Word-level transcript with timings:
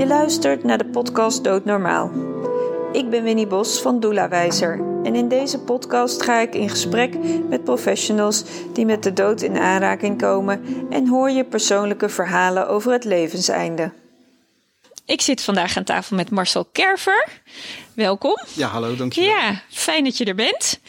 Je 0.00 0.06
luistert 0.06 0.64
naar 0.64 0.78
de 0.78 0.86
podcast 0.86 1.44
Doodnormaal. 1.44 2.10
Ik 2.92 3.10
ben 3.10 3.22
Winnie 3.22 3.46
Bos 3.46 3.80
van 3.80 4.00
Doula 4.00 4.28
Wijzer 4.28 4.80
en 5.02 5.14
in 5.14 5.28
deze 5.28 5.58
podcast 5.58 6.22
ga 6.22 6.40
ik 6.40 6.54
in 6.54 6.68
gesprek 6.68 7.14
met 7.48 7.64
professionals 7.64 8.44
die 8.72 8.86
met 8.86 9.02
de 9.02 9.12
dood 9.12 9.42
in 9.42 9.58
aanraking 9.58 10.18
komen 10.18 10.86
en 10.90 11.08
hoor 11.08 11.30
je 11.30 11.44
persoonlijke 11.44 12.08
verhalen 12.08 12.68
over 12.68 12.92
het 12.92 13.04
levenseinde. 13.04 13.92
Ik 15.06 15.20
zit 15.20 15.42
vandaag 15.42 15.76
aan 15.76 15.84
tafel 15.84 16.16
met 16.16 16.30
Marcel 16.30 16.64
Kerver. 16.64 17.28
Welkom. 17.94 18.38
Ja, 18.54 18.68
hallo, 18.68 18.96
dankjewel. 18.96 19.30
Ja, 19.30 19.62
fijn 19.68 20.04
dat 20.04 20.16
je 20.16 20.24
er 20.24 20.34
bent. 20.34 20.80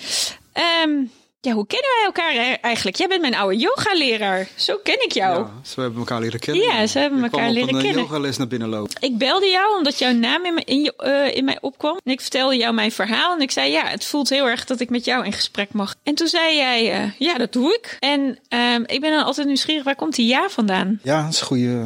Um, 0.86 1.11
ja, 1.41 1.51
hoe 1.53 1.67
kennen 1.67 1.89
wij 1.97 2.05
elkaar 2.05 2.57
eigenlijk? 2.61 2.97
Jij 2.97 3.07
bent 3.07 3.21
mijn 3.21 3.35
oude 3.35 3.57
yogaleraar. 3.57 4.47
Zo 4.55 4.79
ken 4.83 5.04
ik 5.04 5.11
jou. 5.11 5.39
Ja, 5.39 5.51
ze 5.63 5.82
hebben 5.82 5.99
elkaar 5.99 6.19
leren 6.19 6.39
kennen. 6.39 6.63
Ja, 6.63 6.87
ze 6.87 6.99
hebben 6.99 7.23
elkaar 7.23 7.49
leren 7.49 7.68
kennen. 7.68 7.86
Ik 7.86 7.95
een 7.95 8.01
yogales 8.01 8.37
naar 8.37 8.47
binnen 8.47 8.69
lopen. 8.69 8.95
Ik 8.99 9.18
belde 9.18 9.47
jou 9.47 9.77
omdat 9.77 9.99
jouw 9.99 10.11
naam 10.11 10.46
in, 10.46 10.65
in, 10.65 10.93
uh, 10.99 11.35
in 11.35 11.46
mij 11.46 11.57
opkwam. 11.61 11.99
En 12.04 12.11
ik 12.11 12.21
vertelde 12.21 12.57
jou 12.57 12.73
mijn 12.73 12.91
verhaal. 12.91 13.35
En 13.35 13.41
ik 13.41 13.51
zei, 13.51 13.71
ja, 13.71 13.85
het 13.85 14.05
voelt 14.05 14.29
heel 14.29 14.47
erg 14.47 14.65
dat 14.65 14.79
ik 14.79 14.89
met 14.89 15.05
jou 15.05 15.25
in 15.25 15.33
gesprek 15.33 15.73
mag. 15.73 15.96
En 16.04 16.15
toen 16.15 16.27
zei 16.27 16.55
jij, 16.55 17.04
uh, 17.04 17.11
ja, 17.18 17.37
dat 17.37 17.54
doe 17.54 17.73
ik. 17.73 17.97
En 17.99 18.37
uh, 18.49 18.75
ik 18.85 19.01
ben 19.01 19.11
dan 19.11 19.23
altijd 19.23 19.47
nieuwsgierig, 19.47 19.83
waar 19.83 19.96
komt 19.96 20.15
die 20.15 20.27
ja 20.27 20.49
vandaan? 20.49 20.99
Ja, 21.04 21.23
dat 21.23 21.33
is 21.33 21.39
een 21.39 21.46
goede... 21.46 21.83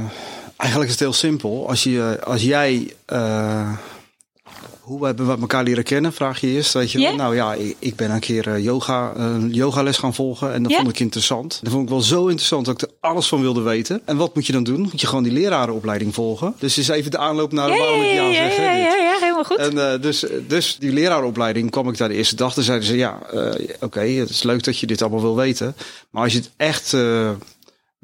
Eigenlijk 0.58 0.92
is 0.92 0.96
het 0.96 1.06
heel 1.06 1.14
simpel. 1.14 1.68
Als, 1.70 1.84
je, 1.84 2.20
als 2.24 2.44
jij 2.44 2.94
hoe 4.86 5.06
hebben 5.06 5.28
we 5.28 5.38
elkaar 5.42 5.64
leren 5.64 5.84
kennen? 5.84 6.14
Vraag 6.14 6.42
je 6.42 6.48
eerst. 6.48 6.74
Weet 6.74 6.92
je 6.92 7.00
yeah? 7.00 7.16
Nou 7.16 7.36
ja, 7.36 7.54
ik, 7.54 7.76
ik, 7.80 7.96
ben 7.96 8.12
een 8.12 8.20
keer 8.20 8.48
uh, 8.48 8.64
yoga, 8.64 9.16
een 9.16 9.54
yogales 9.54 9.98
gaan 9.98 10.14
volgen. 10.14 10.54
En 10.54 10.62
dat 10.62 10.72
yeah? 10.72 10.84
vond 10.84 10.94
ik 10.94 11.02
interessant. 11.02 11.60
Dat 11.64 11.72
vond 11.72 11.84
ik 11.84 11.90
wel 11.90 12.02
zo 12.02 12.22
interessant 12.22 12.66
dat 12.66 12.82
ik 12.82 12.88
er 12.90 12.96
alles 13.00 13.28
van 13.28 13.42
wilde 13.42 13.62
weten. 13.62 14.02
En 14.06 14.18
wat 14.18 14.36
moet 14.36 14.46
je 14.46 14.54
dan 14.54 14.64
doen? 14.64 14.82
Moet 14.82 15.02
je 15.02 15.08
gewoon 15.08 15.24
die 15.24 15.32
lerarenopleiding 15.32 16.14
volgen. 16.14 16.56
Dus 16.60 16.78
is 16.78 16.88
even 16.88 17.12
de 17.12 17.18
aanloop 17.18 17.52
naar 17.52 17.70
ja, 17.70 17.78
waarom 17.78 18.02
ik 18.02 18.14
ja 18.14 18.34
zeg. 18.34 18.58
Ja, 18.58 18.72
ja, 18.72 18.96
ja, 18.96 19.18
helemaal 19.20 19.44
goed. 19.44 19.58
En 19.58 19.74
uh, 19.74 20.02
dus, 20.02 20.26
dus 20.48 20.78
die 20.80 20.94
lerarenopleiding 20.94 21.72
kwam 21.72 21.90
ik 21.90 21.98
daar 21.98 22.10
de 22.10 22.16
eerste 22.16 22.36
dag. 22.36 22.54
Toen 22.54 22.64
zeiden 22.64 22.88
ze, 22.88 22.96
ja, 22.96 23.20
uh, 23.34 23.40
oké, 23.40 23.76
okay, 23.80 24.14
het 24.14 24.30
is 24.30 24.44
leuk 24.44 24.64
dat 24.64 24.80
je 24.80 24.88
dit 24.88 25.02
allemaal 25.02 25.22
wil 25.22 25.36
weten. 25.36 25.76
Maar 26.10 26.24
als 26.24 26.34
je 26.34 26.40
het 26.40 26.52
echt 26.58 26.94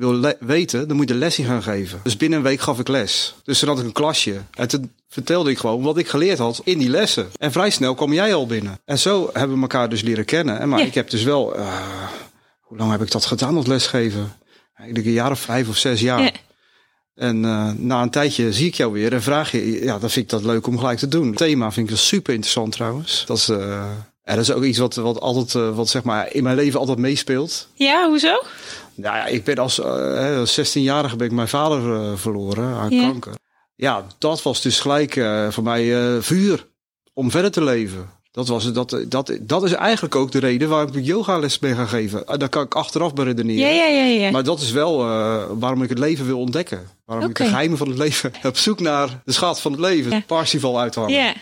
wil 0.02 0.34
weten, 0.40 0.88
dan 0.88 0.98
moet 0.98 1.08
je 1.08 1.14
de 1.14 1.20
les 1.20 1.40
in 1.40 1.46
gaan 1.46 1.64
geven. 1.64 2.00
Dus 2.04 2.18
binnen 2.18 2.38
een 2.38 2.46
week 2.46 2.60
gaf 2.60 2.80
ik 2.80 2.88
les. 2.88 3.36
Dus 3.44 3.60
toen 3.60 3.70
had 3.70 3.80
ik 3.80 3.86
een 3.86 3.92
klasje. 3.92 4.42
En 4.54 4.68
toen 4.68 4.92
vertelde 5.10 5.50
ik 5.50 5.58
gewoon 5.58 5.82
wat 5.82 5.98
ik 5.98 6.08
geleerd 6.08 6.38
had 6.38 6.62
in 6.64 6.78
die 6.78 6.90
lessen. 6.90 7.30
En 7.38 7.52
vrij 7.52 7.70
snel 7.70 7.96
kwam 7.96 8.14
jij 8.14 8.34
al 8.34 8.46
binnen. 8.46 8.80
En 8.86 9.00
zo 9.00 9.30
hebben 9.34 9.56
we 9.56 9.62
elkaar 9.62 9.90
dus 9.90 10.02
leren 10.02 10.26
kennen. 10.26 10.60
En 10.60 10.70
maar 10.70 10.80
ja. 10.80 10.86
ik 10.86 10.94
heb 10.94 11.10
dus 11.10 11.24
wel... 11.24 11.58
Uh, 11.58 11.84
hoe 12.60 12.78
lang 12.78 12.92
heb 12.92 13.02
ik 13.02 13.12
dat 13.12 13.26
gedaan, 13.26 13.56
dat 13.56 13.68
lesgeven? 13.68 14.34
Ik 14.86 14.96
denk 14.96 15.06
een 15.06 15.12
jaar 15.12 15.32
of 15.32 15.40
vijf 15.40 15.70
of 15.70 15.78
zes 15.78 16.02
jaar. 16.02 16.22
Ja. 16.22 16.32
En 17.16 17.44
uh, 17.44 17.72
na 17.72 18.02
een 18.02 18.10
tijdje 18.10 18.54
zie 18.54 18.68
ik 18.68 18.76
jou 18.76 18.92
weer 18.92 19.14
en 19.14 19.22
vraag 19.22 19.52
je... 19.52 19.84
Ja, 19.84 20.00
dan 20.00 20.10
vind 20.10 20.26
ik 20.26 20.30
dat 20.32 20.44
leuk 20.44 20.68
om 20.68 20.78
gelijk 20.78 21.00
te 21.00 21.08
doen. 21.08 21.28
Het 21.28 21.38
thema 21.38 21.72
vind 21.72 21.90
ik 21.90 21.98
super 21.98 22.34
interessant 22.34 22.72
trouwens. 22.72 23.24
Dat 23.28 23.38
is... 23.38 23.50
Uh, 23.50 23.84
ja, 24.32 24.38
dat 24.38 24.48
is 24.48 24.54
ook 24.54 24.64
iets 24.64 24.78
wat, 24.78 24.96
wat 24.96 25.20
altijd, 25.20 25.54
uh, 25.54 25.76
wat 25.76 25.90
zeg 25.90 26.04
maar 26.04 26.34
in 26.34 26.44
mijn 26.44 26.56
leven 26.56 26.80
altijd 26.80 26.98
meespeelt. 26.98 27.68
Ja, 27.74 28.08
hoezo? 28.08 28.44
Nou 28.96 29.16
ja, 29.16 29.26
ik 29.26 29.44
ben 29.44 29.58
als 29.58 29.80
uh, 29.80 30.42
16-jarige 30.46 31.16
ben 31.16 31.28
ik 31.28 31.34
mijn 31.34 31.48
vader 31.48 31.82
uh, 31.82 32.12
verloren 32.16 32.76
aan 32.76 32.90
ja. 32.90 33.02
kanker. 33.02 33.34
Ja, 33.76 34.06
dat 34.18 34.42
was 34.42 34.62
dus 34.62 34.80
gelijk 34.80 35.16
uh, 35.16 35.50
voor 35.50 35.64
mij 35.64 36.22
vuur 36.22 36.68
om 37.14 37.32
verder 37.32 37.52
te 37.52 37.64
leven. 37.64 38.10
Dat, 38.32 38.48
was, 38.48 38.74
dat, 38.74 39.04
dat, 39.08 39.38
dat 39.42 39.64
is 39.64 39.72
eigenlijk 39.72 40.16
ook 40.16 40.32
de 40.32 40.40
reden 40.40 40.70
waarom 40.70 40.96
ik 40.96 41.06
yogales 41.06 41.60
ben 41.60 41.76
gaan 41.76 41.88
geven. 41.88 42.24
Daar 42.38 42.50
kan 42.50 42.64
ik 42.64 42.76
achteraf 42.76 43.14
beredeneren. 43.14 43.76
Ja, 43.76 43.86
ja, 43.86 43.88
ja, 43.88 44.04
ja. 44.04 44.32
Maar 44.32 44.44
dat 44.44 44.62
is 44.62 44.72
wel 44.72 44.98
waarom 45.60 45.84
ik 45.84 45.90
het 45.90 46.00
leven 46.00 46.26
wil 46.26 46.40
ontdekken. 46.40 46.88
Waarom 47.06 47.30
okay. 47.30 47.30
ik 47.30 47.38
de 47.38 47.54
geheimen 47.54 47.78
van 47.78 47.88
het 47.88 47.98
leven 47.98 48.34
op 48.44 48.58
zoek 48.58 48.80
naar 48.80 49.22
de 49.26 49.32
schat 49.32 49.62
van 49.62 49.72
het 49.72 49.82
leven. 49.82 50.12
Ja. 50.12 50.24
Parsifal 50.28 50.80
uithangen. 50.80 51.34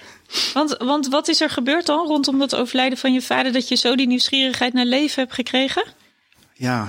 Want, 0.54 0.76
want 0.78 1.08
wat 1.08 1.28
is 1.28 1.42
er 1.42 1.50
gebeurd 1.50 1.86
dan 1.86 2.08
rondom 2.08 2.42
het 2.42 2.56
overlijden 2.56 2.98
van 2.98 3.14
je 3.14 3.22
vader... 3.22 3.52
dat 3.52 3.68
je 3.68 3.76
zo 3.76 3.96
die 3.96 4.08
nieuwsgierigheid 4.08 4.74
naar 4.74 4.86
leven 4.86 5.24
hebt 5.24 5.34
gekregen? 5.34 5.84
Ja, 6.54 6.88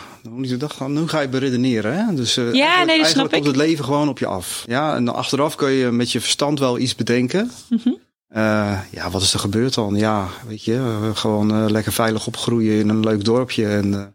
nu 0.86 1.08
ga 1.08 1.20
je 1.20 1.28
beredeneren. 1.28 2.06
Hè? 2.06 2.14
Dus 2.14 2.36
uh, 2.36 2.54
ja, 2.54 2.66
eigenlijk, 2.66 2.86
nee, 2.86 2.96
dat 2.96 3.04
eigenlijk 3.04 3.32
komt 3.32 3.46
het 3.46 3.56
leven 3.56 3.84
gewoon 3.84 4.08
op 4.08 4.18
je 4.18 4.26
af. 4.26 4.64
Ja, 4.66 4.94
en 4.94 5.04
dan 5.04 5.14
achteraf 5.14 5.54
kun 5.54 5.70
je 5.70 5.90
met 5.90 6.12
je 6.12 6.20
verstand 6.20 6.58
wel 6.58 6.78
iets 6.78 6.94
bedenken. 6.94 7.50
Mm 7.68 7.80
-hmm. 7.82 7.98
uh, 8.30 8.80
ja, 8.90 9.10
wat 9.10 9.22
is 9.22 9.32
er 9.32 9.40
gebeurd 9.40 9.74
dan? 9.74 9.94
Ja, 9.94 10.28
weet 10.46 10.64
je, 10.64 11.10
gewoon 11.14 11.62
uh, 11.62 11.70
lekker 11.70 11.92
veilig 11.92 12.26
opgroeien 12.26 12.78
in 12.78 12.88
een 12.88 13.00
leuk 13.00 13.24
dorpje. 13.24 13.68
En 13.68 14.14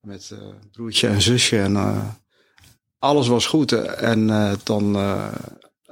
met 0.00 0.32
broertje 0.72 1.08
en 1.08 1.22
zusje. 1.22 1.58
En 1.58 1.76
alles 2.98 3.28
was 3.28 3.46
goed. 3.46 3.72
En 3.72 4.26
dan, 4.64 4.96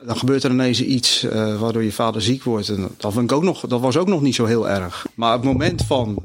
dan 0.05 0.17
gebeurt 0.17 0.43
er 0.43 0.51
ineens 0.51 0.83
iets 0.83 1.23
waardoor 1.59 1.83
je 1.83 1.93
vader 1.93 2.23
ziek 2.23 2.43
wordt. 2.43 2.69
En 2.69 2.95
dat, 2.97 3.13
vind 3.13 3.31
ik 3.31 3.37
ook 3.37 3.43
nog, 3.43 3.61
dat 3.61 3.81
was 3.81 3.97
ook 3.97 4.09
nog 4.09 4.21
niet 4.21 4.35
zo 4.35 4.45
heel 4.45 4.69
erg. 4.69 5.07
Maar 5.15 5.33
het 5.33 5.45
moment 5.45 5.83
van 5.83 6.23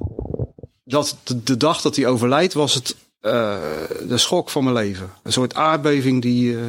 dat 0.84 1.18
de, 1.24 1.44
de, 1.44 1.58
dag 1.58 1.82
dat 1.82 1.96
hij 1.96 2.08
overlijdt 2.08 2.54
was 2.54 2.74
het 2.74 2.96
uh, 3.22 3.58
de 4.08 4.18
schok 4.18 4.50
van 4.50 4.64
mijn 4.64 4.76
leven. 4.76 5.12
Een 5.24 5.32
soort 5.32 5.56
aardbeving 5.56 6.22
die 6.22 6.52
uh, 6.52 6.60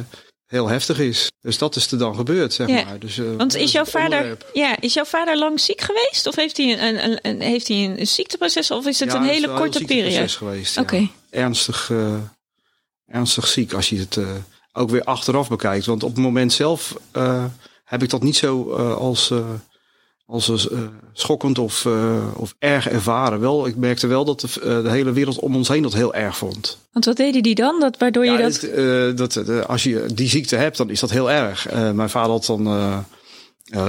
heel 0.45 0.67
heftig 0.67 0.99
is. 0.99 1.31
Dus 1.41 1.57
dat 1.57 1.75
is 1.75 1.91
er 1.91 1.97
dan 1.97 2.15
gebeurd, 2.15 2.53
zeg 2.53 2.67
ja. 2.67 2.83
maar. 2.83 2.99
Dus, 2.99 3.17
uh, 3.17 3.35
Want 3.37 3.55
is 3.55 3.71
jouw, 3.71 3.85
vader, 3.85 4.37
ja, 4.53 4.79
is 4.79 4.93
jouw 4.93 5.05
vader 5.05 5.37
lang 5.37 5.59
ziek 5.59 5.81
geweest? 5.81 6.27
Of 6.27 6.35
heeft 6.35 6.57
hij 6.57 6.79
een, 6.79 7.03
een, 7.03 7.19
een 7.21 7.41
heeft 7.41 7.67
hij 7.67 7.77
een 7.77 8.07
ziekteproces? 8.07 8.71
Of 8.71 8.85
is 8.85 8.99
het 8.99 9.11
ja, 9.11 9.17
een 9.17 9.23
hele 9.23 9.47
het 9.47 9.55
is 9.55 9.61
korte 9.61 9.79
een 9.79 9.85
periode? 9.85 10.27
geweest. 10.27 10.77
Oké. 10.77 10.95
Ja. 10.95 11.07
Ernstig, 11.29 11.91
ernstig 13.05 13.47
ziek 13.47 13.73
als 13.73 13.89
je 13.89 13.97
het 13.99 14.19
ook 14.73 14.89
weer 14.89 15.03
achteraf 15.03 15.49
bekijkt. 15.49 15.85
Want 15.85 16.03
op 16.03 16.09
het 16.09 16.23
moment 16.23 16.53
zelf 16.53 16.97
heb 17.83 18.03
ik 18.03 18.09
dat 18.09 18.23
niet 18.23 18.35
zo 18.35 18.71
als 18.93 19.31
als 20.25 20.49
uh, 20.71 20.79
schokkend 21.13 21.59
of, 21.59 21.87
of 22.35 22.55
erg 22.59 22.89
ervaren. 22.89 23.39
Wel, 23.39 23.67
ik 23.67 23.75
merkte 23.75 24.07
wel 24.07 24.25
dat 24.25 24.39
de, 24.39 24.81
de, 24.83 24.89
hele 24.89 25.11
wereld 25.11 25.39
om 25.39 25.55
ons 25.55 25.67
heen 25.67 25.81
dat 25.81 25.93
heel 25.93 26.13
erg 26.13 26.37
vond. 26.37 26.77
Want 26.91 27.05
wat 27.05 27.17
deden 27.17 27.43
die 27.43 27.55
dan? 27.55 27.79
Dat, 27.79 27.97
waardoor 27.97 28.25
ja, 28.25 28.37
je 28.37 28.43
dat... 28.43 28.61
Het, 28.61 29.35
dat 29.35 29.67
als 29.67 29.83
je 29.83 30.05
die 30.13 30.29
ziekte 30.29 30.55
hebt, 30.55 30.77
dan 30.77 30.89
is 30.89 30.99
dat 30.99 31.09
heel 31.09 31.31
erg. 31.31 31.71
mijn 31.71 32.09
vader 32.09 32.31
had 32.31 32.45
dan 32.45 33.05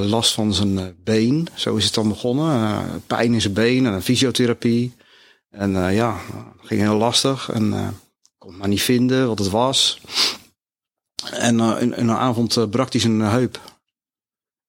last 0.00 0.32
van 0.32 0.54
zijn 0.54 0.96
been. 1.04 1.48
Zo 1.54 1.76
is 1.76 1.84
het 1.84 1.94
dan 1.94 2.08
begonnen. 2.08 3.02
pijn 3.06 3.34
in 3.34 3.40
zijn 3.40 3.52
been 3.52 3.86
en 3.86 4.02
fysiotherapie. 4.02 4.94
En 5.50 5.92
ja, 5.92 6.18
ging 6.62 6.80
heel 6.80 6.96
lastig. 6.96 7.50
En 7.52 7.96
kon 8.38 8.56
maar 8.56 8.68
niet 8.68 8.82
vinden 8.82 9.26
wat 9.28 9.38
het 9.38 9.50
was. 9.50 10.00
En 11.32 11.60
in, 11.60 11.96
in 11.96 12.08
een 12.08 12.16
avond 12.16 12.70
brak 12.70 12.92
hij 12.92 13.00
zijn 13.00 13.20
heup. 13.20 13.60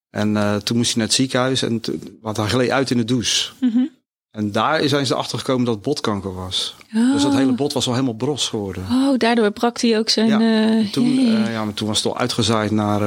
En 0.10 0.62
toen 0.64 0.78
moest 0.78 0.90
hij 0.90 0.98
naar 0.98 1.08
het 1.08 1.16
ziekenhuis 1.16 1.62
en 1.62 1.82
wat 2.22 2.38
hij 2.38 2.48
gleed 2.48 2.70
uit 2.70 2.92
in 2.92 2.98
de 2.98 3.06
douche. 3.06 3.52
Mm 3.60 3.70
-hmm. 3.70 3.90
En 4.32 4.52
daar 4.52 4.88
zijn 4.88 5.06
ze 5.06 5.14
erachter 5.14 5.38
gekomen 5.38 5.66
dat 5.66 5.74
het 5.74 5.84
botkanker 5.84 6.34
was. 6.34 6.76
Oh. 6.96 7.14
Dus 7.14 7.22
dat 7.22 7.34
hele 7.34 7.54
bot 7.54 7.74
was 7.74 7.88
al 7.88 7.94
helemaal 7.94 8.16
bros 8.16 8.50
geworden. 8.50 8.86
Oh, 8.92 9.18
daardoor 9.18 9.52
brak 9.52 9.82
hij 9.82 9.98
ook 9.98 10.10
zijn... 10.10 10.28
Ja, 10.28 10.90
toen, 10.92 11.10
ja, 11.52 11.66
maar 11.66 11.74
toen 11.74 11.88
was 11.88 11.98
het 11.98 12.06
al 12.06 12.18
uitgezaaid 12.18 12.72
naar 12.72 13.02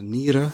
nieren. 0.00 0.52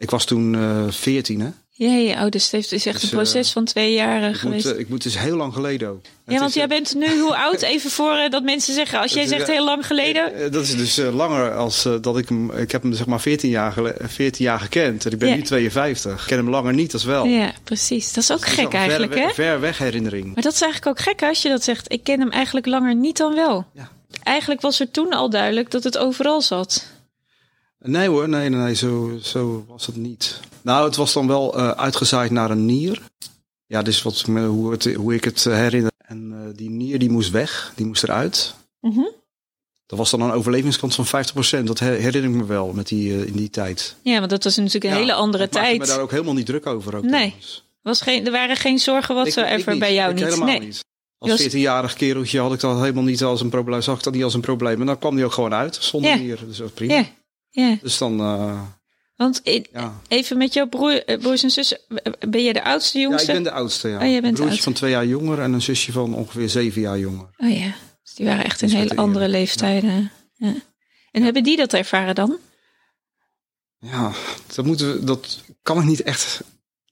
Ik 0.00 0.10
was 0.10 0.24
toen 0.24 0.56
veertien, 0.92 1.40
hè? 1.40 1.50
Ja, 1.82 1.94
ja, 1.94 2.24
oh, 2.24 2.30
dus 2.30 2.50
het 2.50 2.72
is 2.72 2.86
echt 2.86 3.00
dus, 3.00 3.02
een 3.02 3.16
proces 3.16 3.46
uh, 3.46 3.52
van 3.52 3.64
twee 3.64 3.92
jaar 3.92 4.34
geweest. 4.34 4.64
Moet, 4.64 4.74
uh, 4.74 4.80
ik 4.80 4.88
moet 4.88 5.02
dus 5.02 5.18
heel 5.18 5.36
lang 5.36 5.54
geleden 5.54 5.88
ook. 5.88 6.00
Ja, 6.26 6.38
want 6.38 6.54
jij 6.54 6.68
bent 6.68 6.94
nu 6.94 7.20
hoe 7.20 7.36
oud? 7.46 7.62
Even 7.62 7.90
voor 7.90 8.26
dat 8.30 8.42
mensen 8.42 8.74
zeggen, 8.74 9.00
als 9.00 9.12
jij 9.12 9.26
zegt 9.26 9.46
heel 9.46 9.64
lang 9.64 9.86
geleden. 9.86 10.52
dat 10.52 10.62
is 10.62 10.76
dus 10.76 10.96
langer 11.12 11.54
als 11.54 11.88
dat 12.00 12.18
ik 12.18 12.28
hem, 12.28 12.50
ik 12.50 12.72
heb 12.72 12.82
hem 12.82 12.92
zeg 12.92 13.06
maar 13.06 13.20
14 13.20 13.50
jaar, 13.50 13.74
14 13.98 14.44
jaar 14.44 14.60
gekend. 14.60 15.06
En 15.06 15.12
ik 15.12 15.18
ben 15.18 15.28
ja. 15.28 15.34
nu 15.34 15.42
52. 15.42 16.20
Ik 16.20 16.26
ken 16.26 16.36
hem 16.36 16.50
langer 16.50 16.74
niet 16.74 16.92
als 16.92 17.04
wel. 17.04 17.24
Ja, 17.24 17.52
precies. 17.64 18.12
Dat 18.12 18.22
is 18.22 18.32
ook 18.32 18.46
gek 18.46 18.72
eigenlijk, 18.72 19.12
ver, 19.12 19.22
hè? 19.22 19.34
Ver 19.34 19.60
weg 19.60 19.78
herinnering. 19.78 20.34
Maar 20.34 20.42
dat 20.42 20.52
is 20.52 20.62
eigenlijk 20.62 20.98
ook 20.98 21.04
gek 21.04 21.22
als 21.22 21.42
je 21.42 21.48
dat 21.48 21.64
zegt. 21.64 21.92
Ik 21.92 22.04
ken 22.04 22.20
hem 22.20 22.30
eigenlijk 22.30 22.66
langer 22.66 22.94
niet 22.94 23.16
dan 23.16 23.34
wel. 23.34 23.66
Ja. 23.74 23.90
Eigenlijk 24.22 24.60
was 24.60 24.80
er 24.80 24.90
toen 24.90 25.12
al 25.12 25.30
duidelijk 25.30 25.70
dat 25.70 25.84
het 25.84 25.98
overal 25.98 26.42
zat. 26.42 26.86
Nee 27.82 28.08
hoor, 28.08 28.28
nee, 28.28 28.48
nee, 28.48 28.60
nee 28.60 28.74
zo, 28.74 29.18
zo 29.22 29.64
was 29.68 29.86
het 29.86 29.96
niet. 29.96 30.40
Nou, 30.62 30.86
het 30.86 30.96
was 30.96 31.12
dan 31.12 31.26
wel 31.26 31.58
uh, 31.58 31.70
uitgezaaid 31.70 32.30
naar 32.30 32.50
een 32.50 32.64
nier. 32.64 33.02
Ja, 33.66 33.82
dus 33.82 34.02
wat, 34.02 34.20
hoe, 34.20 34.70
het, 34.70 34.94
hoe 34.94 35.14
ik 35.14 35.24
het 35.24 35.44
herinner. 35.44 35.90
En 35.98 36.32
uh, 36.32 36.56
die 36.56 36.70
nier 36.70 36.98
die 36.98 37.10
moest 37.10 37.30
weg, 37.30 37.72
die 37.76 37.86
moest 37.86 38.02
eruit. 38.02 38.54
Mm 38.80 38.92
-hmm. 38.92 39.10
Dat 39.86 39.98
was 39.98 40.10
dan 40.10 40.20
een 40.20 40.30
overlevingskans 40.30 40.94
van 40.94 41.24
50%. 41.62 41.64
Dat 41.64 41.78
herinner 41.78 42.30
ik 42.30 42.36
me 42.36 42.44
wel 42.44 42.72
met 42.72 42.88
die, 42.88 43.12
uh, 43.12 43.26
in 43.26 43.32
die 43.32 43.50
tijd. 43.50 43.96
Ja, 44.02 44.18
want 44.18 44.30
dat 44.30 44.44
was 44.44 44.56
natuurlijk 44.56 44.84
een 44.84 44.90
ja, 44.90 44.96
hele 44.96 45.12
andere 45.12 45.44
ik 45.44 45.50
tijd. 45.50 45.74
Ik 45.74 45.80
me 45.80 45.86
daar 45.86 46.00
ook 46.00 46.10
helemaal 46.10 46.34
niet 46.34 46.46
druk 46.46 46.66
over. 46.66 46.96
Ook 46.96 47.04
nee, 47.04 47.34
was 47.82 48.00
geen, 48.00 48.26
er 48.26 48.32
waren 48.32 48.56
geen 48.56 48.78
zorgen 48.78 49.14
whatsoever 49.14 49.78
bij 49.78 49.94
jou 49.94 50.10
ik 50.10 50.16
niet. 50.16 50.24
Helemaal 50.24 50.46
nee. 50.46 50.60
niet. 50.60 50.84
Als 51.18 51.48
14-jarig 51.48 51.94
kereltje 51.94 52.40
had 52.40 52.52
ik 52.52 52.60
dat 52.60 52.80
helemaal 52.80 53.02
niet 53.02 53.22
als 53.22 53.40
een 53.40 53.48
probleem. 53.48 53.80
Zag 53.80 53.96
ik 53.96 54.02
dat 54.02 54.12
niet 54.12 54.24
als 54.24 54.34
een 54.34 54.40
probleem. 54.40 54.80
En 54.80 54.86
dan 54.86 54.98
kwam 54.98 55.16
die 55.16 55.24
ook 55.24 55.32
gewoon 55.32 55.54
uit 55.54 55.78
zonder 55.80 56.18
nier. 56.18 56.38
Dus 56.46 56.56
dat 56.56 56.58
was 56.58 56.70
prima. 56.70 56.92
Yeah. 56.92 57.06
Yeah. 57.50 57.80
Dus 57.82 57.98
dan. 57.98 58.20
Uh, 58.20 58.62
Want 59.16 59.40
ja. 59.72 60.00
even 60.08 60.38
met 60.38 60.52
jouw 60.52 60.68
broer, 60.68 61.04
broers 61.20 61.42
en 61.42 61.50
zussen, 61.50 61.78
ben 62.28 62.42
je 62.42 62.52
de 62.52 62.64
oudste, 62.64 62.98
jongste? 62.98 63.32
Ja, 63.32 63.38
ik 63.38 63.42
ben 63.42 63.52
de 63.52 63.58
oudste. 63.58 63.88
Ja. 63.88 63.94
Oh, 63.96 64.00
jij 64.02 64.10
bent 64.10 64.24
een 64.24 64.30
broertje 64.30 64.44
oudste. 64.44 64.62
van 64.62 64.72
twee 64.72 64.90
jaar 64.90 65.06
jonger 65.06 65.38
en 65.40 65.52
een 65.52 65.62
zusje 65.62 65.92
van 65.92 66.14
ongeveer 66.14 66.48
zeven 66.48 66.80
jaar 66.80 66.98
jonger. 66.98 67.28
Oh 67.36 67.56
ja, 67.56 67.74
dus 68.02 68.14
die 68.14 68.26
waren 68.26 68.44
echt 68.44 68.62
in 68.62 68.68
hele 68.68 68.96
andere 68.96 69.28
leeftijden. 69.28 69.90
Ja. 69.90 70.48
Ja. 70.48 70.54
En 71.10 71.22
hebben 71.22 71.42
die 71.42 71.56
dat 71.56 71.72
ervaren 71.72 72.14
dan? 72.14 72.38
Ja, 73.78 74.12
dat, 74.54 74.64
moeten 74.64 74.92
we, 74.92 75.04
dat 75.04 75.40
kan 75.62 75.78
ik 75.78 75.84
niet 75.84 76.02
echt, 76.02 76.40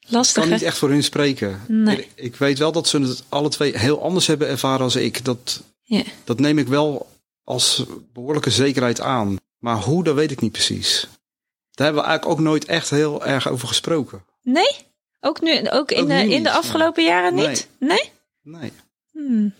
Lastig, 0.00 0.34
kan 0.42 0.48
hè? 0.52 0.56
niet 0.58 0.64
echt 0.66 0.78
voor 0.78 0.88
hun 0.90 1.02
spreken. 1.04 1.60
Nee. 1.68 1.98
Ik, 1.98 2.08
ik 2.14 2.36
weet 2.36 2.58
wel 2.58 2.72
dat 2.72 2.88
ze 2.88 3.00
het 3.00 3.22
alle 3.28 3.48
twee 3.48 3.78
heel 3.78 4.02
anders 4.02 4.26
hebben 4.26 4.48
ervaren 4.48 4.80
als 4.84 4.96
ik. 4.96 5.24
Dat, 5.24 5.62
Ja. 5.82 6.02
dat 6.24 6.38
neem 6.40 6.58
ik 6.58 6.66
wel 6.68 7.10
als 7.44 7.84
behoorlijke 8.12 8.50
zekerheid 8.50 9.00
aan. 9.00 9.36
Maar 9.58 9.76
hoe, 9.76 10.04
dat 10.04 10.14
weet 10.14 10.30
ik 10.30 10.40
niet 10.40 10.52
precies. 10.52 11.00
Daar 11.70 11.86
hebben 11.86 12.02
we 12.02 12.08
eigenlijk 12.08 12.38
ook 12.38 12.46
nooit 12.46 12.64
echt 12.64 12.90
heel 12.90 13.26
erg 13.26 13.48
over 13.48 13.68
gesproken. 13.68 14.24
Nee? 14.42 14.70
Ook 15.20 15.40
nu, 15.40 15.70
ook 15.70 15.90
in, 15.90 16.02
Ook 16.02 16.08
de, 16.08 16.28
in 16.28 16.42
de 16.42 16.50
afgelopen 16.50 17.04
jaren 17.04 17.34
niet? 17.34 17.68
Nee? 17.78 18.12
Nee. 18.42 18.72
Hmm. 19.12 19.54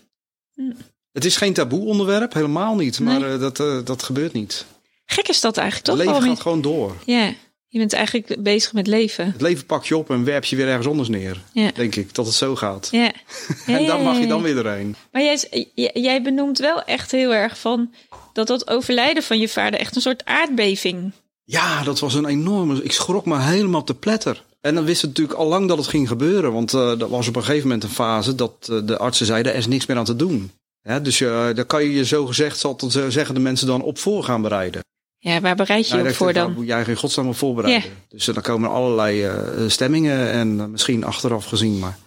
Het 1.11 1.25
is 1.25 1.37
geen 1.37 1.53
taboe 1.53 1.85
onderwerp, 1.85 2.33
helemaal 2.33 2.75
niet. 2.75 2.99
Maar 2.99 3.19
Nee. 3.19 3.33
eh, 3.33 3.39
dat, 3.39 3.59
eh, 3.59 3.79
dat 3.83 4.03
gebeurt 4.03 4.33
niet. 4.33 4.65
Gek 5.05 5.27
is 5.27 5.41
dat 5.41 5.57
eigenlijk 5.57 5.87
toch? 5.87 5.97
het 5.97 6.07
leven 6.07 6.29
gaat 6.29 6.41
gewoon 6.41 6.61
door. 6.61 6.95
Ja, 7.05 7.33
je 7.71 7.77
bent 7.77 7.93
eigenlijk 7.93 8.43
bezig 8.43 8.73
met 8.73 8.87
leven. 8.87 9.25
Het 9.25 9.41
leven 9.41 9.65
pak 9.65 9.85
je 9.85 9.97
op 9.97 10.09
en 10.09 10.23
werp 10.23 10.43
je 10.43 10.55
weer 10.55 10.67
ergens 10.67 10.87
anders 10.87 11.09
neer. 11.09 11.41
Ja. 11.51 11.71
Denk 11.73 11.95
ik, 11.95 12.15
dat 12.15 12.25
het 12.25 12.35
zo 12.35 12.55
gaat. 12.55 12.87
Ja. 12.91 13.11
En 13.65 13.85
daar 13.85 13.99
mag 13.99 14.19
je 14.19 14.27
dan 14.27 14.41
weer 14.41 14.55
doorheen. 14.55 14.95
Maar 15.11 15.21
jij, 15.21 15.67
jij, 15.93 16.21
benoemt 16.21 16.59
wel 16.59 16.83
echt 16.83 17.11
heel 17.11 17.33
erg 17.33 17.59
van 17.59 17.93
dat 18.33 18.47
dat 18.47 18.69
overlijden 18.69 19.23
van 19.23 19.39
je 19.39 19.49
vader 19.49 19.79
echt 19.79 19.95
een 19.95 20.01
soort 20.01 20.25
aardbeving. 20.25 21.11
Ja, 21.43 21.83
dat 21.83 21.99
was 21.99 22.13
een 22.13 22.25
enorme... 22.25 22.83
Ik 22.83 22.91
schrok 22.91 23.25
me 23.25 23.39
helemaal 23.39 23.81
op 23.81 23.87
de 23.87 23.93
pletter. 23.93 24.43
En 24.61 24.75
dan 24.75 24.85
wist 24.85 25.01
het 25.01 25.09
natuurlijk 25.09 25.39
al 25.39 25.47
lang 25.47 25.67
dat 25.67 25.77
het 25.77 25.87
ging 25.87 26.07
gebeuren. 26.07 26.53
Want 26.53 26.73
eh 26.73 26.97
dat 26.97 27.09
was 27.09 27.27
op 27.27 27.35
een 27.35 27.43
gegeven 27.43 27.67
moment 27.67 27.83
een 27.83 27.89
fase 27.89 28.35
dat 28.35 28.67
eh, 28.71 28.77
de 28.85 28.97
artsen 28.97 29.25
zeiden... 29.25 29.51
er 29.51 29.57
is 29.57 29.67
niks 29.67 29.85
meer 29.85 29.97
aan 29.97 30.05
te 30.05 30.15
doen. 30.15 30.51
Ja, 30.81 30.99
dus 30.99 31.21
eh, 31.21 31.29
daar 31.29 31.65
kan 31.65 31.83
je 31.83 31.93
je 31.93 32.05
zo 32.05 32.25
gezegd, 32.25 32.59
zal 32.59 32.77
zeggen 33.09 33.33
de 33.33 33.41
mensen 33.41 33.67
dan 33.67 33.81
op 33.81 33.97
voor 33.97 34.23
gaan 34.23 34.41
bereiden. 34.41 34.81
Ja, 35.21 35.41
waar 35.41 35.55
bereid 35.55 35.85
je 35.87 35.93
Nou, 35.93 36.03
je 36.05 36.09
op 36.09 36.15
voor 36.15 36.33
dan? 36.33 36.53
moet 36.53 36.65
jij 36.67 36.83
geen 36.85 36.95
godsnaam 36.95 37.27
op 37.27 37.35
voorbereiden. 37.37 37.91
Dus 38.09 38.25
dan 38.25 38.41
komen 38.41 38.69
er 38.69 38.75
allerlei 38.75 39.23
eh, 39.23 39.33
stemmingen 39.67 40.31
en 40.31 40.59
eh, 40.59 40.65
misschien 40.65 41.03
achteraf 41.03 41.45
gezien, 41.45 41.79
maar 41.79 41.97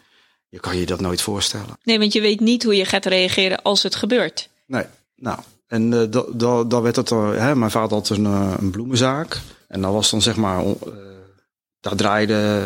je 0.49 0.61
kan 0.61 0.76
je 0.76 0.87
dat 0.87 1.00
nooit 1.00 1.20
voorstellen. 1.23 1.79
Nee, 1.82 1.99
want 1.99 2.12
je 2.12 2.20
weet 2.20 2.41
niet 2.41 2.62
hoe 2.62 2.76
je 2.76 2.85
gaat 2.85 3.05
reageren 3.06 3.62
als 3.62 3.82
het 3.82 3.94
gebeurt. 3.94 4.49
Nee, 4.67 4.85
nou, 5.17 5.38
en 5.67 5.93
eh 5.93 6.11
da- 6.11 6.25
da- 6.32 6.64
dan 6.64 6.82
werd 6.82 6.97
het, 6.97 7.11
hè, 7.11 7.55
mijn 7.56 7.70
vader 7.70 7.97
had 7.97 8.09
een, 8.09 8.25
een 8.25 8.70
bloemenzaak. 8.70 9.41
En 9.69 9.81
dat 9.81 9.93
was 9.93 10.11
dan 10.11 10.23
zeg 10.23 10.37
maar, 10.37 10.64
daar 11.81 11.97
draaide, 11.97 12.64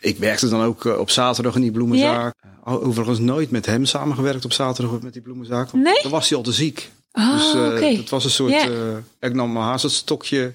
ik 0.00 0.18
werkte 0.18 0.48
dan 0.48 0.62
ook 0.62 0.84
op 0.84 1.10
zaterdag 1.10 1.54
in 1.54 1.60
die 1.62 1.70
bloemenzaak. 1.72 2.34
Overigens 2.64 3.18
nooit 3.18 3.50
met 3.50 3.66
hem 3.66 3.84
samengewerkt 3.84 4.44
op 4.44 4.52
zaterdag 4.52 5.00
met 5.00 5.12
die 5.12 5.22
bloemenzaak. 5.22 5.72
Nee? 5.72 6.02
Dan 6.02 6.10
was 6.10 6.28
hij 6.28 6.38
al 6.38 6.44
te 6.44 6.52
ziek. 6.52 6.90
Oh, 7.16 7.32
dus 7.32 7.54
eh, 7.54 7.60
oké. 7.66 7.84
het 7.86 8.10
was 8.10 8.24
een 8.24 8.30
soort, 8.30 8.50
Ja. 8.52 8.68
eh, 8.68 8.96
ik 9.20 9.34
nam 9.34 9.52
mijn 9.52 9.64
haast 9.64 9.82
het 9.82 9.92
stokje. 9.92 10.52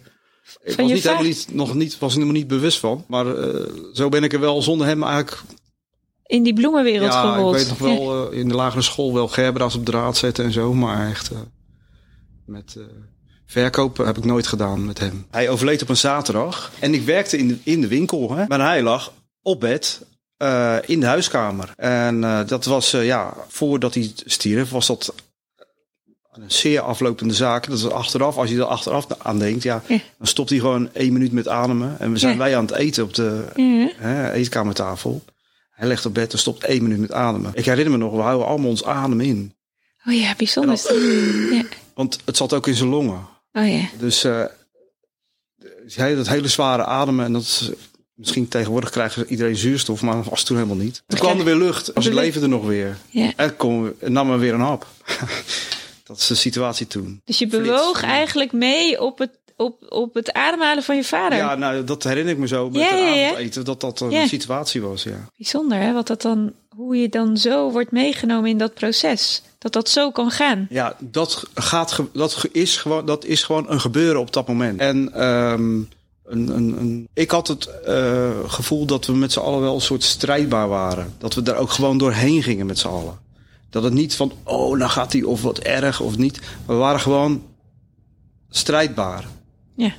Ik 0.64 0.74
Van 0.74 0.84
was 0.84 0.94
niet 0.94 1.04
helemaal 1.04 1.24
niet, 1.24 1.48
nog 1.52 1.74
niet, 1.74 1.98
was 2.00 2.12
er 2.12 2.18
helemaal 2.20 2.40
niet 2.40 2.48
bewust 2.50 2.80
van. 2.80 3.04
Maar 3.08 3.38
eh, 3.38 3.66
zo 3.94 4.10
ben 4.10 4.24
ik 4.24 4.34
er 4.34 4.40
wel 4.40 4.62
zonder 4.62 4.88
hem 4.88 5.04
eigenlijk 5.04 5.42
In 6.26 6.44
die 6.44 6.54
bloemenwereld 6.54 7.14
ja, 7.14 7.34
gerold. 7.34 7.56
ik 7.56 7.60
weet 7.68 7.70
nog 7.70 7.78
wel 7.78 8.32
eh, 8.32 8.38
in 8.40 8.48
de 8.48 8.56
lagere 8.56 8.82
school 8.82 9.14
wel 9.14 9.28
Gerbra's 9.28 9.76
op 9.76 9.86
draad 9.86 10.18
zetten 10.18 10.46
en 10.46 10.52
zo. 10.52 10.74
Maar 10.74 11.10
echt 11.10 11.32
eh, 11.32 11.38
met 12.46 12.76
eh, 12.78 12.84
verkopen 13.46 14.06
heb 14.06 14.18
ik 14.18 14.26
nooit 14.26 14.48
gedaan 14.48 14.86
met 14.86 15.00
hem. 15.00 15.26
Hij 15.30 15.50
overleed 15.50 15.82
op 15.82 15.90
een 15.90 15.98
zaterdag. 15.98 16.72
En 16.80 16.94
ik 16.94 17.02
werkte 17.06 17.38
in 17.38 17.48
de, 17.48 17.58
in 17.64 17.82
de 17.82 17.88
winkel. 17.88 18.32
Hè, 18.36 18.46
maar 18.48 18.60
hij 18.62 18.84
lag 18.84 19.12
op 19.42 19.60
bed 19.60 20.06
eh, 20.38 20.76
in 20.86 21.00
de 21.00 21.06
huiskamer. 21.06 21.74
En 21.76 22.24
eh, 22.24 22.48
dat 22.48 22.66
was, 22.66 22.94
eh, 22.94 23.06
ja, 23.06 23.34
voordat 23.48 23.94
hij 23.94 24.12
stierf, 24.26 24.70
was 24.70 24.88
dat 24.88 25.14
zeer 26.48 26.80
aflopende 26.82 27.34
zaak. 27.34 27.68
Dat 27.68 27.78
is 27.78 27.90
achteraf, 27.90 28.38
als 28.38 28.50
je 28.50 28.58
er 28.58 28.64
achteraf 28.64 29.08
aan 29.18 29.40
denkt, 29.40 29.64
ja, 29.64 29.84
Ja. 29.88 29.98
dan 30.18 30.28
stopt 30.28 30.50
hij 30.50 30.60
gewoon 30.60 30.90
één 30.94 31.14
minuut 31.14 31.32
met 31.32 31.48
ademen. 31.48 32.00
En 32.00 32.12
we 32.12 32.18
zijn 32.18 32.32
Ja. 32.34 32.38
wij 32.40 32.58
aan 32.58 32.66
het 32.66 32.76
eten 32.76 33.04
op 33.04 33.14
de, 33.14 33.44
hè, 33.98 34.32
eetkamertafel. 34.32 35.24
Hij 35.70 35.88
legt 35.88 36.06
op 36.06 36.14
bed 36.14 36.32
en 36.34 36.40
stopt 36.40 36.64
één 36.64 36.84
minuut 36.84 37.00
met 37.00 37.12
ademen. 37.12 37.52
Ik 37.54 37.66
herinner 37.66 37.92
me 37.92 37.98
nog, 37.98 38.14
we 38.16 38.22
houden 38.22 38.48
allemaal 38.48 38.70
ons 38.70 38.84
adem 38.84 39.22
in. 39.22 39.54
Oh 40.08 40.14
ja, 40.14 40.34
bijzonder. 40.38 40.80
Want 41.94 42.20
het 42.26 42.38
zat 42.38 42.54
ook 42.54 42.68
in 42.68 42.76
zijn 42.76 42.90
longen. 42.90 43.28
Oh 43.54 43.68
ja. 43.68 43.82
Dus 43.98 44.24
hij 45.96 46.16
dat 46.16 46.28
hele 46.28 46.48
zware 46.48 46.86
ademen. 46.86 47.26
En 47.26 47.34
dat 47.34 47.42
is, 47.42 47.70
misschien 48.14 48.48
tegenwoordig 48.48 48.90
krijgt 48.90 49.18
iedereen 49.18 49.56
zuurstof, 49.56 50.02
maar 50.02 50.24
was 50.24 50.44
toen 50.44 50.58
helemaal 50.58 50.78
niet. 50.78 51.04
Toen 51.08 51.20
kwam 51.20 51.40
er 51.40 51.46
weer 51.46 51.56
lucht. 51.56 51.96
Als 51.96 52.06
het 52.06 52.14
leefde 52.14 52.42
er 52.42 52.50
nog 52.50 52.66
weer. 52.66 52.98
En 53.36 53.56
kon, 53.56 53.94
en 54.00 54.12
nam 54.12 54.32
er 54.32 54.40
weer 54.40 54.54
een 54.54 54.60
hap. 54.60 54.88
dat 56.10 56.18
is 56.18 56.28
de 56.28 56.36
situatie 56.36 56.88
toen. 56.88 57.22
Dus 57.26 57.40
je 57.40 57.48
bewoog 57.48 58.04
eigenlijk 58.04 58.52
mee 58.52 59.02
op 59.02 59.18
het, 59.18 59.32
op, 59.56 59.86
op 59.90 60.14
het 60.14 60.34
ademhalen 60.34 60.84
van 60.84 60.96
je 60.96 61.04
vader. 61.04 61.38
Ja, 61.38 61.56
nou, 61.56 61.84
dat 61.84 62.04
herinner 62.04 62.34
ik 62.34 62.40
me 62.40 62.48
zo 62.48 62.70
met 62.70 62.82
Ja, 62.82 62.96
ja. 62.96 63.64
Dat 63.64 63.82
dat 63.82 64.00
een 64.00 64.28
situatie 64.28 64.82
was, 64.82 65.04
ja. 65.04 65.30
Bijzonder, 65.38 65.80
hè? 65.80 65.94
Wat 65.94 66.08
dat 66.08 66.22
dan, 66.22 66.54
hoe 66.76 66.98
je 66.98 67.10
dan 67.10 67.38
zo 67.38 67.72
wordt 67.72 67.92
meegenomen 67.92 68.50
in 68.50 68.58
dat 68.58 68.74
proces. 68.74 69.42
Dat 69.58 69.74
dat 69.74 69.90
zo 69.90 70.12
kan 70.12 70.32
gaan. 70.32 70.68
Ja, 70.70 70.96
dat, 71.00 71.44
gaat, 71.54 72.00
dat, 72.14 72.46
is 72.52 72.78
gewoon, 72.78 73.06
dat 73.06 73.26
is 73.26 73.44
gewoon 73.44 73.70
een 73.70 73.82
gebeuren 73.82 74.22
op 74.22 74.34
dat 74.34 74.48
moment. 74.48 74.80
En 74.80 75.14
ehm, 75.14 75.80
een, 76.26 76.48
een, 76.48 76.78
een, 76.80 77.08
ik 77.14 77.32
had 77.32 77.48
het 77.48 77.82
eh, 77.86 78.30
gevoel 78.48 78.86
dat 78.86 79.06
we 79.06 79.14
met 79.14 79.32
z'n 79.32 79.40
allen 79.40 79.62
wel 79.62 79.76
een 79.76 79.82
soort 79.82 80.04
strijdbaar 80.04 80.68
waren. 80.68 81.14
Dat 81.18 81.34
we 81.34 81.42
daar 81.42 81.58
ook 81.58 81.72
gewoon 81.72 81.98
doorheen 81.98 82.44
gingen 82.44 82.66
met 82.66 82.80
z'n 82.80 82.88
allen. 82.88 83.28
Dat 83.70 83.84
het 83.84 83.94
niet 83.94 84.16
van, 84.16 84.32
oh, 84.44 84.78
nou 84.78 84.92
gaat 84.92 85.14
hij 85.14 85.24
of 85.24 85.42
wat 85.42 85.58
erg 85.60 86.00
of 86.00 86.18
niet. 86.18 86.40
We 86.66 86.74
waren 86.74 87.00
gewoon 87.00 87.44
strijdbaar. 88.50 89.26
Ja. 89.76 89.92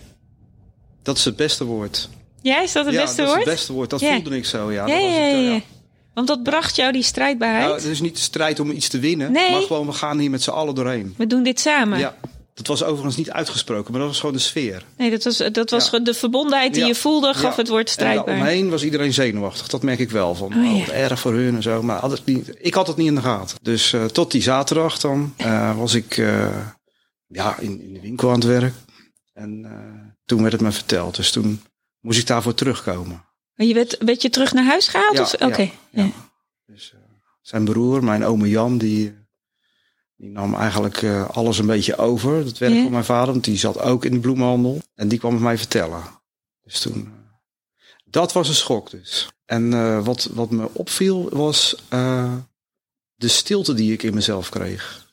Dat 1.03 1.17
is 1.17 1.25
het 1.25 1.37
beste 1.37 1.65
woord. 1.65 2.09
Ja, 2.43 2.63
is 2.63 2.73
dat 2.73 2.85
het 2.85 2.95
ja, 2.95 3.01
beste 3.01 3.17
dat 3.17 3.27
is 3.27 3.33
woord? 3.33 3.45
het 3.47 3.55
beste 3.55 3.73
woord. 3.73 3.91
Dat 3.91 4.01
Ja. 4.01 4.15
voelde 4.15 4.37
ik 4.37 4.45
zo, 4.45 4.73
ja. 4.73 4.87
ja, 4.87 4.95
Dat 4.95 5.03
was 5.03 5.15
het, 5.15 5.45
ja. 5.45 5.61
Want 6.15 6.27
dat 6.27 6.43
bracht 6.43 6.77
jou 6.77 6.93
die 6.93 7.03
strijdbaarheid. 7.03 7.65
Nou, 7.65 7.75
het 7.75 7.85
is 7.85 8.01
niet 8.01 8.15
de 8.15 8.21
strijd 8.23 8.61
om 8.61 8.71
iets 8.71 8.89
te 8.89 8.99
winnen. 8.99 9.33
Nee. 9.33 9.51
Maar 9.51 9.61
gewoon, 9.61 9.87
we 9.87 9.93
gaan 9.93 10.19
hier 10.19 10.31
met 10.31 10.43
z'n 10.43 10.51
allen 10.51 10.75
doorheen. 10.75 11.15
We 11.17 11.27
doen 11.27 11.43
dit 11.43 11.61
samen. 11.61 11.99
Ja, 11.99 12.15
dat 12.55 12.67
was 12.67 12.83
overigens 12.83 13.17
niet 13.17 13.31
uitgesproken, 13.31 13.91
maar 13.93 14.01
dat 14.01 14.11
was 14.11 14.21
gewoon 14.21 14.35
de 14.35 14.41
sfeer. 14.41 14.85
Nee, 14.97 15.11
dat 15.11 15.25
was, 15.25 15.37
dat 15.53 15.71
was 15.71 15.91
Ja. 15.91 15.99
de 15.99 16.15
verbondenheid 16.15 16.73
die 16.73 16.83
Ja. 16.83 16.89
je 16.89 16.95
voelde, 16.95 17.35
gaf 17.35 17.51
Ja. 17.55 17.57
het 17.61 17.69
woord 17.69 17.87
En 17.87 17.93
strijdbaar. 17.93 18.27
daaromheen 18.27 18.71
was 18.71 18.85
iedereen 18.85 19.13
zenuwachtig, 19.13 19.69
dat 19.69 19.83
merk 19.83 19.99
ik 19.99 20.11
wel. 20.11 20.35
Van, 20.35 20.55
Oh, 20.55 20.75
oh, 20.75 20.89
erg 20.89 21.21
voor 21.21 21.33
hun 21.35 21.55
en 21.55 21.63
zo. 21.63 21.83
Maar 21.83 21.99
had 22.01 22.23
niet, 22.25 22.51
ik 22.59 22.75
had 22.75 22.87
het 22.87 22.97
niet 22.97 23.07
in 23.07 23.15
de 23.15 23.21
gaten. 23.21 23.59
Dus 23.63 23.93
eh, 23.93 24.05
tot 24.05 24.31
die 24.31 24.43
zaterdag 24.43 24.99
dan 24.99 25.35
eh, 25.37 25.77
was 25.79 25.95
ik 25.95 26.17
eh, 26.19 26.57
ja, 27.27 27.59
in, 27.59 27.81
in 27.83 27.93
de 27.93 28.01
winkel 28.01 28.29
aan 28.29 28.35
het 28.35 28.45
werk. 28.45 28.75
En 29.33 29.65
eh, 29.65 30.13
toen 30.25 30.41
werd 30.41 30.53
het 30.53 30.63
me 30.63 30.73
verteld. 30.73 31.17
Dus 31.17 31.31
toen 31.31 31.63
moest 32.01 32.19
ik 32.19 32.27
daarvoor 32.27 32.55
terugkomen. 32.55 33.25
Maar 33.55 33.67
je 33.67 33.75
werd, 33.75 33.97
werd 33.99 34.23
je 34.23 34.31
terug 34.31 34.53
naar 34.53 34.65
huis 34.65 34.89
gehaald? 34.89 35.39
Oké. 35.43 35.71
Dus, 36.67 36.93
eh, 36.95 36.99
zijn 37.43 37.65
broer, 37.65 38.05
mijn 38.05 38.25
oom 38.25 38.47
Jan, 38.47 38.79
die, 38.79 39.15
die 40.21 40.31
nam 40.31 40.55
eigenlijk 40.55 41.03
eh, 41.03 41.29
alles 41.31 41.59
een 41.59 41.67
beetje 41.67 41.97
over. 41.97 42.45
Dat 42.45 42.59
werk 42.59 42.73
Ja. 42.75 42.83
van 42.83 42.91
mijn 42.93 43.05
vader, 43.05 43.33
want 43.33 43.45
die 43.45 43.59
zat 43.59 43.81
ook 43.81 44.05
in 44.05 44.13
de 44.13 44.19
bloemenhandel. 44.21 44.79
En 44.95 45.09
die 45.09 45.19
kwam 45.19 45.33
het 45.33 45.43
mij 45.43 45.59
vertellen. 45.59 46.03
Dus 46.65 46.81
toen, 46.81 46.95
eh, 46.95 47.11
dat 48.05 48.33
was 48.33 48.49
een 48.49 48.55
schok 48.55 48.91
dus. 48.91 49.29
En 49.45 49.73
eh, 49.73 50.05
wat, 50.05 50.29
wat 50.33 50.51
me 50.51 50.69
opviel 50.73 51.29
was 51.33 51.77
de 53.15 53.29
stilte 53.29 53.75
die 53.75 53.93
ik 53.93 54.03
in 54.03 54.15
mezelf 54.15 54.49
kreeg. 54.49 55.10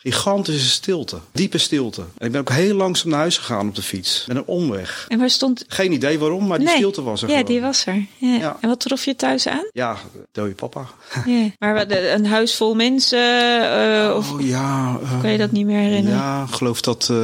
Gigantische 0.00 0.68
stilte, 0.68 1.18
diepe 1.32 1.58
stilte. 1.58 2.00
En 2.18 2.26
ik 2.26 2.32
ben 2.32 2.40
ook 2.40 2.50
heel 2.50 2.74
langzaam 2.74 3.10
naar 3.10 3.18
huis 3.18 3.38
gegaan 3.38 3.68
op 3.68 3.74
de 3.74 3.82
fiets, 3.82 4.24
met 4.26 4.36
een 4.36 4.44
omweg. 4.46 5.04
En 5.08 5.18
waar 5.18 5.30
stond... 5.30 5.64
Geen 5.68 5.92
idee 5.92 6.18
waarom, 6.18 6.46
maar 6.46 6.58
die 6.58 6.66
Nee. 6.66 6.76
stilte 6.76 7.02
was 7.02 7.22
er 7.22 7.28
Ja, 7.28 7.34
gewoon. 7.38 7.50
die 7.52 7.60
was 7.60 7.86
er. 7.86 8.06
Ja. 8.18 8.34
Ja. 8.34 8.56
En 8.60 8.68
wat 8.68 8.80
trof 8.80 9.04
je 9.04 9.16
thuis 9.16 9.46
aan? 9.46 9.68
Ja, 9.72 9.96
dode 10.32 10.54
papa. 10.54 10.86
Ja. 11.26 11.50
Maar 11.58 11.90
een 11.90 12.26
huis 12.26 12.54
vol 12.56 12.74
mensen? 12.74 13.18
eh, 14.08 14.14
of 14.16 14.32
oh 14.32 14.40
ja. 14.40 14.98
eh, 15.02 15.20
kan 15.20 15.30
je 15.30 15.38
dat 15.38 15.50
niet 15.52 15.66
meer 15.66 15.78
herinneren? 15.80 16.18
Ja, 16.18 16.46
geloof 16.46 16.80
dat 16.80 17.08
eh, 17.10 17.16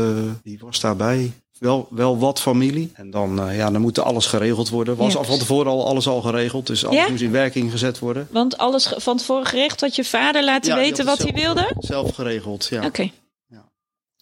die 0.43 0.59
was 0.61 0.81
daarbij. 0.81 1.33
Wel, 1.65 1.87
wel 1.91 2.19
wat 2.19 2.41
familie. 2.41 2.91
En 2.95 3.11
dan, 3.11 3.41
eh, 3.49 3.57
ja, 3.57 3.71
dan 3.71 3.81
moet 3.81 3.99
alles 3.99 4.27
geregeld 4.27 4.69
worden. 4.69 4.97
Was 4.97 5.13
Ja. 5.13 5.19
al 5.19 5.25
van 5.25 5.39
tevoren 5.39 5.71
al 5.71 5.87
alles 5.87 6.07
al 6.07 6.21
geregeld. 6.21 6.67
Dus 6.67 6.85
alles 6.87 6.97
Ja? 6.99 7.09
moest 7.11 7.23
in 7.23 7.31
werking 7.31 7.71
gezet 7.71 7.99
worden. 7.99 8.29
Want 8.31 8.59
alles 8.59 8.93
van 8.97 9.17
tevoren 9.17 9.47
gerecht 9.47 9.81
had 9.81 9.95
je 9.97 10.05
vader 10.05 10.45
laten 10.45 10.71
Ja, 10.71 10.77
weten 10.77 11.05
wat 11.05 11.19
hij 11.19 11.33
wilde? 11.33 11.71
Zelf 11.79 12.15
geregeld, 12.15 12.67
ja. 12.71 12.85
Oké. 12.85 13.11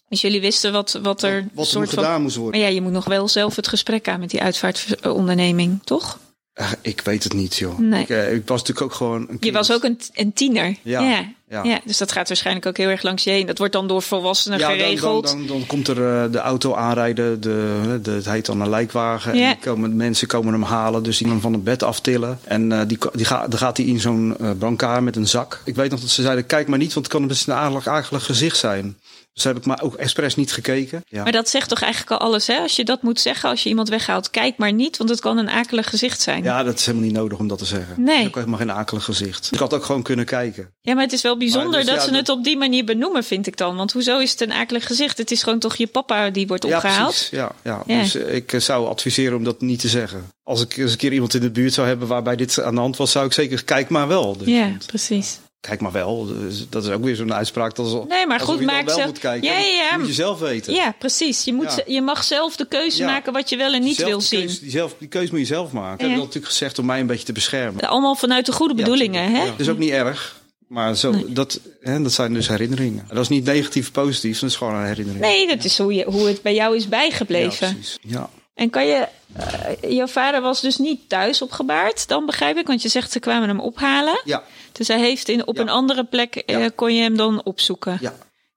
Dus 0.09 0.21
jullie 0.21 0.41
wisten 0.41 0.71
wat, 0.71 0.99
wat 1.01 1.23
er 1.23 1.47
Wat 1.53 1.65
er 1.65 1.71
soort 1.71 1.85
moet 1.85 1.93
van... 1.93 2.03
gedaan 2.03 2.21
moest 2.21 2.35
worden. 2.35 2.59
Maar 2.61 2.69
ja, 2.69 2.75
je 2.75 2.81
moet 2.81 2.91
nog 2.91 3.05
wel 3.05 3.27
zelf 3.27 3.55
het 3.55 3.67
gesprek 3.67 4.07
aan 4.07 4.19
met 4.19 4.29
die 4.29 4.41
uitvaartonderneming, 4.41 5.79
toch? 5.83 6.19
Eh, 6.53 6.71
ik 6.81 7.01
weet 7.01 7.23
het 7.23 7.33
niet, 7.33 7.55
joh. 7.55 7.79
Nee. 7.79 8.01
Ik, 8.01 8.09
eh, 8.09 8.33
ik 8.33 8.47
was 8.47 8.59
natuurlijk 8.59 8.85
ook 8.85 8.93
gewoon 8.93 9.25
een 9.29 9.37
Je 9.39 9.51
was 9.51 9.71
ook 9.71 9.83
een, 9.83 9.99
een 10.13 10.33
tiener. 10.33 10.75
Ja. 10.81 11.01
ja. 11.01 11.31
Ja. 11.49 11.63
Ja, 11.63 11.79
dus 11.85 11.97
dat 11.97 12.11
gaat 12.11 12.27
waarschijnlijk 12.27 12.65
ook 12.65 12.77
heel 12.77 12.89
erg 12.89 13.01
langs 13.01 13.23
je 13.23 13.29
heen. 13.29 13.45
Dat 13.45 13.57
wordt 13.57 13.73
dan 13.73 13.87
door 13.87 14.01
volwassenen 14.01 14.59
Ja, 14.59 14.67
dan, 14.67 14.77
dan, 14.77 14.85
geregeld. 14.85 15.27
dan, 15.27 15.47
dan 15.47 15.65
komt 15.65 15.87
er 15.87 16.23
eh, 16.23 16.31
de 16.31 16.37
auto 16.37 16.75
aanrijden. 16.75 17.41
De, 17.41 17.99
de, 18.01 18.11
het 18.11 18.29
heet 18.29 18.45
dan 18.45 18.61
een 18.61 18.69
lijkwagen. 18.69 19.37
Ja. 19.37 19.49
En 19.49 19.59
komen, 19.59 19.95
mensen 19.95 20.27
komen 20.27 20.53
hem 20.53 20.63
halen. 20.63 21.03
Dus 21.03 21.17
die 21.17 21.27
hem 21.27 21.41
van 21.41 21.53
het 21.53 21.63
bed 21.63 21.83
aftillen. 21.83 22.39
En 22.43 22.87
die, 22.87 22.97
die 23.13 23.25
gaat, 23.25 23.49
dan 23.51 23.59
gaat 23.59 23.77
hij 23.77 23.85
in 23.85 23.99
zo'n 23.99 24.37
brancard 24.57 25.03
met 25.03 25.15
een 25.15 25.27
zak. 25.27 25.61
Ik 25.65 25.75
weet 25.75 25.91
nog 25.91 25.99
dat 25.99 26.09
ze 26.09 26.21
zeiden, 26.21 26.45
kijk 26.45 26.67
maar 26.67 26.79
niet. 26.79 26.93
Want 26.93 27.05
het 27.05 27.15
kan 27.15 27.27
best 27.27 27.47
een 27.47 27.53
akelig, 27.53 27.87
akelig 27.87 28.25
gezicht 28.25 28.57
zijn. 28.57 28.97
Dus 29.33 29.43
heb 29.43 29.57
ik 29.57 29.65
maar 29.65 29.81
ook 29.81 29.95
expres 29.95 30.35
niet 30.35 30.51
gekeken. 30.51 31.03
Ja. 31.07 31.23
Maar 31.23 31.31
dat 31.31 31.49
zegt 31.49 31.69
toch 31.69 31.81
eigenlijk 31.81 32.11
al 32.21 32.27
alles, 32.27 32.47
hè? 32.47 32.57
Als 32.57 32.75
je 32.75 32.83
dat 32.83 33.01
moet 33.01 33.19
zeggen 33.19 33.49
als 33.49 33.63
je 33.63 33.69
iemand 33.69 33.89
weghaalt, 33.89 34.29
kijk 34.29 34.57
maar 34.57 34.73
niet, 34.73 34.97
want 34.97 35.09
het 35.09 35.19
kan 35.19 35.37
een 35.37 35.49
akelig 35.49 35.89
gezicht 35.89 36.21
zijn. 36.21 36.43
ja, 36.43 36.63
dat 36.63 36.79
is 36.79 36.85
helemaal 36.85 37.07
niet 37.07 37.15
nodig 37.17 37.39
om 37.39 37.47
dat 37.47 37.57
te 37.57 37.65
zeggen. 37.65 38.03
Nee. 38.03 38.19
Is 38.21 38.27
ook 38.27 38.35
helemaal 38.35 38.57
geen 38.59 38.71
akelig 38.71 39.03
gezicht. 39.03 39.49
Ik 39.51 39.59
had 39.59 39.73
ook 39.73 39.83
gewoon 39.85 40.01
kunnen 40.03 40.25
kijken. 40.25 40.73
Ja, 40.81 40.93
maar 40.93 41.03
het 41.03 41.13
is 41.13 41.21
wel 41.21 41.37
bijzonder 41.37 41.69
Maar 41.69 41.79
dus, 41.79 41.87
dat 41.89 41.95
ja, 41.95 42.01
ze 42.03 42.09
dat- 42.09 42.19
het 42.19 42.29
op 42.29 42.43
die 42.43 42.57
manier 42.57 42.85
benoemen, 42.85 43.23
vind 43.23 43.47
ik 43.47 43.57
dan. 43.57 43.75
Want 43.75 43.91
hoezo 43.91 44.19
is 44.19 44.31
het 44.31 44.41
een 44.41 44.51
akelig 44.53 44.85
gezicht? 44.87 45.17
Het 45.17 45.31
is 45.31 45.43
gewoon 45.43 45.59
toch 45.59 45.75
je 45.75 45.87
papa 45.87 46.29
die 46.29 46.47
wordt 46.47 46.63
Ja, 46.67 46.75
opgehaald? 46.75 47.09
precies. 47.13 47.29
Ja, 47.29 47.51
ja. 47.63 47.83
Ja. 47.85 48.01
Dus 48.01 48.15
eh, 48.15 48.35
ik 48.35 48.53
eh, 48.53 48.59
zou 48.59 48.87
adviseren 48.87 49.37
om 49.37 49.43
dat 49.43 49.61
niet 49.61 49.79
te 49.79 49.87
zeggen. 49.87 50.31
Als 50.43 50.61
ik 50.61 50.77
eens 50.77 50.91
een 50.91 50.97
keer 50.97 51.13
iemand 51.13 51.33
in 51.33 51.41
de 51.41 51.51
buurt 51.51 51.73
zou 51.73 51.87
hebben 51.87 52.07
waarbij 52.07 52.35
dit 52.35 52.61
aan 52.61 52.75
de 52.75 52.81
hand 52.81 52.97
was, 52.97 53.11
zou 53.11 53.25
ik 53.25 53.33
zeker 53.33 53.63
kijk 53.63 53.89
maar 53.89 54.07
wel. 54.07 54.37
Dus, 54.37 54.47
Ja, 54.47 54.71
precies. 54.85 55.39
Kijk 55.69 55.81
maar 55.81 55.91
wel. 55.91 56.25
Dus 56.25 56.69
dat 56.69 56.83
is 56.83 56.89
ook 56.89 57.03
weer 57.03 57.15
zo'n 57.15 57.33
uitspraak. 57.33 57.75
Dat 57.75 57.85
is, 57.85 57.93
Nee, 58.07 58.27
maar 58.27 58.39
goed, 58.39 58.59
je 58.59 58.65
maak 58.65 58.85
wel 58.85 58.95
zelf- 58.95 59.07
moet 59.07 59.19
kijken. 59.19 59.47
Ja, 59.49 59.57
ja, 59.57 59.65
ja. 59.65 59.89
Dat 59.89 59.99
moet 59.99 60.07
je 60.07 60.13
zelf 60.13 60.39
weten. 60.39 60.73
Ja, 60.73 60.95
precies. 60.99 61.43
Je, 61.43 61.53
moet, 61.53 61.73
Ja. 61.75 61.93
je 61.93 62.01
mag 62.01 62.23
zelf 62.23 62.55
de 62.55 62.67
keuze 62.67 62.97
Ja. 62.97 63.05
maken 63.05 63.33
wat 63.33 63.49
je 63.49 63.57
wel 63.57 63.73
en 63.73 63.81
niet 63.83 64.03
wil 64.03 64.21
zien. 64.21 64.39
Keus, 64.45 64.59
die, 64.59 64.69
zelf, 64.71 64.95
die 64.99 65.07
keuze 65.07 65.31
moet 65.31 65.39
je 65.39 65.45
zelf 65.45 65.71
maken. 65.71 65.97
Dat 65.97 66.07
heb 66.07 66.17
ik 66.17 66.23
natuurlijk 66.23 66.45
gezegd 66.51 66.79
om 66.79 66.85
mij 66.85 66.99
een 66.99 67.07
beetje 67.07 67.25
te 67.25 67.31
beschermen. 67.31 67.81
Allemaal 67.89 68.15
vanuit 68.15 68.45
de 68.45 68.51
goede 68.51 68.73
bedoelingen, 68.73 69.31
hè? 69.31 69.45
Dat 69.45 69.59
is 69.59 69.69
ook 69.69 69.77
niet 69.77 69.91
erg. 69.91 70.41
Maar 70.67 70.95
zo, 70.95 71.13
dat, 71.27 71.59
hè, 71.81 72.01
dat 72.01 72.11
zijn 72.11 72.33
dus 72.33 72.47
herinneringen. 72.47 73.05
Dat 73.07 73.17
is 73.17 73.27
niet 73.29 73.45
negatief 73.45 73.91
positief. 73.91 74.39
Dat 74.39 74.49
is 74.49 74.55
gewoon 74.55 74.75
een 74.75 74.85
herinnering. 74.85 75.23
Nee, 75.23 75.47
dat 75.47 75.63
is 75.63 75.77
hoe, 75.77 75.93
je, 75.93 76.03
hoe 76.05 76.27
het 76.27 76.41
bij 76.41 76.53
jou 76.53 76.75
is 76.75 76.83
ja, 76.83 76.89
bijgebleven. 76.89 77.73
precies. 77.73 77.97
Ja. 78.01 78.29
En 78.53 78.69
kan 78.69 78.85
je... 78.85 79.07
eh, 79.33 79.91
jouw 79.95 80.07
vader 80.07 80.41
was 80.41 80.61
dus 80.61 80.77
niet 80.77 81.09
thuis 81.09 81.41
opgebaard, 81.41 82.07
dan 82.07 82.25
begrijp 82.25 82.57
ik. 82.57 82.67
Want 82.67 82.81
je 82.81 82.89
zegt 82.89 83.11
ze 83.11 83.19
kwamen 83.19 83.47
hem 83.47 83.59
ophalen. 83.59 84.21
Ja, 84.23 84.43
Dus 84.71 84.87
hij 84.87 84.99
heeft 84.99 85.29
in, 85.29 85.47
op 85.47 85.55
Ja. 85.55 85.61
een 85.61 85.69
andere 85.69 86.03
plek... 86.05 86.35
eh, 86.35 86.65
kon 86.75 86.95
je 86.95 87.01
hem 87.01 87.17
dan 87.17 87.43
opzoeken. 87.43 87.97
ja. 88.01 88.13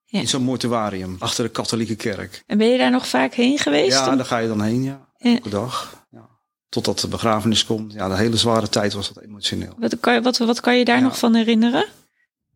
Ja. 0.08 0.18
In 0.20 0.28
zo'n 0.28 0.42
mortuarium. 0.42 1.16
Achter 1.18 1.44
de 1.44 1.50
katholieke 1.50 1.94
kerk. 1.96 2.42
En 2.46 2.58
ben 2.58 2.66
je 2.68 2.78
daar 2.78 2.90
nog 2.90 3.08
vaak 3.08 3.34
heen 3.34 3.58
geweest? 3.58 3.92
Ja, 3.98 4.08
om- 4.10 4.16
daar 4.16 4.26
ga 4.26 4.38
je 4.38 4.48
dan 4.48 4.62
heen, 4.62 4.82
ja. 4.82 5.08
Elke 5.18 5.48
dag. 5.48 6.04
Ja. 6.10 6.28
Totdat 6.68 6.98
de 7.00 7.08
begrafenis 7.08 7.64
komt. 7.64 7.92
Ja, 7.92 8.08
de 8.08 8.16
hele 8.16 8.36
zware 8.36 8.68
tijd 8.68 8.92
was 8.92 9.12
dat 9.12 9.22
emotioneel. 9.24 9.72
Wat, 9.78 10.00
kan, 10.00 10.14
je- 10.14 10.22
wat, 10.22 10.36
wat 10.38 10.60
kan 10.60 10.76
je 10.78 10.84
daar 10.84 11.02
nog 11.02 11.18
van 11.18 11.34
herinneren? 11.34 11.86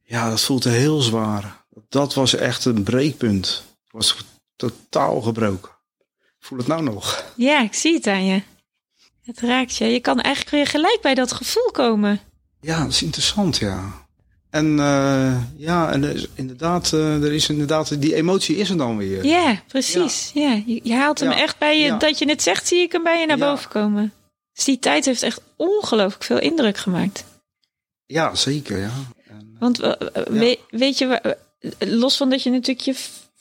Ja, 0.03 0.31
dat 0.31 0.41
voelde 0.41 0.69
heel 0.71 1.01
zwaar. 1.01 1.65
Dat 1.89 2.15
was 2.15 2.35
echt 2.35 2.65
een 2.65 2.83
breekpunt. 2.83 3.65
Ik 3.87 3.93
was 3.93 4.17
totaal 4.57 5.21
gebroken. 5.21 5.71
Voel 6.41 6.59
het 6.59 6.67
nou 6.67 6.83
nog. 6.83 7.33
Ja, 7.37 7.61
ik 7.63 7.75
zie 7.75 7.95
het 7.95 8.07
aan 8.07 8.25
je. 8.25 8.43
Het 9.25 9.41
raakt 9.41 9.77
je. 9.77 9.85
Je 9.85 10.01
kan 10.01 10.21
eigenlijk 10.21 10.55
weer 10.55 10.67
gelijk 10.67 10.99
bij 11.03 11.15
dat 11.15 11.33
gevoel 11.33 11.71
komen. 11.73 12.21
Ja, 12.61 12.83
dat 12.83 12.93
is 12.93 13.03
interessant, 13.03 13.57
ja. 13.57 14.09
En 14.51 14.79
eh, 14.81 15.37
ja, 15.57 15.93
en 15.93 16.05
er 16.05 16.15
is 16.15 16.27
inderdaad, 16.35 16.93
eh, 16.93 17.23
er 17.23 17.33
is 17.33 17.49
inderdaad, 17.49 18.01
die 18.01 18.15
emotie 18.15 18.57
is 18.57 18.71
er 18.71 18.77
dan 18.77 18.97
weer. 18.97 19.25
Ja, 19.25 19.63
precies. 19.69 20.31
Ja. 20.35 20.63
Je, 20.67 20.81
je 20.83 20.95
haalt 20.95 21.21
hem 21.21 21.31
Ja. 21.31 21.37
echt 21.39 21.59
bij 21.59 21.79
je, 21.79 21.85
Ja. 21.85 21.97
dat 21.99 22.19
je 22.19 22.29
het 22.29 22.43
zegt, 22.43 22.67
zie 22.67 22.81
ik 22.81 22.93
hem 22.93 23.03
bij 23.03 23.21
je 23.21 23.27
naar 23.27 23.39
boven 23.39 23.71
komen. 23.71 24.13
Dus 24.55 24.65
die 24.65 24.79
tijd 24.79 25.05
heeft 25.05 25.23
echt 25.23 25.41
ongelooflijk 25.57 26.25
veel 26.25 26.39
indruk 26.41 26.77
gemaakt. 26.77 27.25
Ja, 28.07 28.35
zeker, 28.35 28.79
ja. 28.79 28.91
En, 29.29 29.57
Want 29.59 29.81
eh, 29.81 29.91
eh, 30.13 30.27
weet, 30.27 30.59
weet 30.71 30.99
je, 30.99 31.37
los 31.79 32.17
van 32.17 32.31
dat 32.31 32.43
je 32.43 32.51
natuurlijk 32.51 32.81
je 32.81 32.95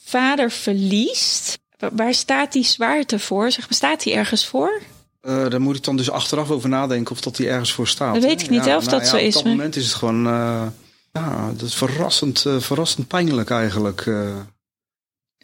vader 0.04 0.52
verliest, 0.52 1.60
waar 1.94 2.14
staat 2.14 2.52
die 2.52 2.64
zwaarte 2.64 3.20
voor? 3.20 3.52
Zeg 3.52 3.64
maar, 3.64 3.74
staat 3.74 4.04
die 4.04 4.14
ergens 4.14 4.46
voor? 4.46 4.82
eh, 5.22 5.50
daar 5.50 5.62
moet 5.62 5.76
ik 5.76 5.84
dan 5.84 5.98
dus 5.98 6.10
achteraf 6.12 6.50
over 6.52 6.70
nadenken 6.70 7.12
of 7.12 7.22
dat 7.22 7.36
die 7.36 7.50
ergens 7.50 7.74
voor 7.74 7.88
staat. 7.88 8.14
Dat 8.14 8.24
weet 8.24 8.42
ik 8.42 8.50
niet, 8.50 8.66
hè, 8.66 8.76
of 8.78 8.84
dat 8.86 9.02
ja, 9.02 9.08
zo 9.08 9.16
is, 9.18 9.28
Op 9.28 9.34
dat 9.34 9.44
maar- 9.44 9.52
moment 9.52 9.76
is 9.76 9.86
het 9.86 9.94
gewoon, 9.94 10.28
eh, 10.28 10.68
ja, 11.12 11.52
dat 11.58 11.68
is 11.68 11.76
verrassend, 11.76 12.46
eh, 12.46 12.60
verrassend 12.60 13.08
pijnlijk 13.08 13.50
eigenlijk. 13.50 14.10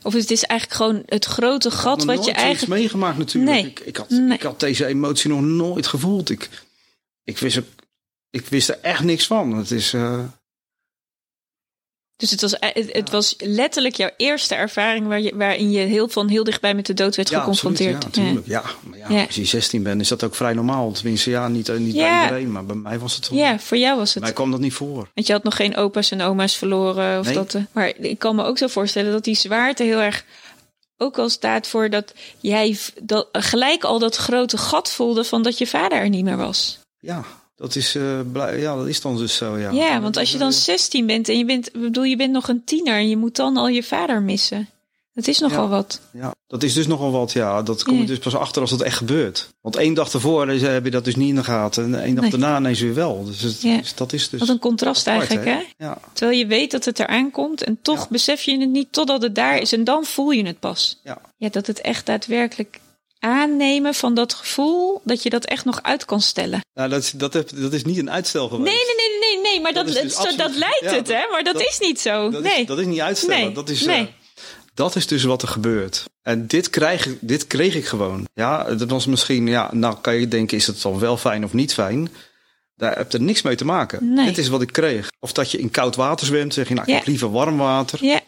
Of 0.04 0.14
het 0.14 0.32
is 0.32 0.44
eigenlijk 0.44 0.82
gewoon 0.82 1.04
het 1.06 1.26
grote 1.26 1.72
gat 1.72 2.04
wat 2.04 2.16
nooit 2.16 2.26
je 2.26 2.32
eigenlijk... 2.32 2.80
meegemaakt 2.80 3.18
natuurlijk. 3.18 3.54
Nee. 3.54 3.66
Ik, 3.66 3.80
ik, 3.80 3.98
had, 3.98 4.10
Nee. 4.10 4.34
ik 4.38 4.42
had 4.44 4.60
deze 4.60 4.86
emotie 4.86 5.30
nog 5.30 5.42
nooit 5.42 5.88
gevoeld. 5.88 6.30
Ik, 6.30 6.50
ik, 7.24 7.38
wist, 7.38 7.62
ik 8.30 8.48
wist 8.48 8.70
er 8.70 8.80
echt 8.82 9.04
niks 9.04 9.28
van. 9.28 9.54
Het 9.58 9.72
is, 9.72 9.94
Dus 12.18 12.32
het 12.32 12.42
was, 12.42 12.54
e- 12.54 12.58
het, 12.74 12.94
het 12.94 13.10
was 13.10 13.36
letterlijk 13.38 13.96
jouw 13.96 14.10
eerste 14.18 14.56
ervaring 14.56 15.08
waar 15.08 15.22
je, 15.22 15.36
waarin 15.36 15.72
je 15.72 15.80
heel 15.80 16.08
van 16.08 16.28
heel 16.28 16.44
dichtbij 16.44 16.74
met 16.76 16.86
de 16.86 16.94
dood 16.94 17.16
werd 17.16 17.30
ja, 17.30 17.40
geconfronteerd. 17.40 18.06
absoluut, 18.06 18.16
ja, 18.16 18.22
natuurlijk. 18.22 18.48
Ja, 18.48 18.90
maar 18.90 19.12
ja, 19.18 19.26
als 19.26 19.36
je 19.36 19.46
16 19.46 19.84
bent 19.84 20.02
is 20.02 20.08
dat 20.08 20.24
ook 20.24 20.36
vrij 20.36 20.54
normaal. 20.54 20.92
Tenminste, 20.92 21.30
ja, 21.30 21.48
niet, 21.48 21.70
eh, 21.70 21.78
niet 21.78 21.96
bij 21.96 22.22
iedereen, 22.24 22.52
maar 22.52 22.66
bij 22.66 22.76
mij 22.76 23.00
was 23.00 23.16
het 23.16 23.30
wel. 23.30 23.40
Ja, 23.40 23.60
voor 23.60 23.78
jou 23.78 23.98
was 23.98 24.12
Bij 24.14 24.22
mij 24.22 24.30
het. 24.30 24.40
kwam 24.40 24.52
dat 24.52 24.60
niet 24.60 24.74
voor. 24.74 25.10
Want 25.14 25.28
je 25.28 25.34
had 25.34 25.44
nog 25.44 25.56
geen 25.56 25.76
opa's 25.76 26.12
en 26.12 26.22
oma's 26.22 26.56
verloren. 26.58 27.20
Of 27.20 27.26
Nee. 27.26 27.34
dat, 27.36 27.54
eh, 27.54 27.62
maar 27.72 27.94
ik 27.98 28.20
kan 28.20 28.36
me 28.36 28.44
ook 28.44 28.58
zo 28.58 28.68
voorstellen 28.68 29.12
dat 29.12 29.24
die 29.24 29.36
zwaarte 29.36 29.84
heel 29.84 30.00
erg 30.02 30.26
ook 30.98 31.18
al 31.18 31.30
staat 31.30 31.68
voor 31.68 31.90
dat 31.90 32.14
jij 32.40 32.78
dat, 33.02 33.28
gelijk 33.32 33.84
al 33.84 34.00
dat 34.00 34.16
grote 34.16 34.58
gat 34.58 34.92
voelde 34.92 35.24
van 35.24 35.42
dat 35.44 35.58
je 35.58 35.68
vader 35.68 35.98
er 35.98 36.10
niet 36.10 36.24
meer 36.24 36.38
was. 36.38 36.80
Ja, 37.00 37.24
dat 37.56 37.76
is, 37.76 37.98
blij- 38.32 38.60
ja, 38.60 38.76
dat 38.76 38.88
is 38.88 39.02
dan 39.02 39.18
dus 39.18 39.36
zo, 39.36 39.58
ja. 39.58 39.72
Ja, 39.72 39.92
want 40.02 40.14
dat 40.14 40.18
als 40.18 40.32
je 40.32 40.38
dan 40.38 40.50
eh, 40.50 40.54
16 40.56 41.06
bent 41.06 41.30
en 41.30 41.38
je 41.38 41.46
bent, 41.46 41.72
bedoel, 41.72 42.04
je 42.04 42.16
bent 42.16 42.32
nog 42.32 42.48
een 42.48 42.64
tiener 42.64 42.94
en 42.96 43.10
je 43.10 43.18
moet 43.18 43.36
dan 43.36 43.58
al 43.58 43.68
je 43.68 43.84
vader 43.84 44.22
missen. 44.22 44.70
Dat 45.14 45.28
is 45.28 45.40
nogal 45.40 45.64
Ja. 45.64 45.70
wat. 45.70 46.02
Ja, 46.14 46.34
dat 46.48 46.64
is 46.64 46.74
dus 46.74 46.88
nogal 46.88 47.12
wat, 47.12 47.32
ja. 47.32 47.62
Dat 47.62 47.84
kom 47.84 47.94
je 47.96 48.02
Ja. 48.02 48.08
dus 48.08 48.18
pas 48.20 48.36
achter 48.36 48.62
als 48.62 48.72
het 48.72 48.82
echt 48.82 48.98
gebeurt. 48.98 49.50
Want 49.62 49.76
één 49.76 49.94
dag 49.94 50.14
ervoor 50.14 50.48
heb 50.50 50.84
je 50.86 50.92
dat 50.92 51.06
dus 51.06 51.16
niet 51.16 51.30
in 51.30 51.36
de 51.36 51.44
gaten. 51.44 51.84
En 51.84 52.02
één 52.04 52.14
dag 52.16 52.22
Nee. 52.24 52.32
daarna 52.32 52.58
ineens 52.58 52.80
weer 52.80 52.94
wel. 52.94 53.26
Dus, 53.26 53.42
het, 53.42 53.62
Ja. 53.62 53.78
dus 53.78 53.96
dat 53.96 54.14
is 54.14 54.30
dus... 54.30 54.40
Wat 54.40 54.50
een 54.50 54.60
contrast 54.60 55.08
apart, 55.08 55.30
eigenlijk, 55.30 55.58
hè? 55.78 55.86
Ja, 55.86 55.98
Terwijl 56.14 56.38
je 56.40 56.46
weet 56.48 56.72
dat 56.72 56.86
het 56.86 57.00
eraan 57.00 57.32
komt 57.32 57.64
en 57.64 57.78
toch 57.82 58.10
besef 58.10 58.42
je 58.42 58.60
het 58.60 58.70
niet 58.70 58.88
totdat 58.92 59.22
het 59.22 59.36
daar 59.36 59.58
is 59.58 59.74
en 59.74 59.84
dan 59.84 60.06
voel 60.06 60.32
je 60.32 60.46
het 60.46 60.60
pas. 60.60 61.00
ja. 61.04 61.22
Ja, 61.38 61.50
dat 61.50 61.68
het 61.68 61.82
echt 61.82 62.06
daadwerkelijk 62.06 62.80
aannemen 63.20 63.94
van 63.94 64.14
dat 64.14 64.34
gevoel, 64.34 65.02
dat 65.04 65.24
je 65.24 65.30
dat 65.30 65.46
echt 65.46 65.66
nog 65.66 65.84
uit 65.84 66.06
kan 66.06 66.22
stellen. 66.22 66.60
Nou, 66.74 66.90
dat, 66.90 67.02
is- 67.04 67.12
dat, 67.12 67.34
dat 67.34 67.74
is 67.74 67.84
niet 67.84 67.98
een 67.98 68.12
uitstel 68.12 68.48
geweest. 68.50 68.76
Nee, 68.76 68.96
nee, 68.98 69.20
nee, 69.20 69.20
nee, 69.42 69.52
nee, 69.52 69.62
maar 69.62 69.74
dat, 69.74 69.86
Dat 69.94 70.02
dus 70.04 70.36
dat 70.38 70.56
lijkt 70.56 70.80
ja, 70.82 70.94
het, 70.94 71.08
hè? 71.08 71.28
Maar 71.32 71.44
dat, 71.44 71.54
dat- 71.54 71.68
is 71.68 71.80
niet 71.80 72.00
zo. 72.00 72.30
Dat, 72.30 72.44
nee. 72.44 72.62
is, 72.62 72.66
dat 72.68 72.80
is 72.80 72.86
niet 72.86 73.00
uitstellen. 73.02 73.40
Nee, 73.46 73.52
Dat, 73.52 73.70
is, 73.70 73.82
nee. 73.86 74.00
eh, 74.02 74.08
dat 74.74 74.96
is 74.96 75.08
dus 75.08 75.24
wat 75.24 75.42
er 75.42 75.48
gebeurt. 75.48 76.04
En 76.22 76.48
dit, 76.48 76.70
krijg, 76.70 77.08
dit 77.22 77.48
kreeg 77.48 77.76
ik 77.76 77.86
gewoon. 77.86 78.28
Ja, 78.34 78.64
dat 78.64 78.90
was 78.90 79.06
misschien... 79.06 79.48
Ja, 79.48 79.70
nou 79.74 79.96
kan 80.02 80.16
je 80.16 80.28
denken, 80.28 80.58
is 80.58 80.68
het 80.68 80.82
dan 80.82 81.00
wel 81.00 81.18
fijn 81.18 81.44
of 81.44 81.54
niet 81.54 81.74
fijn? 81.74 82.10
Daar 82.76 82.98
heb 82.98 83.12
je 83.12 83.20
niks 83.20 83.42
mee 83.42 83.56
te 83.56 83.66
maken. 83.66 84.14
Nee. 84.14 84.26
Dit 84.26 84.38
is 84.38 84.48
wat 84.48 84.62
ik 84.62 84.72
kreeg. 84.72 85.08
Of 85.20 85.32
dat 85.34 85.52
je 85.52 85.58
in 85.58 85.72
koud 85.72 85.96
water 85.96 86.26
zwemt, 86.26 86.54
zeg 86.54 86.68
je, 86.68 86.74
nou, 86.74 86.88
ik 86.88 86.94
heb 86.96 87.06
liever 87.06 87.32
warm 87.32 87.58
water. 87.58 88.04
Ja, 88.06 88.20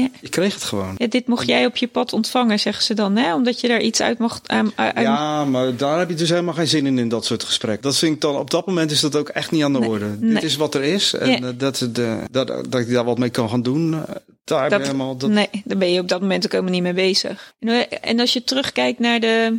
ja. 0.00 0.08
Ik 0.20 0.30
kreeg 0.30 0.54
het 0.54 0.62
gewoon. 0.62 0.94
ja, 0.96 1.06
dit 1.06 1.26
mocht 1.26 1.46
jij 1.46 1.66
op 1.66 1.76
je 1.76 1.86
pad 1.88 2.12
ontvangen, 2.12 2.60
zeggen 2.60 2.84
ze 2.84 2.94
dan, 2.94 3.16
hè? 3.16 3.34
Omdat 3.34 3.60
je 3.60 3.68
daar 3.68 3.80
iets 3.80 4.00
uit 4.00 4.18
mocht... 4.18 4.48
aan- 4.48 4.72
Ja, 4.94 5.44
maar 5.44 5.76
daar 5.76 5.98
heb 5.98 6.08
je 6.08 6.14
dus 6.14 6.28
helemaal 6.30 6.54
geen 6.54 6.66
zin 6.68 6.86
in, 6.86 6.98
in 6.98 7.08
dat 7.08 7.24
soort 7.24 7.44
gesprekken. 7.44 7.82
Dat 7.82 7.96
vind 7.98 8.14
ik 8.14 8.20
dan, 8.20 8.36
op 8.36 8.50
dat 8.50 8.66
moment 8.66 8.90
is 8.90 9.00
dat 9.00 9.16
ook 9.16 9.28
echt 9.28 9.50
niet 9.50 9.62
aan 9.62 9.72
de 9.72 9.78
Nee, 9.78 9.88
orde. 9.88 10.06
nee. 10.20 10.34
Dit 10.34 10.42
is 10.42 10.56
wat 10.56 10.74
er 10.74 10.82
is. 10.82 11.14
En 11.14 11.30
Ja. 11.30 11.36
eh, 11.36 11.48
dat, 11.56 11.78
het, 11.78 11.98
eh, 11.98 12.16
dat, 12.30 12.46
dat 12.46 12.74
ik 12.80 12.90
daar 12.90 13.04
wat 13.04 13.18
mee 13.18 13.30
kan 13.30 13.48
gaan 13.50 13.62
doen, 13.62 13.94
eh, 13.94 14.14
daar 14.44 14.70
Dat- 14.70 14.78
je 14.80 14.84
helemaal... 14.84 15.16
Dat, 15.16 15.30
Nee, 15.30 15.48
daar 15.64 15.78
ben 15.78 15.92
je 15.92 16.00
op 16.00 16.08
dat 16.08 16.20
moment 16.20 16.44
ook 16.44 16.52
helemaal 16.52 16.72
niet 16.72 16.82
mee 16.82 16.92
bezig. 16.92 17.54
En, 18.00 18.20
als 18.20 18.32
je 18.32 18.44
terugkijkt 18.44 18.98
naar 18.98 19.20
de... 19.20 19.58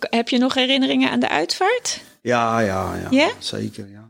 Heb 0.00 0.28
je 0.28 0.38
nog 0.38 0.54
herinneringen 0.54 1.10
aan 1.10 1.20
de 1.20 1.28
uitvaart? 1.28 2.00
Ja, 2.22 2.60
ja, 2.60 2.94
ja, 2.96 3.06
Ja? 3.10 3.28
Zeker, 3.38 3.88
ja. 3.92 4.08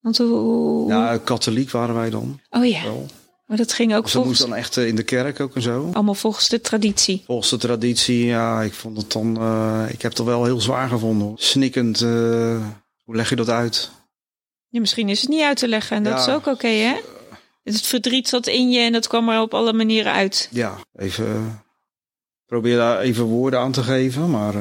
Want 0.00 0.18
hoe... 0.18 0.88
Ja, 0.88 1.18
katholiek 1.24 1.70
waren 1.70 1.94
wij 1.94 2.10
dan 2.10 2.40
oh 2.50 2.64
ja, 2.66 2.82
wel. 2.82 3.06
Maar 3.50 3.58
dat 3.58 3.72
ging 3.72 3.94
ook 3.94 4.02
Dus 4.02 4.12
dat 4.12 4.24
moest 4.24 4.38
volgens, 4.40 4.50
dan 4.50 4.64
echt 4.64 4.76
eh, 4.76 4.86
in 4.86 4.96
de 4.96 5.02
kerk 5.02 5.40
ook 5.40 5.54
en 5.54 5.62
zo. 5.62 5.90
allemaal 5.92 6.14
volgens 6.14 6.48
de 6.48 6.60
traditie. 6.60 7.22
Volgens 7.26 7.50
de 7.50 7.56
traditie, 7.56 8.24
ja, 8.24 8.62
ik 8.62 8.72
vond 8.72 8.96
het 8.96 9.12
dan... 9.12 9.36
eh, 9.40 9.84
ik 9.88 10.02
heb 10.02 10.16
het 10.16 10.24
wel 10.26 10.44
heel 10.44 10.60
zwaar 10.60 10.88
gevonden. 10.88 11.26
hoor. 11.26 11.36
Snikkend, 11.38 12.00
eh, 12.00 12.08
hoe 13.04 13.16
leg 13.16 13.28
je 13.28 13.36
dat 13.36 13.48
uit? 13.48 13.90
Ja, 14.68 14.80
misschien 14.80 15.08
is 15.08 15.20
het 15.20 15.30
niet 15.30 15.42
uit 15.42 15.56
te 15.56 15.68
leggen 15.68 15.96
en 15.96 16.02
dat 16.02 16.12
Ja. 16.12 16.18
is 16.26 16.32
ook 16.34 16.46
oké, 16.46 16.68
hè? 16.68 16.94
Het 17.62 17.80
verdriet 17.80 18.28
zat 18.28 18.46
in 18.46 18.70
je 18.70 18.78
en 18.80 18.92
dat 18.92 19.06
kwam 19.08 19.28
er 19.28 19.40
op 19.40 19.54
alle 19.54 19.72
manieren 19.72 20.12
uit. 20.12 20.48
Ja, 20.50 20.76
even... 20.94 21.62
probeer 22.46 22.76
daar 22.76 23.00
even 23.00 23.24
woorden 23.24 23.60
aan 23.60 23.72
te 23.72 23.82
geven, 23.82 24.30
maar... 24.30 24.54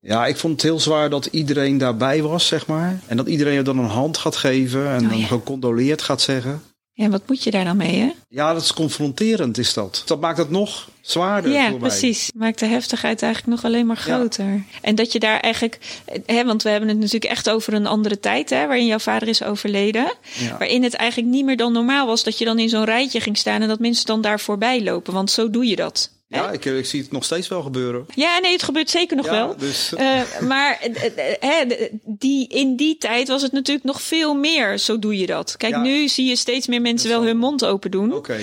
ja, 0.00 0.26
ik 0.26 0.36
vond 0.36 0.52
het 0.52 0.62
heel 0.62 0.80
zwaar 0.80 1.10
dat 1.10 1.26
iedereen 1.26 1.78
daarbij 1.78 2.22
was, 2.22 2.46
zeg 2.46 2.66
maar. 2.66 3.00
En 3.06 3.16
dat 3.16 3.26
iedereen 3.26 3.54
je 3.54 3.62
dan 3.62 3.78
een 3.78 3.84
hand 3.84 4.16
gaat 4.18 4.36
geven 4.36 4.88
en 4.88 5.02
Oh, 5.04 5.08
dan 5.08 5.18
ja. 5.18 5.26
gecondoleerd 5.26 6.02
gaat 6.02 6.20
zeggen. 6.20 6.62
Ja, 6.94 7.08
wat 7.08 7.22
moet 7.28 7.42
je 7.44 7.50
daar 7.50 7.64
dan 7.64 7.76
mee, 7.76 7.98
hè? 7.98 8.10
Ja, 8.28 8.52
dat 8.52 8.62
is 8.62 8.72
confronterend, 8.72 9.58
is 9.58 9.74
dat. 9.74 10.02
Dat 10.06 10.20
maakt 10.20 10.38
het 10.38 10.50
nog 10.50 10.88
zwaarder 11.00 11.52
Ja, 11.52 11.70
voor 11.70 11.80
mij. 11.80 11.88
precies. 11.88 12.30
Maakt 12.34 12.58
de 12.58 12.66
heftigheid 12.66 13.22
eigenlijk 13.22 13.54
nog 13.54 13.64
alleen 13.64 13.86
maar 13.86 13.96
groter. 13.96 14.62
En 14.80 14.94
dat 14.94 15.12
je 15.12 15.18
daar 15.18 15.40
eigenlijk, 15.40 15.78
hè, 16.26 16.44
want 16.44 16.62
we 16.62 16.68
hebben 16.68 16.88
het 16.88 16.98
natuurlijk 16.98 17.30
echt 17.32 17.50
over 17.50 17.72
een 17.74 17.86
andere 17.86 18.20
tijd, 18.20 18.50
hè, 18.50 18.66
waarin 18.66 18.86
jouw 18.86 18.98
vader 18.98 19.28
is 19.28 19.42
overleden. 19.42 20.12
Ja. 20.38 20.56
Waarin 20.58 20.82
het 20.82 20.94
eigenlijk 20.94 21.30
niet 21.30 21.44
meer 21.44 21.56
dan 21.56 21.72
normaal 21.72 22.06
was 22.06 22.24
dat 22.24 22.38
je 22.38 22.44
dan 22.44 22.58
in 22.58 22.68
zo'n 22.68 22.84
rijtje 22.84 23.20
ging 23.20 23.36
staan 23.36 23.62
en 23.62 23.68
dat 23.68 23.78
mensen 23.78 24.06
dan 24.06 24.20
daar 24.20 24.40
voorbij 24.40 24.82
lopen. 24.82 25.12
Want 25.12 25.30
zo 25.30 25.50
doe 25.50 25.66
je 25.66 25.76
dat. 25.76 26.10
Ja, 26.32 26.50
ik, 26.50 26.64
ik 26.64 26.86
zie 26.86 27.00
het 27.02 27.12
nog 27.12 27.24
steeds 27.24 27.48
wel 27.48 27.62
gebeuren. 27.62 28.06
Ja, 28.14 28.38
nee, 28.38 28.52
het 28.52 28.62
gebeurt 28.62 28.90
zeker 28.90 29.16
nog 29.16 29.26
Ja, 29.26 29.32
wel. 29.32 29.56
dus- 29.56 29.94
Eh, 29.94 30.20
maar 30.40 30.78
eh, 30.80 31.04
eh, 31.04 31.34
hè, 31.40 31.76
die, 32.04 32.48
in 32.48 32.76
die 32.76 32.98
tijd 32.98 33.28
was 33.28 33.42
het 33.42 33.52
natuurlijk 33.52 33.86
nog 33.86 34.02
veel 34.02 34.34
meer. 34.34 34.78
Zo 34.78 34.98
doe 34.98 35.18
je 35.18 35.26
dat. 35.26 35.54
Kijk, 35.56 35.72
Ja. 35.74 35.80
nu 35.82 36.08
zie 36.08 36.26
je 36.28 36.36
steeds 36.36 36.66
meer 36.66 36.80
mensen 36.80 37.08
wel 37.08 37.24
hun 37.24 37.36
mond 37.36 37.64
open 37.64 37.90
doen. 37.90 38.14
Oké, 38.14 38.38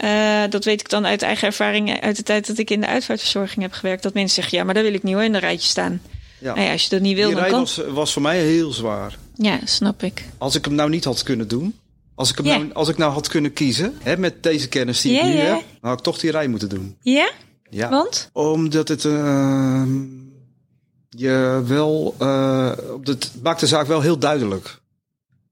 ja. 0.00 0.46
Dat 0.46 0.64
weet 0.64 0.80
ik 0.80 0.88
dan 0.88 1.06
uit 1.06 1.22
eigen 1.22 1.46
ervaring 1.46 2.00
uit 2.00 2.16
de 2.16 2.22
tijd 2.22 2.46
dat 2.46 2.58
ik 2.58 2.70
in 2.70 2.80
de 2.80 2.86
uitvaartverzorging 2.86 3.62
heb 3.62 3.72
gewerkt. 3.72 4.02
Dat 4.02 4.14
mensen 4.14 4.34
zeggen, 4.42 4.58
ja, 4.58 4.64
maar 4.64 4.74
daar 4.74 4.82
wil 4.82 4.94
ik 4.94 5.02
niet 5.02 5.14
hoor, 5.14 5.22
in 5.24 5.34
een 5.34 5.40
rijtje 5.40 5.68
staan. 5.68 6.02
ja. 6.38 6.54
Nou 6.54 6.66
ja, 6.66 6.72
als 6.72 6.82
je 6.82 6.88
dat 6.88 7.00
niet 7.00 7.16
wil, 7.16 7.26
Die 7.26 7.34
dan 7.34 7.42
rij 7.44 7.52
kan. 7.52 7.60
was, 7.60 7.80
was 7.88 8.12
voor 8.12 8.22
mij 8.22 8.38
heel 8.40 8.72
zwaar. 8.72 9.16
Ja, 9.36 9.58
snap 9.64 10.02
ik. 10.02 10.24
Als 10.38 10.54
ik 10.54 10.64
hem 10.64 10.74
nou 10.74 10.90
niet 10.90 11.04
had 11.04 11.22
kunnen 11.22 11.48
doen. 11.48 11.74
Als 12.14 12.30
ik, 12.30 12.36
hem 12.36 12.46
nou, 12.46 12.72
als 12.72 12.88
ik 12.88 12.96
nou 12.96 13.12
had 13.12 13.28
kunnen 13.28 13.52
kiezen, 13.52 13.94
hè, 14.02 14.16
met 14.16 14.42
deze 14.42 14.68
kennis 14.68 15.00
die 15.00 15.18
ik 15.18 15.24
nu 15.24 15.30
heb, 15.30 15.62
dan 15.80 15.90
had 15.90 15.98
ik 15.98 16.04
toch 16.04 16.18
die 16.18 16.30
rij 16.30 16.48
moeten 16.48 16.68
doen. 16.68 16.96
Ja? 17.00 17.30
Ja. 17.70 17.88
Want? 17.88 18.30
Omdat 18.32 18.88
het 18.88 19.04
eh, 19.04 19.82
je 21.08 21.62
wel, 21.66 22.14
eh, 22.18 22.72
het 23.02 23.32
maakt 23.42 23.60
de 23.60 23.66
zaak 23.66 23.86
wel 23.86 24.00
heel 24.00 24.18
duidelijk. 24.18 24.80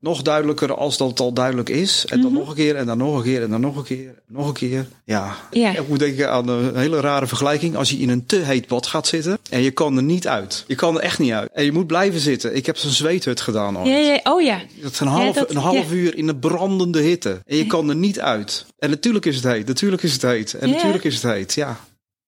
Nog 0.01 0.23
duidelijker 0.23 0.75
als 0.77 0.97
dat 0.97 1.09
het 1.09 1.21
al 1.21 1.33
duidelijk 1.33 1.69
is. 1.69 2.05
En 2.09 2.21
dan 2.21 2.31
Mhm. 2.31 2.41
nog 2.41 2.49
een 2.49 2.55
keer, 2.55 2.77
en 2.77 2.87
dan 2.87 2.99
nog 2.99 3.17
een 3.17 3.23
keer, 3.23 3.43
en 3.43 3.51
dan 3.51 3.61
nog 3.61 3.77
een 3.77 3.85
keer, 3.85 4.15
nog 4.27 4.47
een 4.47 4.53
keer. 4.53 4.87
Ja. 5.05 5.37
Ja. 5.51 5.71
Ik 5.77 5.89
moet 5.89 5.99
denken 5.99 6.31
aan 6.31 6.49
een 6.49 6.77
hele 6.77 7.01
rare 7.01 7.27
vergelijking. 7.27 7.77
Als 7.77 7.91
je 7.91 7.97
in 7.99 8.09
een 8.09 8.27
te 8.27 8.37
heet 8.37 8.67
bad 8.69 8.87
gaat 8.87 9.07
zitten 9.07 9.39
en 9.51 9.63
je 9.63 9.71
kan 9.71 9.97
er 9.97 10.03
niet 10.03 10.29
uit. 10.29 10.65
Je 10.67 10.75
kan 10.75 10.97
er 10.97 11.03
echt 11.03 11.19
niet 11.19 11.33
uit. 11.33 11.51
En 11.53 11.65
je 11.65 11.73
moet 11.73 11.87
blijven 11.87 12.21
zitten. 12.21 12.57
Ik 12.57 12.67
heb 12.67 12.77
zo'n 12.77 12.91
zweethut 12.91 13.41
gedaan 13.41 13.77
al. 13.77 13.87
Ja, 13.87 13.97
ja, 13.97 14.21
oh 14.23 14.41
ja. 14.43 14.61
Dat 14.83 14.93
is 14.93 15.01
een 15.01 15.07
half, 15.07 15.35
dat- 15.35 15.51
een 15.51 15.57
half 15.57 15.93
uur 15.93 16.17
in 16.17 16.27
de 16.27 16.37
brandende 16.37 17.01
hitte. 17.01 17.43
En 17.47 17.57
je 17.57 17.67
kan 17.67 17.89
er 17.89 17.97
niet 17.97 18.21
uit. 18.21 18.67
En 18.79 18.91
natuurlijk 18.91 19.27
is 19.27 19.35
het 19.37 19.45
heet. 19.45 19.67
Natuurlijk 19.67 20.03
is 20.03 20.13
het 20.13 20.23
heet. 20.23 20.55
En 20.55 20.71
natuurlijk 20.71 21.05
is 21.05 21.15
het 21.23 21.33
heet. 21.33 21.55
Ja. 21.55 21.81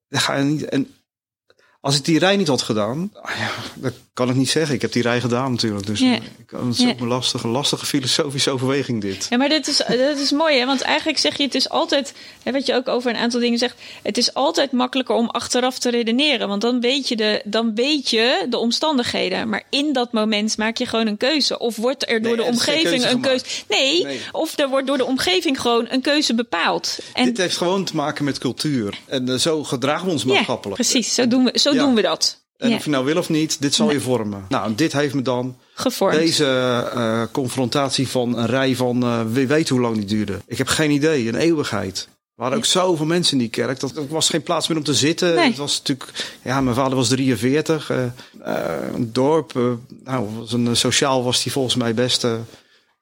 Dan 0.09 0.21
ga 0.21 0.37
je 0.37 0.45
niet. 0.45 0.65
En 0.65 0.89
als 1.81 1.97
ik 1.97 2.05
die 2.05 2.19
rij 2.19 2.37
niet 2.37 2.49
had 2.49 2.63
gedaan, 2.63 3.11
ah 3.23 3.37
ja, 3.39 3.51
dat 3.75 3.93
kan 4.15 4.29
ik 4.29 4.35
niet 4.35 4.51
zeggen. 4.51 4.75
Ik 4.75 4.83
heb 4.83 4.93
die 4.93 5.03
rij 5.03 5.21
gedaan 5.21 5.51
natuurlijk. 5.51 5.87
Dus 5.87 6.01
Ja. 6.01 6.19
het 6.47 6.79
is 6.79 6.87
ook 6.87 7.01
een 7.01 7.07
lastige, 7.07 7.49
lastige 7.49 7.87
filosofische 7.87 8.51
overweging 8.51 9.01
dit. 9.01 9.27
Ja, 9.31 9.37
maar 9.37 9.49
dat 9.49 9.67
is, 9.67 9.77
dat 9.77 10.19
is 10.19 10.31
mooi, 10.31 10.59
hè? 10.59 10.67
Want 10.67 10.81
eigenlijk 10.81 11.19
zeg 11.19 11.37
je, 11.37 11.43
het 11.43 11.55
is 11.55 11.69
altijd, 11.69 12.13
hè, 12.43 12.53
wat 12.53 12.67
je 12.67 12.75
ook 12.75 12.89
over 12.89 13.11
een 13.11 13.17
aantal 13.17 13.41
dingen 13.41 13.59
zegt, 13.59 13.77
het 14.03 14.19
is 14.19 14.35
altijd 14.35 14.73
makkelijker 14.73 15.15
om 15.15 15.29
achteraf 15.31 15.79
te 15.79 15.91
redeneren. 15.91 16.49
Want 16.49 16.61
dan 16.63 16.81
weet 16.81 17.09
je 17.09 17.17
de, 17.17 17.43
dan 17.45 17.75
weet 17.75 18.11
je 18.11 18.47
de 18.49 18.59
omstandigheden. 18.59 19.49
Maar 19.49 19.63
in 19.71 19.93
dat 19.93 20.13
moment 20.13 20.57
maak 20.57 20.77
je 20.77 20.87
gewoon 20.87 21.07
een 21.07 21.17
keuze. 21.17 21.59
Of 21.59 21.77
wordt 21.77 22.09
er 22.11 22.23
door 22.23 22.37
Nee, 22.37 22.45
de 22.45 22.53
omgeving 22.53 23.05
een 23.05 23.21
keuze. 23.21 23.45
Nee, 23.69 24.05
Nee. 24.05 24.21
of 24.33 24.59
er 24.59 24.69
wordt 24.69 24.87
door 24.87 24.99
de 24.99 25.05
omgeving 25.05 25.61
gewoon 25.61 25.87
een 25.91 26.01
keuze 26.01 26.35
bepaald. 26.35 26.99
En 27.13 27.25
dit 27.25 27.37
heeft 27.37 27.57
gewoon 27.57 27.85
te 27.85 27.97
maken 27.97 28.25
met 28.25 28.39
cultuur. 28.39 28.99
En 29.07 29.29
eh, 29.29 29.35
zo 29.39 29.65
gedragen 29.65 30.07
we 30.07 30.13
ons 30.13 30.23
ja, 30.23 30.29
maatschappelijk. 30.33 30.81
precies, 30.81 31.15
zo 31.15 31.29
doen 31.29 31.45
we, 31.45 31.59
zo 31.59 31.73
Ja. 31.75 31.79
doen 31.85 31.95
we 31.95 32.03
dat. 32.03 32.41
En 32.63 32.71
Ja, 32.71 32.77
of 32.77 32.85
je 32.85 32.91
nou 32.91 33.05
wil 33.05 33.17
of 33.17 33.29
niet, 33.29 33.61
dit 33.61 33.75
zal 33.75 33.93
je 33.93 34.01
vormen. 34.01 34.45
Nou, 34.49 34.75
dit 34.75 34.93
heeft 34.93 35.15
me 35.15 35.23
dan 35.23 35.57
gevormd. 35.75 36.19
Deze 36.19 36.45
eh, 36.95 37.23
confrontatie 37.33 38.09
van 38.09 38.39
een 38.39 38.47
rij 38.47 38.77
van 38.77 39.03
eh, 39.03 39.21
wie 39.31 39.47
weet 39.47 39.69
hoe 39.69 39.81
lang 39.81 39.97
die 39.97 40.05
duurde. 40.05 40.39
Ik 40.47 40.59
heb 40.59 40.67
geen 40.67 40.91
idee, 40.91 41.29
een 41.29 41.35
eeuwigheid. 41.35 42.09
Er 42.09 42.43
waren 42.43 42.57
ook 42.57 42.65
zoveel 42.65 43.07
mensen 43.07 43.33
in 43.33 43.39
die 43.39 43.49
kerk. 43.49 43.81
Dat, 43.81 43.97
er 43.97 44.09
was 44.09 44.29
geen 44.29 44.43
plaats 44.43 44.69
meer 44.69 44.79
om 44.79 44.85
te 44.85 44.95
zitten. 44.95 45.35
Nee. 45.35 45.49
Het 45.49 45.57
was 45.57 45.79
natuurlijk, 45.79 46.37
ja, 46.43 46.61
mijn 46.61 46.77
vader 46.77 46.97
was 46.97 47.09
43. 47.09 47.91
eh, 47.91 48.05
een 48.95 49.13
dorp. 49.13 49.53
nou, 50.05 50.29
was 50.39 50.53
een, 50.53 50.77
sociaal 50.77 51.25
was 51.25 51.43
hij 51.43 51.53
volgens 51.53 51.75
mij 51.75 51.95
best 51.95 52.27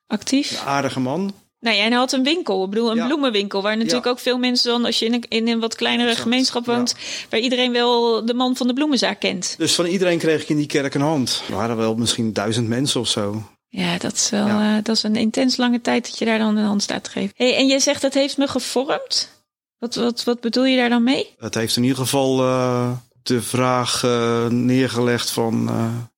Actief. 0.07 0.51
een 0.51 0.67
aardige 0.67 1.01
man. 1.01 1.35
Nou 1.61 1.77
hij 1.77 1.91
had 1.91 2.13
een 2.13 2.23
winkel. 2.23 2.65
Ik 2.65 2.71
bedoel, 2.71 2.91
een 2.91 2.97
Ja. 2.97 3.07
bloemenwinkel. 3.07 3.63
Waar 3.63 3.77
natuurlijk 3.77 4.05
Ja. 4.05 4.11
ook 4.11 4.19
veel 4.19 4.39
mensen 4.39 4.71
dan, 4.71 4.85
als 4.85 4.99
je 4.99 5.05
in 5.07 5.13
een, 5.15 5.25
in 5.29 5.49
een 5.49 5.61
wat 5.61 5.75
kleinere 5.75 6.09
Exact, 6.09 6.23
gemeenschap 6.29 6.67
ja. 6.67 6.75
woont, 6.75 6.95
waar 7.31 7.41
iedereen 7.41 7.73
wel 7.73 8.25
de 8.27 8.35
man 8.35 8.57
van 8.57 8.67
de 8.67 8.73
bloemenzaak 8.73 9.21
kent. 9.21 9.55
Dus 9.59 9.75
van 9.75 9.87
iedereen 9.87 10.19
kreeg 10.19 10.43
ik 10.43 10.49
in 10.49 10.57
die 10.57 10.67
kerk 10.67 10.95
een 10.95 11.01
hand. 11.01 11.43
Er 11.49 11.55
waren 11.55 11.77
wel 11.77 11.95
misschien 11.95 12.33
duizend 12.33 12.69
mensen 12.69 13.01
of 13.01 13.09
zo. 13.09 13.43
Ja, 13.69 13.99
dat 13.99 14.13
is 14.13 14.31
wel 14.31 14.47
eh, 14.47 14.75
dat 14.83 14.97
is 14.97 15.03
een 15.03 15.17
intens 15.17 15.57
lange 15.57 15.81
tijd 15.81 16.05
dat 16.11 16.19
je 16.19 16.25
daar 16.25 16.39
dan 16.39 16.57
een 16.57 16.65
hand 16.65 16.83
staat 16.83 17.05
te 17.05 17.11
geven. 17.11 17.33
Hey, 17.37 17.57
en 17.57 17.67
jij 17.67 17.79
zegt 17.79 18.03
dat 18.03 18.15
heeft 18.15 18.39
me 18.39 18.47
gevormd. 18.49 19.43
Wat, 19.79 19.95
wat, 19.95 20.25
wat 20.25 20.41
bedoel 20.41 20.65
je 20.65 20.77
daar 20.77 20.89
dan 20.89 21.03
mee? 21.05 21.35
Het 21.39 21.55
heeft 21.55 21.77
in 21.77 21.83
ieder 21.83 21.99
geval 21.99 22.41
eh, 22.41 22.91
de 23.23 23.43
vraag 23.43 24.05
eh, 24.05 24.47
neergelegd 24.47 25.31
van... 25.31 25.71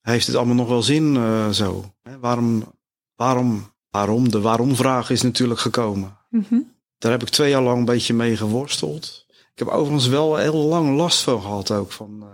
heeft 0.03 0.27
het 0.27 0.37
allemaal 0.37 0.55
nog 0.55 0.69
wel 0.69 0.83
zin 0.83 1.15
zo? 1.55 1.93
Hè, 2.03 2.19
waarom, 2.19 2.73
waarom, 3.17 3.72
waarom? 3.93 4.31
De 4.31 4.41
waarom-vraag 4.41 5.11
is 5.11 5.23
natuurlijk 5.23 5.61
gekomen. 5.61 6.17
Mhm. 6.31 6.55
Daar 6.99 7.13
heb 7.13 7.23
ik 7.23 7.29
twee 7.29 7.51
jaar 7.51 7.63
lang 7.63 7.79
een 7.79 7.85
beetje 7.85 8.15
mee 8.15 8.37
geworsteld. 8.37 9.25
Ik 9.29 9.59
heb 9.59 9.69
overigens 9.69 10.07
wel 10.09 10.37
heel 10.37 10.55
lang 10.57 10.97
last 10.97 11.23
van 11.23 11.41
gehad 11.41 11.71
ook. 11.71 11.93
Van, 11.93 12.25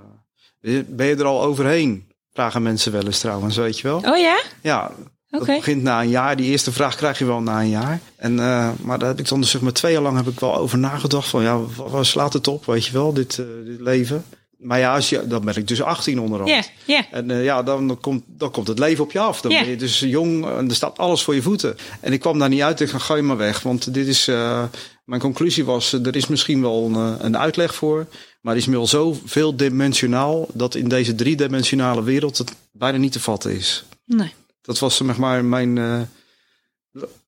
eh, 0.61 0.79
ben 0.89 1.07
je 1.07 1.17
er 1.17 1.25
al 1.25 1.43
overheen? 1.43 2.07
Vragen 2.33 2.63
mensen 2.63 2.93
wel 2.93 3.03
eens 3.05 3.19
trouwens, 3.19 3.57
weet 3.57 3.79
je 3.79 3.89
wel. 3.89 3.97
Oh 3.97 4.17
ja? 4.19 4.41
Ja, 4.63 4.85
Oké. 5.31 5.45
dat 5.47 5.57
begint 5.57 5.83
na 5.83 6.01
een 6.03 6.09
jaar. 6.09 6.37
Die 6.37 6.51
eerste 6.51 6.73
vraag 6.73 6.95
krijg 6.97 7.19
je 7.19 7.25
wel 7.25 7.41
na 7.41 7.61
een 7.61 7.69
jaar. 7.69 8.01
En, 8.17 8.39
eh, 8.41 8.71
maar 8.83 8.99
daar 8.99 9.09
heb 9.09 9.19
ik 9.19 9.29
dan 9.29 9.41
dus 9.41 9.51
zeg 9.51 9.61
maar 9.61 9.73
twee 9.73 9.93
jaar 9.93 10.03
lang 10.03 10.17
heb 10.17 10.27
ik 10.27 10.41
wel 10.41 10.57
over 10.57 10.79
nagedacht. 10.79 11.29
Van 11.29 11.43
ja, 11.43 11.61
wa- 11.61 11.89
waar 11.89 12.07
slaat 12.07 12.33
het 12.33 12.49
op, 12.49 12.65
weet 12.67 12.85
je 12.87 12.93
wel, 12.93 13.13
dit, 13.13 13.39
eh, 13.39 13.47
dit 13.65 13.81
leven. 13.81 14.25
Maar 14.59 14.79
ja, 14.79 14.95
als 14.95 15.09
je, 15.09 15.27
dan 15.27 15.45
ben 15.45 15.57
ik 15.57 15.69
dus 15.69 15.83
18 15.83 16.21
onderhand. 16.21 16.71
En 17.11 17.31
eh, 17.31 17.45
ja, 17.45 17.63
dan 17.63 17.99
komt, 18.01 18.23
dan 18.27 18.51
komt 18.51 18.69
het 18.69 18.79
leven 18.79 19.05
op 19.05 19.13
je 19.13 19.19
af. 19.19 19.41
Dan 19.41 19.53
ben 19.53 19.69
je 19.69 19.77
dus 19.77 19.99
jong 19.99 20.47
en 20.47 20.69
er 20.69 20.75
staat 20.75 20.99
alles 20.99 21.23
voor 21.23 21.35
je 21.35 21.43
voeten. 21.43 21.77
En 22.01 22.13
ik 22.13 22.21
kwam 22.21 22.39
daar 22.39 22.49
niet 22.49 22.61
uit. 22.61 22.81
Ik 22.81 22.89
ga 22.89 22.99
gooi 22.99 23.23
maar 23.23 23.37
weg. 23.37 23.63
Want 23.63 23.95
dit 23.95 24.07
is, 24.07 24.29
eh, 24.29 24.65
mijn 25.05 25.21
conclusie 25.21 25.65
was, 25.65 25.93
eh, 25.93 26.07
er 26.07 26.17
is 26.17 26.27
misschien 26.27 26.61
wel 26.61 26.85
een, 26.85 27.25
een 27.25 27.39
uitleg 27.39 27.75
voor. 27.75 28.07
Maar 28.41 28.55
die 28.55 28.63
is 28.63 28.69
wel 28.69 28.87
zo 28.87 29.19
veeldimensionaal 29.25 30.49
dat 30.53 30.75
in 30.75 30.89
deze 30.89 31.15
driedimensionale 31.15 32.03
wereld 32.03 32.39
het 32.39 32.55
bijna 32.73 32.99
niet 32.99 33.13
te 33.13 33.21
vatten 33.21 33.57
is. 33.57 33.85
Nee. 34.05 34.33
Dat 34.63 34.79
was 34.79 34.97
zeg 34.97 35.17
maar 35.17 35.45
mijn 35.45 36.09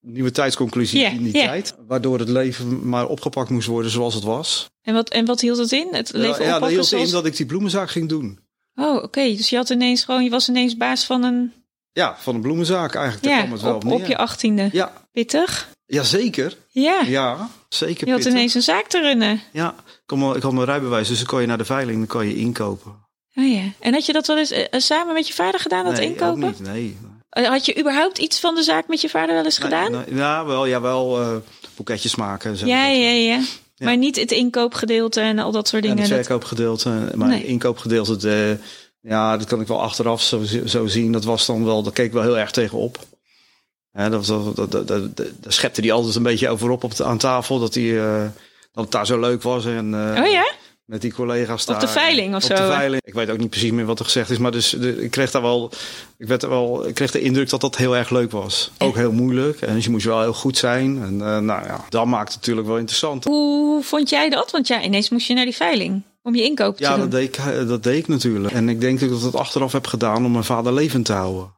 nieuwe 0.01 0.31
tijdsconclusie 0.31 1.01
Ja, 1.01 1.09
in 1.09 1.23
die 1.23 1.37
ja. 1.37 1.45
tijd. 1.45 1.75
Waardoor 1.87 2.19
het 2.19 2.29
leven 2.29 2.89
maar 2.89 3.07
opgepakt 3.07 3.51
moest 3.51 3.67
worden 3.67 3.91
zoals 3.91 4.15
het 4.15 4.25
was. 4.25 4.71
En 4.83 4.95
wat, 4.95 5.09
en 5.11 5.25
wat 5.25 5.41
hield 5.41 5.59
het 5.59 5.73
in? 5.73 5.89
Het 5.91 6.13
leven 6.13 6.29
ja, 6.29 6.37
dat 6.37 6.47
oppakken 6.47 6.69
hield 6.69 6.87
zoals... 6.87 7.05
in 7.07 7.13
dat 7.13 7.27
ik 7.27 7.37
die 7.37 7.47
bloemenzaak 7.47 7.91
ging 7.91 8.09
doen. 8.09 8.39
Oh, 8.75 9.03
oké. 9.03 9.23
Dus 9.23 9.51
je 9.51 9.57
had 9.57 9.71
ineens 9.71 10.05
gewoon, 10.05 10.25
je 10.25 10.31
was 10.31 10.49
ineens 10.49 10.77
baas 10.77 11.05
van 11.05 11.23
een... 11.23 11.53
Ja, 11.93 12.17
van 12.19 12.35
een 12.35 12.41
bloemenzaak 12.41 12.95
eigenlijk. 12.95 13.27
Ja, 13.27 13.39
kwam 13.39 13.53
het 13.53 13.63
wel 13.63 13.75
op, 13.75 13.85
op 13.85 14.07
je 14.07 14.17
achttiende. 14.17 14.69
Ja, 14.73 14.93
Pittig. 15.13 15.69
ja, 15.87 16.03
zeker. 16.03 16.57
Ja. 16.69 17.01
Ja, 17.07 17.49
zeker. 17.69 18.07
Je 18.07 18.13
had 18.13 18.21
pittig. 18.21 18.39
ineens 18.39 18.55
een 18.55 18.63
zaak 18.63 18.87
te 18.87 19.01
runnen. 19.01 19.41
Ja, 19.53 19.75
ik 19.79 20.03
had, 20.07 20.19
mijn, 20.19 20.35
ik 20.35 20.43
had 20.43 20.53
mijn 20.53 20.65
rijbewijs, 20.65 21.09
dus 21.09 21.19
dan 21.19 21.27
kon 21.27 21.41
je 21.41 21.47
naar 21.47 21.59
de 21.59 21.65
veiling, 21.65 21.99
dan 21.99 22.07
kan 22.07 22.27
je 22.27 22.37
inkopen. 22.37 23.09
Oh 23.35 23.49
ja. 23.49 23.63
En 23.81 23.93
had 23.93 24.07
je 24.07 24.13
dat 24.13 24.27
wel 24.27 24.39
eens 24.39 24.51
eh, 24.51 24.81
samen 24.81 25.15
met 25.15 25.29
je 25.29 25.35
vader 25.35 25.61
gedaan, 25.61 25.85
dat 25.85 25.95
nee, 25.95 26.09
inkopen? 26.09 26.45
ook 26.45 26.59
niet, 26.59 26.61
nee. 26.61 26.97
Eh, 27.31 27.47
Had 27.49 27.67
je 27.67 27.79
überhaupt 27.79 28.19
iets 28.19 28.41
van 28.41 28.55
de 28.55 28.63
zaak 28.63 28.89
met 28.89 29.01
je 29.01 29.09
vader 29.09 29.35
wel 29.35 29.45
eens 29.45 29.59
gedaan? 29.59 29.91
Nee, 29.93 30.03
nee, 30.07 30.17
ja, 30.17 30.45
wel, 30.47 30.67
ja, 30.67 30.81
wel 30.81 31.21
eh, 31.21 31.37
boeketjes 31.77 32.15
maken 32.15 32.51
en 32.51 32.57
zo. 32.57 32.67
ja, 32.67 32.87
Dat- 32.89 32.97
ja, 32.97 33.11
ja, 33.11 33.41
Maar 33.79 33.97
niet 33.97 34.17
het 34.17 34.31
inkoopgedeelte 34.33 35.21
en 35.21 35.39
al 35.39 35.53
dat 35.53 35.69
soort 35.69 35.83
En 35.85 35.89
dingen. 35.89 36.03
het 36.05 36.13
Dat- 36.17 36.27
verkoopgedeelte, 36.27 36.89
maar 37.15 37.29
Nee. 37.29 37.39
het 37.39 37.47
inkoopgedeelte, 37.47 38.17
de, 38.17 38.57
ja, 39.01 39.37
dat 39.37 39.47
kan 39.47 39.61
ik 39.61 39.67
wel 39.67 39.83
achteraf 39.83 40.23
zo, 40.23 40.43
zo 40.67 40.87
zien. 40.87 41.13
Dat 41.13 41.25
was 41.25 41.47
dan 41.47 41.65
wel, 41.65 41.83
daar 41.83 41.93
keek 41.93 42.07
ik 42.07 42.13
wel 42.13 42.23
heel 42.23 42.39
erg 42.39 42.51
tegenop. 42.51 42.99
Ja, 43.93 44.09
dat, 44.09 44.27
dat, 44.27 44.57
dat, 44.57 44.71
dat, 44.73 44.89
dat- 44.89 45.17
daar 45.17 45.53
schepte 45.53 45.81
hij 45.81 45.93
altijd 45.93 46.15
een 46.15 46.23
beetje 46.23 46.49
over 46.49 46.71
op, 46.71 46.85
op 46.85 46.97
de, 46.97 47.05
aan 47.05 47.19
tafel, 47.19 47.59
dat, 47.59 47.75
hij, 47.75 47.99
eh, 48.01 48.23
dat 48.73 48.85
het 48.85 48.91
daar 48.93 49.07
zo 49.07 49.21
leuk 49.21 49.43
was. 49.43 49.65
En, 49.65 49.95
Oh 50.19 50.31
ja? 50.31 50.53
Met 50.91 51.01
die 51.01 51.13
collega's 51.13 51.61
Op 51.63 51.67
daar. 51.69 51.81
de 51.81 51.89
veiling 51.89 52.35
of 52.35 52.43
op 52.51 52.57
zo, 52.57 52.63
de 52.67 52.73
veiling. 52.73 53.03
Ik 53.05 53.15
weet 53.15 53.31
ook 53.31 53.39
niet 53.39 53.51
precies 53.51 53.71
meer 53.71 53.85
wat 53.85 53.99
er 53.99 54.05
gezegd 54.05 54.31
is, 54.31 54.39
maar 54.39 54.51
dus, 54.51 54.71
de, 54.71 55.03
ik 55.03 55.11
kreeg 55.11 55.31
daar 55.31 55.43
wel, 55.43 55.71
ik 56.19 56.27
werd 56.27 56.43
er 56.43 56.49
wel, 56.49 56.87
ik 56.89 56.95
kreeg 56.95 57.11
de 57.11 57.21
indruk 57.21 57.49
dat 57.49 57.61
dat 57.61 57.77
heel 57.77 57.97
erg 57.97 58.11
leuk 58.11 58.31
was. 58.31 58.71
Ook 58.79 58.95
heel 58.95 59.13
moeilijk. 59.13 59.61
En 59.61 59.75
dus 59.75 59.85
je 59.85 59.91
moest 59.91 60.05
wel 60.07 60.21
heel 60.21 60.33
goed 60.33 60.57
zijn. 60.59 61.03
En 61.03 61.13
eh, 61.21 61.39
nou 61.39 61.65
ja, 61.67 61.85
dat 61.89 62.07
maakt 62.07 62.29
het 62.29 62.37
natuurlijk 62.41 62.67
wel 62.67 62.79
interessant. 62.79 63.25
Hoe 63.25 63.83
vond 63.83 64.09
jij 64.09 64.29
dat? 64.31 64.51
Want 64.51 64.67
ja, 64.67 64.83
ineens 64.83 65.09
moest 65.09 65.27
je 65.27 65.35
naar 65.35 65.45
die 65.45 65.57
veiling 65.57 66.03
om 66.23 66.35
je 66.35 66.43
inkoop 66.43 66.77
te 66.77 66.83
Ja, 66.83 66.91
doen. 66.91 67.01
dat 67.01 67.11
deed, 67.11 67.29
ik, 67.29 67.37
eh, 67.37 67.69
dat 67.69 67.83
deed 67.83 67.99
ik 67.99 68.09
natuurlijk. 68.09 68.55
En 68.55 68.69
ik 68.69 68.81
denk 68.81 69.01
dat 69.01 69.11
ik 69.11 69.21
dat 69.21 69.35
achteraf 69.37 69.73
heb 69.73 69.87
gedaan 69.87 70.25
om 70.25 70.33
mijn 70.33 70.45
vader 70.45 70.73
levend 70.73 71.05
te 71.05 71.13
houden. 71.13 71.53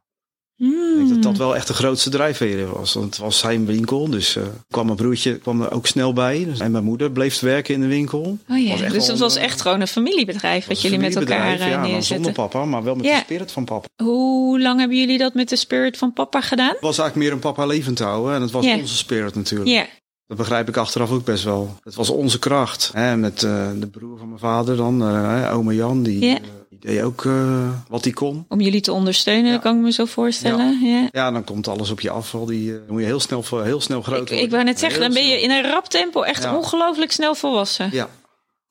Hmm. 0.57 0.97
denk 0.97 1.09
dat 1.09 1.23
dat 1.23 1.37
wel 1.37 1.57
echt 1.57 1.67
de 1.67 1.75
grootste 1.75 2.11
drijfveer 2.11 2.73
was. 2.79 2.93
Want 2.93 3.07
het 3.07 3.19
was 3.19 3.39
zijn 3.39 3.67
winkel, 3.67 4.09
dus 4.09 4.37
eh, 4.37 4.43
kwam 4.71 4.85
mijn 4.85 4.97
broertje 4.97 5.39
kwam 5.39 5.63
er 5.63 5.73
ook 5.73 5.87
snel 5.87 6.13
bij. 6.13 6.45
Dus, 6.45 6.59
en 6.59 6.71
mijn 6.71 6.85
moeder 6.85 7.11
bleef 7.11 7.41
werken 7.41 7.75
in 7.75 7.81
de 7.81 7.87
winkel. 7.87 8.39
Oh 8.49 8.59
ja, 8.59 8.89
dus 8.89 9.07
het 9.07 9.19
was 9.19 9.37
echt 9.37 9.61
gewoon 9.61 9.81
een 9.81 9.87
familiebedrijf 9.89 10.67
wat 10.67 10.81
jullie 10.83 10.99
met 10.99 11.17
elkaar 11.17 11.61
eh, 11.61 11.69
ja, 11.71 11.81
neerzetten. 11.81 12.03
zonder 12.15 12.33
papa, 12.33 12.65
maar 12.65 12.83
wel 12.83 12.95
met 12.95 13.05
Ja. 13.05 13.17
de 13.17 13.23
spirit 13.25 13.53
van 13.53 13.65
papa. 13.65 13.87
Hoe 14.03 14.61
lang 14.61 14.79
hebben 14.79 14.99
jullie 14.99 15.19
dat 15.19 15.35
met 15.35 15.49
de 15.49 15.57
spirit 15.57 15.97
van 15.99 16.13
papa 16.13 16.41
gedaan? 16.41 16.69
Het 16.73 16.81
was 16.81 16.99
eigenlijk 16.99 17.17
meer 17.29 17.33
een 17.37 17.53
papa 17.53 17.67
levend 17.67 17.99
houden 17.99 18.35
en 18.35 18.41
het 18.43 18.51
was 18.51 18.67
onze 18.67 18.97
spirit 18.97 19.35
natuurlijk. 19.35 19.71
Ja, 19.71 19.87
Dat 20.27 20.37
begrijp 20.37 20.69
ik 20.69 20.77
achteraf 20.77 21.11
ook 21.11 21.25
best 21.25 21.45
wel. 21.45 21.77
Het 21.85 21.95
was 21.95 22.11
onze 22.11 22.39
kracht. 22.39 22.91
Hè, 22.95 23.17
met 23.17 23.43
eh, 23.43 23.69
de 23.79 23.87
broer 23.87 24.19
van 24.19 24.29
mijn 24.29 24.41
vader 24.41 24.77
dan, 24.77 25.03
eh, 25.03 25.57
oma 25.57 25.73
Jan, 25.73 26.03
die, 26.03 26.25
Ja. 26.27 26.39
Die 26.81 26.91
deed 26.95 27.03
ook 27.03 27.25
eh, 27.25 27.69
wat 27.89 28.05
hij 28.05 28.13
kon. 28.13 28.45
om 28.49 28.61
jullie 28.61 28.81
te 28.81 28.93
ondersteunen, 28.93 29.53
Ja. 29.53 29.59
kan 29.59 29.77
ik 29.77 29.83
me 29.83 29.93
zo 29.93 30.05
voorstellen. 30.05 30.79
Ja. 30.83 31.09
Ja, 31.13 31.31
dan 31.31 31.45
komt 31.45 31.69
alles 31.69 31.91
op 31.91 32.01
je 32.01 32.11
af. 32.11 32.35
Al 32.35 32.47
die, 32.47 32.71
eh, 32.73 32.77
dan 32.77 32.85
moet 32.89 33.01
je 33.01 33.07
heel 33.07 33.21
snel, 33.21 33.45
heel 33.63 33.81
snel 33.81 34.03
groot 34.03 34.21
Ik, 34.21 34.27
worden. 34.29 34.45
ik 34.45 34.51
wou 34.51 34.65
net 34.65 34.79
zeggen, 34.79 34.99
Heel 35.01 35.11
dan 35.13 35.23
ben 35.23 35.29
je 35.31 35.43
in 35.43 35.51
een 35.51 35.63
rap 35.71 35.87
tempo 35.89 36.23
echt 36.23 36.53
ongelooflijk 36.55 37.13
snel 37.13 37.35
volwassen. 37.35 37.89
Ja, 37.93 38.09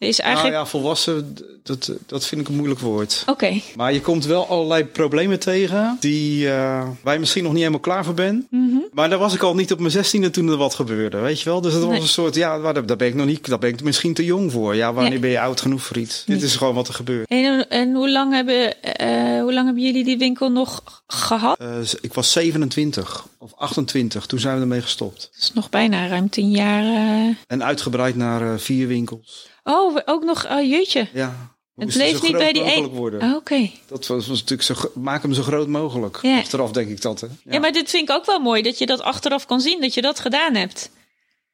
Is 0.07 0.17
nou 0.17 0.29
eigenlijk... 0.29 0.55
ja, 0.57 0.65
volwassen, 0.65 1.35
dat, 1.63 1.91
dat 2.05 2.25
vind 2.27 2.41
ik 2.41 2.47
een 2.47 2.55
moeilijk 2.55 2.79
woord. 2.79 3.23
Oké. 3.27 3.61
Maar 3.75 3.93
je 3.93 4.01
komt 4.01 4.25
wel 4.25 4.47
allerlei 4.47 4.85
problemen 4.85 5.39
tegen 5.39 5.97
die 5.99 6.49
eh, 6.49 6.87
waar 7.03 7.13
je 7.13 7.19
misschien 7.19 7.41
nog 7.43 7.51
niet 7.51 7.59
helemaal 7.59 7.79
klaar 7.81 8.05
voor 8.05 8.13
bent. 8.13 8.47
Mhm. 8.49 8.77
Maar 8.93 9.09
daar 9.09 9.19
was 9.19 9.33
ik 9.33 9.41
al 9.41 9.55
niet 9.55 9.71
op 9.71 9.79
mijn 9.79 9.91
zestiende 9.91 10.29
toen 10.29 10.47
er 10.49 10.57
wat 10.57 10.75
gebeurde, 10.75 11.17
weet 11.19 11.41
je 11.41 11.49
wel. 11.49 11.61
Dus 11.61 11.73
dat 11.73 11.83
was 11.83 11.97
een 11.97 12.07
soort, 12.07 12.35
ja, 12.35 12.59
waar- 12.59 12.73
daar, 12.73 12.85
daar 12.85 12.97
ben 12.97 13.07
ik 13.07 13.15
nog 13.15 13.25
niet, 13.25 13.47
daar 13.47 13.59
ben 13.59 13.69
ik 13.69 13.83
misschien 13.83 14.13
te 14.13 14.25
jong 14.25 14.51
voor. 14.51 14.75
Ja, 14.75 14.93
wanneer 14.93 15.19
ben 15.19 15.29
je 15.29 15.39
oud 15.39 15.61
genoeg 15.61 15.81
voor 15.83 15.97
iets? 15.97 16.23
Dit 16.25 16.41
is 16.41 16.55
gewoon 16.55 16.73
wat 16.75 16.87
er 16.87 16.93
gebeurt. 16.93 17.27
En, 17.29 17.69
en 17.69 17.93
hoe, 17.93 18.09
lang 18.11 18.33
hebben, 18.33 18.81
eh, 18.81 19.41
hoe 19.41 19.53
lang 19.53 19.65
hebben 19.65 19.83
jullie 19.83 20.03
die 20.03 20.17
winkel 20.17 20.49
nog 20.51 20.83
gehad? 21.07 21.59
Eh, 21.59 21.67
ik 22.01 22.13
was 22.13 22.31
27 22.31 23.25
of 23.39 23.51
28, 23.55 24.25
toen 24.25 24.39
zijn 24.39 24.55
we 24.55 24.61
ermee 24.61 24.81
gestopt. 24.81 25.29
Dat 25.33 25.41
is 25.41 25.53
nog 25.53 25.69
bijna 25.69 26.07
ruim 26.07 26.29
tien 26.29 26.51
jaar. 26.51 26.83
eh. 26.83 27.35
En 27.47 27.63
uitgebreid 27.63 28.15
naar 28.15 28.41
eh, 28.53 28.59
vier 28.59 28.87
winkels. 28.87 29.49
Oh, 29.71 29.97
ook 30.05 30.23
nog, 30.23 30.49
oh 30.49 30.69
jeetje. 30.69 31.07
Ja. 31.13 31.51
Het 31.75 31.93
zo 31.93 31.99
niet 32.21 32.31
bij 32.31 32.53
die 32.53 32.63
één. 32.63 32.87
worden. 32.87 33.21
Oh, 33.21 33.35
Oké. 33.35 33.71
Dat 33.87 34.07
was, 34.07 34.27
was 34.27 34.39
natuurlijk 34.39 34.61
zo, 34.61 34.91
maak 34.93 35.21
hem 35.21 35.33
zo 35.33 35.41
groot 35.41 35.67
mogelijk. 35.67 36.19
Ja. 36.21 36.37
Achteraf 36.37 36.71
denk 36.71 36.89
ik 36.89 37.01
dat, 37.01 37.21
hè? 37.21 37.27
Ja. 37.43 37.59
maar 37.59 37.71
dit 37.71 37.89
vind 37.89 38.09
ik 38.09 38.15
ook 38.15 38.25
wel 38.25 38.39
mooi, 38.39 38.61
dat 38.61 38.77
je 38.77 38.85
dat 38.85 39.01
achteraf 39.01 39.45
kan 39.45 39.61
zien, 39.61 39.81
dat 39.81 39.93
je 39.93 40.01
dat 40.01 40.19
gedaan 40.19 40.55
hebt. 40.55 40.91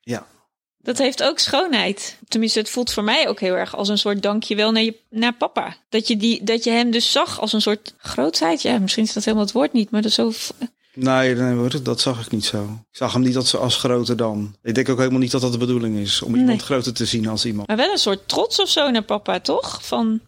Ja. 0.01 0.27
Dat 0.77 0.97
heeft 0.97 1.23
ook 1.23 1.39
schoonheid. 1.39 2.17
Tenminste, 2.27 2.60
het 2.60 2.69
voelt 2.69 2.93
voor 2.93 3.03
mij 3.03 3.27
ook 3.27 3.39
heel 3.39 3.56
erg 3.56 3.75
als 3.75 3.89
een 3.89 3.97
soort 3.97 4.21
dankjewel 4.21 4.71
naar, 4.71 4.84
je, 4.84 4.99
naar 5.10 5.34
papa. 5.34 5.77
Dat 5.89 6.08
je, 6.08 6.17
die, 6.17 6.43
dat 6.43 6.63
je 6.63 6.69
hem 6.69 6.91
dus 6.91 7.12
zag 7.12 7.39
als 7.39 7.53
een 7.53 7.62
soort 7.62 7.93
grootheid. 7.97 8.62
Ja, 8.62 8.80
misschien 8.80 9.03
is 9.03 9.13
dat 9.13 9.23
helemaal 9.23 9.45
het 9.45 9.56
woord 9.56 9.73
niet, 9.73 9.91
maar 9.91 10.01
dat 10.01 10.10
is 10.10 10.15
zo... 10.15 10.32
Nee, 10.99 11.36
nee 11.36 11.53
hoor, 11.53 11.83
dat 11.83 12.01
zag 12.01 12.25
ik 12.25 12.31
niet 12.31 12.45
zo. 12.45 12.63
Ik 12.63 12.97
zag 12.97 13.13
hem 13.13 13.21
niet 13.21 13.36
als, 13.36 13.55
als 13.55 13.75
groter 13.75 14.17
dan. 14.17 14.55
Ik 14.63 14.75
denk 14.75 14.89
ook 14.89 14.97
helemaal 14.97 15.19
niet 15.19 15.31
dat 15.31 15.41
dat 15.41 15.51
de 15.51 15.57
bedoeling 15.57 15.97
is. 15.97 16.21
Om 16.21 16.36
iemand 16.36 16.62
groter 16.62 16.93
te 16.93 17.05
zien 17.05 17.27
als 17.27 17.45
iemand. 17.45 17.67
Maar 17.67 17.77
wel 17.77 17.91
een 17.91 17.97
soort 17.97 18.27
trots 18.27 18.62
of 18.62 18.69
zo 18.69 18.89
naar 18.91 19.01
papa, 19.03 19.39
toch? 19.39 19.79
Van, 19.86 20.19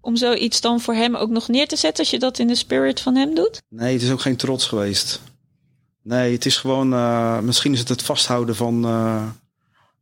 om 0.00 0.16
zoiets 0.16 0.60
dan 0.60 0.80
voor 0.80 0.94
hem 0.94 1.16
ook 1.16 1.30
nog 1.30 1.48
neer 1.48 1.68
te 1.68 1.76
zetten 1.76 2.00
als 2.02 2.10
je 2.10 2.18
dat 2.18 2.38
in 2.38 2.46
de 2.46 2.54
spirit 2.54 3.00
van 3.00 3.14
hem 3.14 3.34
doet. 3.34 3.62
Nee, 3.68 3.92
het 3.92 4.02
is 4.02 4.10
ook 4.10 4.20
geen 4.20 4.36
trots 4.36 4.66
geweest. 4.66 5.20
Nee, 6.02 6.32
het 6.32 6.46
is 6.46 6.56
gewoon... 6.56 6.92
eh, 6.92 7.38
misschien 7.38 7.72
is 7.72 7.78
het 7.78 7.88
het 7.88 8.02
vasthouden 8.02 8.56
van... 8.56 8.84
eh, 8.84 9.22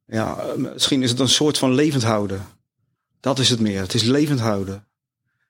ja, 0.07 0.37
eh, 0.37 0.55
misschien 0.57 1.03
is 1.03 1.11
het 1.11 1.21
een 1.21 1.29
soort 1.29 1.59
van 1.59 1.75
levend 1.75 2.03
houden. 2.03 2.47
Dat 3.21 3.39
is 3.39 3.49
het 3.49 3.61
meer. 3.61 3.81
Het 3.81 3.95
is 3.95 4.03
levend 4.03 4.41
houden. 4.41 4.87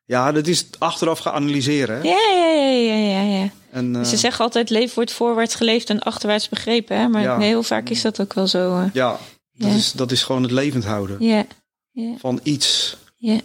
Ja, 0.07 0.33
dat 0.33 0.47
is 0.47 0.67
achteraf 0.79 1.19
gaan 1.19 1.33
analyseren. 1.33 1.97
Hè? 1.97 2.03
Ja, 2.03 2.19
ja, 2.37 2.47
ja, 2.55 2.95
ja, 2.95 3.21
ja. 3.23 3.39
ja. 3.39 3.51
En, 3.75 3.97
eh, 3.97 4.05
Ze 4.05 4.17
zeggen 4.17 4.45
altijd 4.45 4.71
leven 4.71 4.95
wordt 4.95 5.13
voorwaarts 5.13 5.55
geleefd 5.55 5.91
en 5.91 6.01
achterwaarts 6.01 6.49
begrepen. 6.49 6.97
Hè? 6.99 7.09
Maar 7.09 7.23
Ja. 7.23 7.39
heel 7.39 7.63
vaak 7.63 7.89
is 7.89 8.03
dat 8.03 8.21
ook 8.21 8.33
wel 8.35 8.47
zo. 8.47 8.79
eh. 8.79 8.87
ja, 8.93 9.19
dat, 9.53 9.71
Ja. 9.71 9.77
Is, 9.77 9.93
dat 9.93 10.13
is 10.13 10.23
gewoon 10.23 10.43
het 10.43 10.51
levend 10.51 10.85
houden 10.85 11.17
Ja, 11.25 11.47
ja, 11.91 12.15
van 12.19 12.41
iets. 12.43 12.97
ja. 13.17 13.39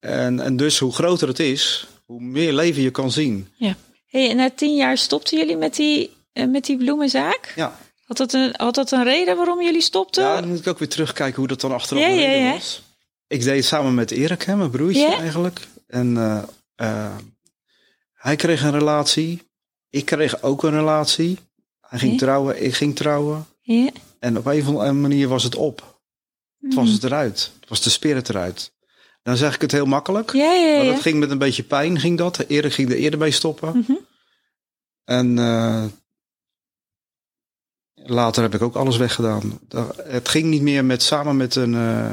En, 0.00 0.40
en 0.40 0.56
dus 0.56 0.78
hoe 0.78 0.92
groter 0.92 1.28
het 1.28 1.38
is, 1.38 1.86
hoe 2.04 2.20
meer 2.20 2.52
leven 2.52 2.82
je 2.82 2.90
kan 2.90 3.10
zien. 3.12 3.48
Hey, 4.06 4.30
en 4.30 4.36
na 4.36 4.50
tien 4.50 4.76
jaar 4.76 4.98
stopten 4.98 5.38
jullie 5.38 5.56
met 5.56 5.74
die, 5.76 6.10
eh, 6.32 6.46
met 6.46 6.64
die 6.64 6.76
bloemenzaak? 6.76 7.52
Ja, 7.56 7.78
Had 8.04 8.16
dat, 8.16 8.32
een, 8.32 8.54
had 8.56 8.74
dat 8.74 8.90
een 8.90 9.04
reden 9.04 9.36
waarom 9.36 9.62
jullie 9.62 9.80
stopten? 9.80 10.22
ja 10.24 10.40
dan 10.40 10.48
moet 10.48 10.58
ik 10.58 10.66
ook 10.66 10.78
weer 10.78 10.88
terugkijken 10.88 11.36
hoe 11.38 11.46
dat 11.48 11.60
dan 11.60 11.72
achteraf 11.72 12.02
Ja, 12.02 12.08
ja, 12.08 12.30
ja. 12.30 12.52
was. 12.52 12.82
Ik 13.26 13.42
deed 13.42 13.56
het 13.56 13.64
samen 13.64 13.94
met 13.94 14.10
Erik, 14.10 14.42
hè, 14.42 14.56
mijn 14.56 14.70
broertje 14.70 15.00
Ja. 15.00 15.18
eigenlijk. 15.18 15.60
En 15.86 16.16
eh, 16.16 16.42
eh, 16.74 17.14
hij 18.12 18.36
kreeg 18.36 18.62
een 18.62 18.72
relatie. 18.72 19.42
Ik 19.96 20.04
kreeg 20.04 20.42
ook 20.42 20.62
een 20.62 20.70
relatie. 20.70 21.38
Hij 21.80 21.98
ging 21.98 22.18
trouwen, 22.18 22.64
ik 22.64 22.74
ging 22.74 22.96
trouwen. 22.96 23.46
En 24.18 24.38
op 24.38 24.46
een 24.46 24.60
of 24.60 24.66
andere 24.68 24.92
manier 24.92 25.28
was 25.28 25.42
het 25.42 25.54
op. 25.54 26.00
Het 26.60 26.74
was 26.74 26.90
het 26.90 27.04
eruit. 27.04 27.52
Het 27.60 27.68
was 27.68 27.82
de 27.82 27.90
spirit 27.90 28.28
eruit. 28.28 28.72
Dan 29.22 29.36
zeg 29.36 29.54
ik 29.54 29.60
het 29.60 29.72
heel 29.72 29.86
makkelijk. 29.86 30.32
Ja, 30.32 30.52
ja, 30.52 30.76
Maar 30.76 30.86
dat 30.86 31.00
ging 31.00 31.18
met 31.18 31.30
een 31.30 31.38
beetje 31.38 31.62
pijn, 31.62 32.00
ging 32.00 32.18
dat. 32.18 32.38
Erik 32.38 32.72
ging 32.72 32.90
er 32.90 32.96
eerder 32.96 33.18
mee 33.18 33.30
stoppen. 33.30 33.78
Mhm. 33.78 33.92
En 35.04 35.38
eh, 35.38 35.84
later 37.94 38.42
heb 38.42 38.54
ik 38.54 38.62
ook 38.62 38.74
alles 38.76 38.96
weggedaan. 38.96 39.58
Da- 39.68 39.92
Het 39.96 40.28
ging 40.28 40.44
niet 40.46 40.62
meer 40.62 40.84
met 40.84 41.02
samen 41.02 41.36
met 41.36 41.54
een. 41.54 41.74
eh, 41.74 42.10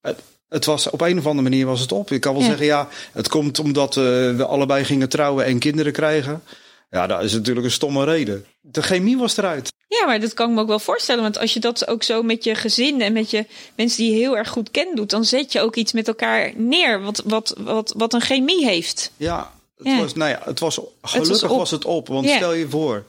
het, 0.00 0.20
het 0.48 0.64
was 0.64 0.90
op 0.90 1.00
een 1.00 1.18
of 1.18 1.26
andere 1.26 1.48
manier 1.48 1.66
was 1.66 1.80
het 1.80 1.92
op. 1.92 2.10
Ik 2.10 2.20
kan 2.20 2.32
wel 2.32 2.42
zeggen, 2.48 2.66
ja, 2.66 2.88
het 3.12 3.28
komt 3.28 3.58
omdat 3.58 3.96
eh, 3.96 4.02
we 4.36 4.44
allebei 4.46 4.84
gingen 4.84 5.08
trouwen 5.08 5.44
en 5.44 5.58
kinderen 5.58 5.92
krijgen. 5.92 6.42
Ja, 6.90 7.06
dat 7.06 7.22
is 7.22 7.32
natuurlijk 7.32 7.66
een 7.66 7.72
stomme 7.72 8.04
reden. 8.04 8.44
De 8.60 8.82
chemie 8.82 9.16
was 9.16 9.36
eruit. 9.36 9.72
Ja, 9.88 10.06
maar 10.06 10.20
dat 10.20 10.34
kan 10.34 10.48
ik 10.48 10.54
me 10.54 10.60
ook 10.60 10.66
wel 10.68 10.78
voorstellen. 10.78 11.22
Want 11.22 11.38
als 11.38 11.54
je 11.54 11.60
dat 11.60 11.88
ook 11.88 12.02
zo 12.02 12.22
met 12.22 12.44
je 12.44 12.54
gezin 12.54 13.00
en 13.00 13.12
met 13.12 13.30
je 13.30 13.46
mensen 13.76 14.02
die 14.02 14.12
je 14.12 14.18
heel 14.18 14.36
erg 14.36 14.48
goed 14.48 14.70
kent 14.70 14.96
doet, 14.96 15.10
dan 15.10 15.24
zet 15.24 15.52
je 15.52 15.60
ook 15.60 15.76
iets 15.76 15.92
met 15.92 16.08
elkaar 16.08 16.52
neer 16.56 17.02
wat, 17.02 17.22
wat, 17.24 17.54
wat, 17.58 17.94
wat 17.96 18.14
een 18.14 18.20
chemie 18.20 18.64
heeft. 18.66 19.10
Ja, 19.16 19.52
het 19.76 19.86
Ja. 19.86 19.98
was, 20.00 20.14
nou 20.14 20.30
ja, 20.30 20.40
het 20.44 20.60
was 20.60 20.80
gelukkig 21.02 21.48
was 21.50 21.70
het 21.70 21.84
op. 21.84 22.08
Want 22.08 22.26
Ja. 22.26 22.36
stel 22.36 22.52
je 22.54 22.68
voor 22.68 23.04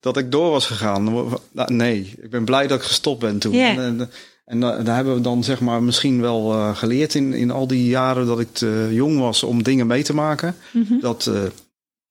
dat 0.00 0.16
ik 0.16 0.30
door 0.32 0.50
was 0.50 0.66
gegaan. 0.66 1.04
Nou, 1.52 1.72
nee, 1.74 2.12
ik 2.22 2.30
ben 2.30 2.44
blij 2.44 2.66
dat 2.66 2.78
ik 2.78 2.84
gestopt 2.84 3.20
ben 3.20 3.38
toen. 3.38 3.52
Ja. 3.52 3.68
En, 3.70 3.78
en, 3.78 4.10
en 4.44 4.60
da- 4.60 4.78
daar 4.82 4.96
hebben 4.96 5.14
we 5.14 5.20
dan 5.20 5.44
zeg 5.44 5.60
maar 5.60 5.82
misschien 5.82 6.20
wel 6.20 6.52
eh, 6.52 6.76
geleerd 6.76 7.14
in, 7.14 7.32
in 7.32 7.50
al 7.50 7.66
die 7.66 7.86
jaren 7.86 8.26
dat 8.26 8.40
ik 8.40 8.48
te 8.54 8.88
jong 8.92 9.18
was 9.20 9.42
om 9.42 9.62
dingen 9.62 9.86
mee 9.86 10.02
te 10.02 10.14
maken. 10.14 10.56
Mhm. 10.72 11.00
Dat 11.00 11.26
eh, 11.26 11.42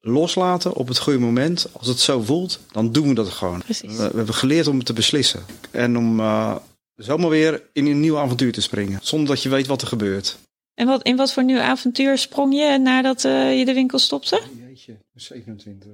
loslaten 0.06 0.74
op 0.74 0.88
het 0.88 1.00
goede 1.00 1.20
moment, 1.20 1.68
als 1.72 1.88
het 1.88 2.00
zo 2.00 2.22
voelt, 2.22 2.60
dan 2.72 2.92
doen 2.92 3.08
we 3.08 3.14
dat 3.14 3.30
gewoon. 3.30 3.60
Precies. 3.60 3.96
We, 3.96 4.08
we 4.10 4.18
hebben 4.18 4.34
geleerd 4.34 4.68
om 4.68 4.78
het 4.78 4.86
te 4.86 4.94
beslissen. 4.94 5.46
En 5.72 5.98
om 5.98 6.20
eh, 6.20 6.56
zomaar 6.96 7.30
weer 7.30 7.62
in 7.74 7.86
een 7.86 8.00
nieuw 8.00 8.18
avontuur 8.18 8.52
te 8.52 8.62
springen. 8.62 9.00
Zonder 9.02 9.28
dat 9.28 9.44
je 9.44 9.50
weet 9.50 9.68
wat 9.68 9.82
er 9.82 9.88
gebeurt. 9.88 10.38
En 10.74 10.88
wat, 10.88 11.04
in 11.04 11.16
wat 11.16 11.34
voor 11.34 11.44
nieuw 11.44 11.60
avontuur 11.60 12.18
sprong 12.18 12.54
je 12.54 12.78
nadat 12.78 13.26
eh, 13.26 13.58
je 13.58 13.66
de 13.66 13.74
winkel 13.74 14.00
stopte? 14.00 14.42
Jeetje, 14.68 14.98
27. 15.14 15.92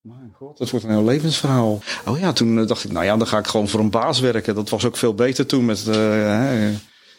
Mijn 0.00 0.32
god, 0.32 0.58
dat 0.58 0.70
wordt 0.70 0.84
een 0.84 0.92
heel 0.92 1.04
levensverhaal. 1.04 1.78
Oh 2.06 2.18
ja, 2.18 2.32
toen 2.32 2.58
eh, 2.58 2.66
dacht 2.66 2.84
ik, 2.84 2.92
nou 2.92 3.04
ja, 3.04 3.16
dan 3.16 3.26
ga 3.26 3.38
ik 3.38 3.46
gewoon 3.46 3.68
voor 3.68 3.80
een 3.80 3.90
baas 3.90 4.20
werken. 4.20 4.54
Dat 4.54 4.68
was 4.68 4.84
ook 4.84 4.96
veel 4.96 5.14
beter 5.14 5.46
toen 5.46 5.64
met 5.64 5.84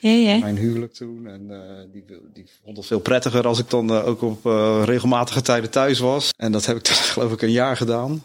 Ja, 0.02 0.10
ja. 0.10 0.38
mijn 0.38 0.58
huwelijk 0.58 0.94
toen. 0.94 1.28
En 1.28 1.52
eh, 1.52 1.92
die, 1.92 2.04
die 2.34 2.46
vond 2.64 2.78
het 2.78 2.86
veel 2.86 3.00
prettiger 3.00 3.48
als 3.48 3.60
ik 3.60 3.70
dan 3.70 3.90
eh, 3.90 4.08
ook 4.08 4.22
op 4.22 4.46
eh, 4.46 4.82
regelmatige 4.86 5.42
tijden 5.42 5.70
thuis 5.70 6.00
was. 6.00 6.30
En 6.38 6.52
dat 6.52 6.66
heb 6.66 6.78
ik 6.78 6.86
dan 6.86 6.94
geloof 7.14 7.32
ik 7.32 7.42
een 7.42 7.52
jaar 7.52 7.78
gedaan. 7.78 8.24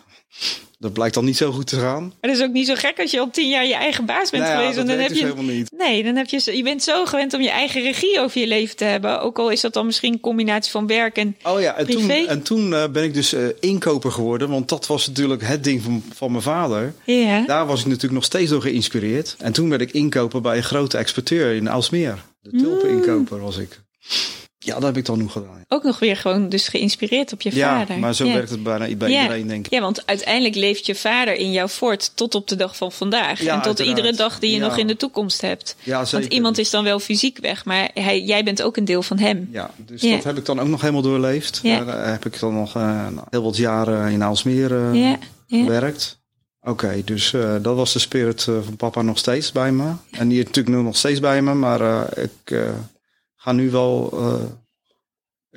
Dat 0.79 0.93
blijkt 0.93 1.15
dan 1.15 1.25
niet 1.25 1.37
zo 1.37 1.53
goed 1.53 1.67
te 1.67 1.79
gaan. 1.79 2.03
Maar 2.03 2.31
dat 2.31 2.39
is 2.39 2.43
ook 2.43 2.53
niet 2.53 2.67
zo 2.67 2.75
gek 2.75 3.01
als 3.01 3.11
je 3.11 3.21
al 3.21 3.31
tien 3.31 3.49
jaar 3.49 3.67
je 3.67 3.75
eigen 3.75 4.05
baas 4.05 4.31
bent 4.31 4.43
Nou 4.43 4.55
ja, 4.55 4.59
geweest. 4.59 4.77
dat 4.77 4.85
en 4.85 4.91
dan 4.91 5.01
heb 5.01 5.09
dus 5.09 5.19
je. 5.19 5.25
helemaal 5.25 5.55
niet. 5.55 5.71
Nee, 5.77 6.03
dan 6.05 6.17
heb 6.17 6.27
je, 6.27 6.57
je 6.57 6.63
bent 6.63 6.83
zo 6.83 7.05
gewend 7.05 7.35
om 7.35 7.41
je 7.41 7.51
eigen 7.51 7.83
regie 7.83 8.21
over 8.21 8.41
je 8.41 8.47
leven 8.47 8.77
te 8.77 8.85
hebben. 8.85 9.21
Ook 9.21 9.39
al 9.39 9.51
is 9.51 9.61
dat 9.61 9.73
dan 9.73 9.87
misschien 9.87 10.13
een 10.13 10.21
combinatie 10.21 10.71
van 10.71 10.87
werk 10.87 11.17
en. 11.17 11.37
Oh 11.43 11.61
ja, 11.61 11.77
en 11.77 11.87
toen, 11.87 12.11
en 12.11 12.43
toen 12.43 12.75
eh, 12.75 12.89
ben 12.89 13.05
ik 13.05 13.15
dus 13.15 13.33
eh, 13.33 13.45
inkoper 13.61 14.13
geworden. 14.13 14.49
Want 14.49 14.69
dat 14.69 14.87
was 14.87 15.07
natuurlijk 15.07 15.43
het 15.43 15.65
ding 15.65 15.83
van, 15.83 16.03
van 16.15 16.31
mijn 16.31 16.43
vader. 16.43 16.95
Ja. 17.05 17.45
Daar 17.47 17.67
was 17.67 17.81
ik 17.81 17.87
natuurlijk 17.87 18.15
nog 18.15 18.25
steeds 18.25 18.51
door 18.51 18.63
geïnspireerd. 18.63 19.35
En 19.39 19.53
toen 19.53 19.69
werd 19.69 19.81
ik 19.81 19.93
inkoper 19.93 20.41
bij 20.41 20.57
een 20.57 20.63
grote 20.63 20.99
exporteur 20.99 21.55
in 21.55 21.71
Aalsmeer. 21.71 22.25
De 22.41 22.51
tulpeninkoper 22.51 23.41
was 23.41 23.57
ik. 23.59 23.81
Ja, 24.59 24.75
dat 24.75 24.83
heb 24.83 24.97
ik 24.97 25.05
dan 25.05 25.19
nog 25.19 25.33
gedaan. 25.33 25.65
Ook 25.69 25.83
nog 25.83 25.99
weer 25.99 26.17
gewoon 26.17 26.49
dus 26.49 26.69
geïnspireerd 26.69 27.33
op 27.33 27.41
je 27.43 27.55
Ja, 27.55 27.79
vader. 27.79 27.99
maar 27.99 28.15
zo 28.15 28.25
ja. 28.25 28.33
werkt 28.33 28.51
het 28.51 28.63
bijna 28.63 28.95
bij 28.97 29.11
Ja. 29.11 29.23
iedereen, 29.23 29.47
denk 29.47 29.67
ik. 29.67 29.73
Ja, 29.73 29.81
want 29.81 30.07
uiteindelijk 30.07 30.55
leeft 30.55 30.87
je 30.87 30.95
vader 30.95 31.35
in 31.35 31.53
jou 31.53 31.69
voort 31.71 32.11
tot 32.15 32.35
op 32.35 32.49
de 32.49 32.57
dag 32.57 32.77
van 32.77 32.93
vandaag. 32.93 33.41
Ja, 33.43 33.55
en 33.55 33.57
tot 33.59 33.67
uiteraard. 33.67 33.97
iedere 33.99 34.17
dag 34.17 34.39
die 34.39 34.51
je 34.51 34.59
nog 34.59 34.77
in 34.79 34.87
de 34.87 34.97
toekomst 34.97 35.41
hebt. 35.41 35.77
Ja, 35.83 36.05
zeker. 36.05 36.21
Want 36.21 36.33
iemand 36.33 36.59
is 36.59 36.71
dan 36.71 36.85
wel 36.85 36.99
fysiek 36.99 37.39
weg, 37.39 37.65
maar 37.65 37.91
hij, 37.95 38.21
jij 38.23 38.45
bent 38.45 38.63
ook 38.63 38.77
een 38.77 38.85
deel 38.85 39.03
van 39.03 39.19
hem. 39.19 39.49
Ja, 39.53 39.71
dus 39.77 40.01
dat 40.01 40.25
heb 40.25 40.37
ik 40.37 40.45
dan 40.45 40.61
ook 40.61 40.69
nog 40.69 40.81
helemaal 40.81 41.03
doorleefd. 41.03 41.61
Ja. 41.63 41.85
Daar 41.85 42.11
heb 42.11 42.27
ik 42.27 42.41
dan 42.41 42.55
nog 42.55 42.77
eh, 42.77 42.83
nou, 43.09 43.27
heel 43.31 43.43
wat 43.43 43.57
jaren 43.57 44.11
in 44.11 44.23
Aalsmeer 44.23 44.73
eh, 44.77 44.95
Ja, 44.95 45.19
ja. 45.47 45.65
gewerkt. 45.65 46.19
Oké, 46.61 47.03
dus 47.05 47.33
eh, 47.33 47.55
dat 47.63 47.77
was 47.77 47.93
de 47.93 47.99
spirit 47.99 48.47
eh, 48.49 48.55
van 48.65 48.77
papa 48.77 49.03
nog 49.03 49.19
steeds 49.19 49.53
bij 49.53 49.73
me. 49.73 49.93
En 50.11 50.29
die 50.29 50.39
is 50.39 50.45
natuurlijk 50.45 50.77
nu 50.77 50.83
nog 50.83 50.97
steeds 50.97 51.21
bij 51.21 51.43
me. 51.43 51.55
Maar 51.55 51.81
eh, 51.81 52.25
ik 52.25 52.51
eh, 52.51 52.61
ga 53.47 53.53
nu 53.53 53.71
wel... 53.71 54.11
eh, 54.13 54.45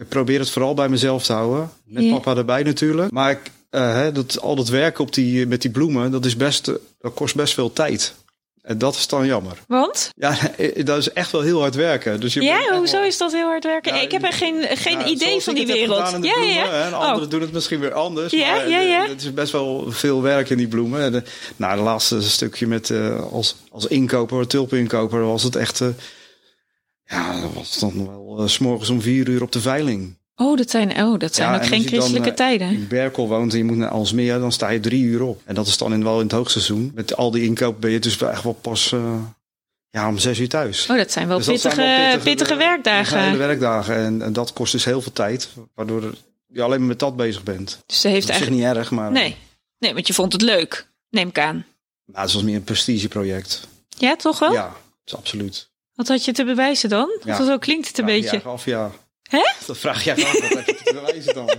ik 0.01 0.07
probeer 0.09 0.39
het 0.39 0.49
vooral 0.49 0.73
bij 0.73 0.89
mezelf 0.89 1.23
te 1.23 1.33
houden. 1.33 1.69
Met 1.83 2.09
papa 2.09 2.35
erbij 2.35 2.63
natuurlijk. 2.63 3.11
Maar 3.11 3.31
ik, 3.31 3.39
eh, 3.69 3.93
hè, 3.93 4.11
dat, 4.11 4.41
al 4.41 4.55
dat 4.55 4.67
werk 4.69 4.99
op 4.99 5.13
die, 5.13 5.47
met 5.47 5.61
die 5.61 5.71
bloemen, 5.71 6.11
dat, 6.11 6.25
is 6.25 6.35
best, 6.35 6.67
eh, 6.67 6.75
dat 6.99 7.13
kost 7.13 7.35
best 7.35 7.53
veel 7.53 7.73
tijd. 7.73 8.13
En 8.61 8.77
dat 8.77 8.95
is 8.95 9.07
dan 9.07 9.25
jammer. 9.25 9.57
Want? 9.67 10.09
Ja, 10.15 10.37
dat 10.83 10.97
is 10.97 11.11
echt 11.13 11.31
wel 11.31 11.41
heel 11.41 11.59
hard 11.59 11.75
werken. 11.75 12.19
Dus 12.19 12.33
je 12.33 12.41
Ja, 12.41 12.77
hoezo 12.77 12.97
wel- 12.97 13.05
is 13.05 13.17
dat 13.17 13.31
heel 13.31 13.45
hard 13.47 13.63
werken? 13.63 14.01
Ik 14.01 14.11
heb 14.11 14.23
er 14.23 14.33
geen, 14.33 14.63
geen 14.77 15.07
idee 15.07 15.41
van 15.41 15.53
die 15.53 15.63
het 15.65 15.73
wereld. 15.73 15.99
Ja, 16.11 16.19
bloemen, 16.19 16.47
ja. 16.53 16.69
hè, 16.69 16.81
en 16.83 16.93
Oh. 16.93 16.99
anderen 16.99 17.29
doen 17.29 17.41
het 17.41 17.51
misschien 17.51 17.79
weer 17.79 17.93
anders. 17.93 18.31
Ja, 18.33 18.51
maar 18.55 18.69
ja, 18.69 18.79
ja. 18.79 19.03
eh, 19.03 19.09
Het 19.09 19.21
is 19.21 19.33
best 19.33 19.51
wel 19.51 19.85
veel 19.91 20.21
werk 20.21 20.49
in 20.49 20.57
die 20.57 20.67
bloemen. 20.67 21.01
En 21.01 21.11
de, 21.11 21.23
nou, 21.55 21.75
de 21.77 21.81
laatste 21.83 22.21
stukje 22.21 22.67
met 22.67 22.89
eh, 22.89 23.31
als, 23.31 23.55
als 23.71 23.85
inkoper, 23.87 24.47
tulpeninkoper, 24.47 25.25
was 25.25 25.43
het 25.43 25.55
echt. 25.55 25.81
eh, 25.81 25.87
ja, 27.09 27.41
dat 27.41 27.53
was 27.53 27.79
dan 27.79 28.07
wel 28.07 28.37
eh, 28.39 28.47
's 28.47 28.57
morgens 28.57 28.89
om 28.89 29.01
vier 29.01 29.27
uur 29.27 29.41
op 29.41 29.51
de 29.51 29.61
veiling. 29.61 30.17
Oh, 30.35 30.57
dat 30.57 30.69
zijn, 30.69 31.03
oh, 31.03 31.19
dat 31.19 31.35
zijn 31.35 31.49
Ja, 31.49 31.55
ook 31.55 31.61
en 31.61 31.67
geen 31.67 31.79
dan, 31.81 31.87
christelijke 31.87 32.29
eh, 32.29 32.35
tijden. 32.35 32.67
In 32.71 32.87
Berkel 32.87 33.27
woont 33.27 33.51
en 33.51 33.57
je 33.57 33.63
moet 33.63 33.77
naar 33.77 33.89
Alsmeer, 33.89 34.39
dan 34.39 34.51
sta 34.51 34.69
je 34.69 34.79
drie 34.79 35.03
uur 35.03 35.21
op. 35.21 35.41
En 35.45 35.55
dat 35.55 35.67
is 35.67 35.77
dan 35.77 35.93
in, 35.93 36.03
wel 36.03 36.15
in 36.17 36.23
het 36.23 36.31
hoogseizoen. 36.31 36.91
Met 36.95 37.15
al 37.15 37.31
die 37.31 37.43
inkoop 37.43 37.81
ben 37.81 37.91
je 37.91 37.99
dus 37.99 38.17
echt 38.21 38.43
wel 38.43 38.53
pas 38.53 38.91
eh, 38.91 39.13
ja, 39.89 40.07
om 40.07 40.17
zes 40.17 40.39
uur 40.39 40.49
thuis. 40.49 40.89
Oh, 40.89 40.97
dat 40.97 41.11
zijn 41.11 41.27
wel 41.27 41.37
Dus 41.37 41.45
pittige, 41.47 41.75
zijn 41.75 42.09
wel 42.15 42.19
pittige, 42.19 42.55
werkdagen. 42.55 43.19
hele 43.21 43.37
werkdagen. 43.37 43.95
En, 43.95 44.21
en 44.21 44.33
dat 44.33 44.53
kost 44.53 44.71
dus 44.71 44.85
heel 44.85 45.01
veel 45.01 45.11
tijd. 45.13 45.49
Waardoor 45.75 46.13
je 46.47 46.61
alleen 46.61 46.79
maar 46.79 46.87
met 46.87 46.99
dat 46.99 47.15
bezig 47.15 47.43
bent. 47.43 47.79
Dus 47.85 48.01
ze 48.01 48.07
heeft 48.07 48.27
Dat 48.27 48.35
is 48.35 48.41
eigenlijk... 48.41 48.67
niet 48.67 48.77
erg, 48.77 48.91
maar 48.91 49.11
Nee. 49.11 49.35
nee, 49.79 49.93
want 49.93 50.07
je 50.07 50.13
vond 50.13 50.33
het 50.33 50.41
leuk. 50.41 50.87
Neem 51.09 51.27
ik 51.27 51.39
aan. 51.39 51.65
nou, 52.05 52.23
het 52.25 52.33
was 52.33 52.43
meer 52.43 52.55
een 52.55 52.63
prestigeproject. 52.63 53.67
Ja, 53.97 54.15
toch 54.15 54.39
wel? 54.39 54.51
Ja, 54.51 54.63
dat 54.67 54.73
is 55.05 55.15
absoluut. 55.15 55.68
Wat 55.99 56.07
had 56.07 56.25
je 56.25 56.31
te 56.31 56.45
bewijzen 56.45 56.89
dan? 56.89 57.19
Ja. 57.23 57.37
Want 57.37 57.49
zo 57.49 57.57
klinkt 57.57 57.87
het 57.87 57.97
een 57.97 58.03
Vraag 58.03 58.15
je 58.15 58.21
beetje. 58.21 58.37
je 58.37 58.43
af, 58.43 58.65
ja. 58.65 58.91
Hè? 59.29 59.41
Dat 59.67 59.77
vraag 59.77 60.03
je 60.03 60.11
af. 60.11 60.17
Wat 60.41 60.49
heb 60.53 60.65
je 60.65 60.75
te 60.83 60.93
bewijzen 60.93 61.33
dan? 61.33 61.45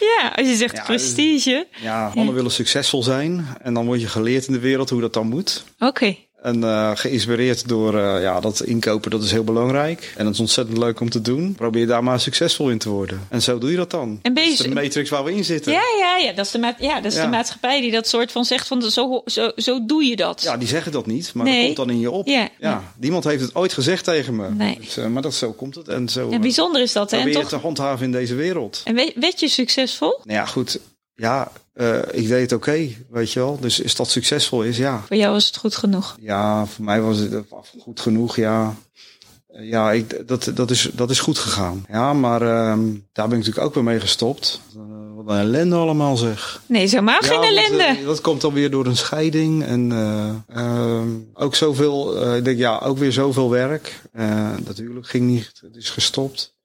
Ja, 0.00 0.32
als 0.36 0.46
je 0.46 0.56
zegt 0.56 0.76
Ja, 0.76 0.82
prestige. 0.82 1.66
Ja, 1.80 2.12
mannen 2.14 2.34
willen 2.34 2.50
succesvol 2.50 3.02
zijn. 3.02 3.46
En 3.62 3.74
dan 3.74 3.86
word 3.86 4.00
je 4.00 4.08
geleerd 4.08 4.46
in 4.46 4.52
de 4.52 4.58
wereld 4.58 4.90
hoe 4.90 5.00
dat 5.00 5.12
dan 5.12 5.26
moet. 5.26 5.64
Oké. 5.78 6.16
En 6.42 6.64
eh, 6.64 6.90
geïnspireerd 6.94 7.68
door 7.68 7.98
eh, 7.98 8.22
ja, 8.22 8.40
dat 8.40 8.62
inkopen, 8.62 9.10
dat 9.10 9.22
is 9.22 9.30
heel 9.30 9.44
belangrijk. 9.44 10.12
En 10.16 10.24
dat 10.24 10.34
is 10.34 10.40
ontzettend 10.40 10.78
leuk 10.78 11.00
om 11.00 11.10
te 11.10 11.20
doen. 11.20 11.54
Probeer 11.54 11.86
daar 11.86 12.04
maar 12.04 12.20
succesvol 12.20 12.70
in 12.70 12.78
te 12.78 12.88
worden. 12.88 13.26
En 13.28 13.42
zo 13.42 13.58
doe 13.58 13.70
je 13.70 13.76
dat 13.76 13.90
dan. 13.90 14.18
En 14.22 14.34
je 14.34 14.40
dat 14.40 14.44
is 14.44 14.56
de 14.58 14.68
matrix 14.68 15.10
waar 15.10 15.24
we 15.24 15.34
in 15.34 15.44
zitten. 15.44 15.72
Ja, 15.72 15.82
ja, 15.98 16.16
ja. 16.16 16.32
Dat 16.32 16.44
is, 16.46 16.50
de, 16.50 16.58
ma 16.58 16.74
ja, 16.78 16.94
dat 17.00 17.12
is 17.12 17.18
Ja. 17.18 17.24
de 17.24 17.28
maatschappij 17.30 17.80
die 17.80 17.90
dat 17.90 18.08
soort 18.08 18.32
van 18.32 18.44
zegt 18.44 18.66
van 18.66 18.82
zo, 18.82 19.22
zo, 19.26 19.50
zo 19.56 19.86
doe 19.86 20.04
je 20.04 20.16
dat. 20.16 20.42
Ja, 20.42 20.56
die 20.56 20.68
zeggen 20.68 20.92
dat 20.92 21.06
niet, 21.06 21.34
maar 21.34 21.44
Nee. 21.44 21.54
dat 21.56 21.64
komt 21.64 21.76
dan 21.76 21.90
in 21.90 22.00
je 22.00 22.10
op. 22.10 22.26
Ja. 22.26 22.48
Ja, 22.58 22.92
niemand 22.98 23.24
heeft 23.24 23.42
het 23.42 23.54
ooit 23.54 23.72
gezegd 23.72 24.04
tegen 24.04 24.36
me. 24.36 24.50
Nee. 24.50 24.78
Dus, 24.80 24.96
eh, 24.96 25.06
maar 25.06 25.22
dat, 25.22 25.34
zo 25.34 25.52
komt 25.52 25.74
het. 25.74 25.88
En 25.88 26.08
zo 26.08 26.26
En 26.28 26.32
eh, 26.34 26.40
bijzonder 26.40 26.82
is 26.82 26.92
dat, 26.92 27.10
hè? 27.10 27.16
En, 27.16 27.22
probeer 27.22 27.42
je 27.42 27.48
toch, 27.48 27.58
te 27.60 27.66
handhaven 27.66 28.04
in 28.06 28.12
deze 28.12 28.34
wereld. 28.34 28.80
en 28.84 28.94
we- 28.94 29.12
werd 29.14 29.40
je 29.40 29.48
succesvol? 29.48 30.20
Nou 30.24 30.38
ja, 30.38 30.44
goed. 30.46 30.80
Ja, 31.14 31.50
eh, 31.78 31.98
ik 32.20 32.28
deed 32.28 32.40
het 32.40 32.52
oké, 32.52 32.88
weet 33.10 33.32
je 33.32 33.38
wel. 33.40 33.58
Dus 33.60 33.80
is 33.80 33.96
dat 33.96 34.10
succesvol 34.10 34.62
is, 34.62 34.76
ja. 34.76 35.02
Voor 35.06 35.16
jou 35.16 35.32
was 35.32 35.46
het 35.46 35.56
goed 35.56 35.76
genoeg. 35.76 36.16
Ja, 36.20 36.66
voor 36.66 36.84
mij 36.84 37.00
was 37.00 37.18
het 37.18 37.32
eh, 37.32 37.40
goed 37.80 38.00
genoeg, 38.00 38.36
ja. 38.36 38.74
Eh, 39.48 39.68
Ja, 39.68 39.92
ik, 39.92 40.28
dat, 40.28 40.50
dat, 40.54 40.70
is, 40.70 40.90
dat 40.94 41.10
is 41.10 41.20
goed 41.20 41.38
gegaan. 41.38 41.84
Ja, 41.90 42.12
maar 42.12 42.42
ehm, 42.42 42.84
daar 43.12 43.28
ben 43.28 43.38
ik 43.38 43.44
natuurlijk 43.44 43.66
ook 43.66 43.74
weer 43.74 43.84
mee 43.84 44.00
gestopt. 44.00 44.60
Wat 45.14 45.36
een 45.36 45.40
ellende 45.42 45.76
allemaal 45.76 46.16
zeg. 46.16 46.62
Nee, 46.66 46.82
is 46.82 46.90
helemaal 46.92 47.22
Ja, 47.22 47.28
geen 47.28 47.42
ellende. 47.42 47.82
eh, 47.84 48.04
dat 48.06 48.20
komt 48.20 48.40
dan 48.40 48.52
weer 48.52 48.70
door 48.70 48.86
een 48.86 48.96
scheiding. 48.96 49.64
En 49.64 49.92
eh, 49.92 50.30
ehm, 50.56 51.08
ook 51.34 51.54
zoveel, 51.54 52.26
ik 52.36 52.44
denk 52.44 52.58
ja, 52.58 52.78
ook 52.78 52.98
weer 52.98 53.12
zoveel 53.12 53.50
werk. 53.50 54.00
Natuurlijk 54.64 55.06
ging 55.08 55.26
niet, 55.26 55.52
het 55.60 55.76
is 55.76 55.90
gestopt. 55.90 56.56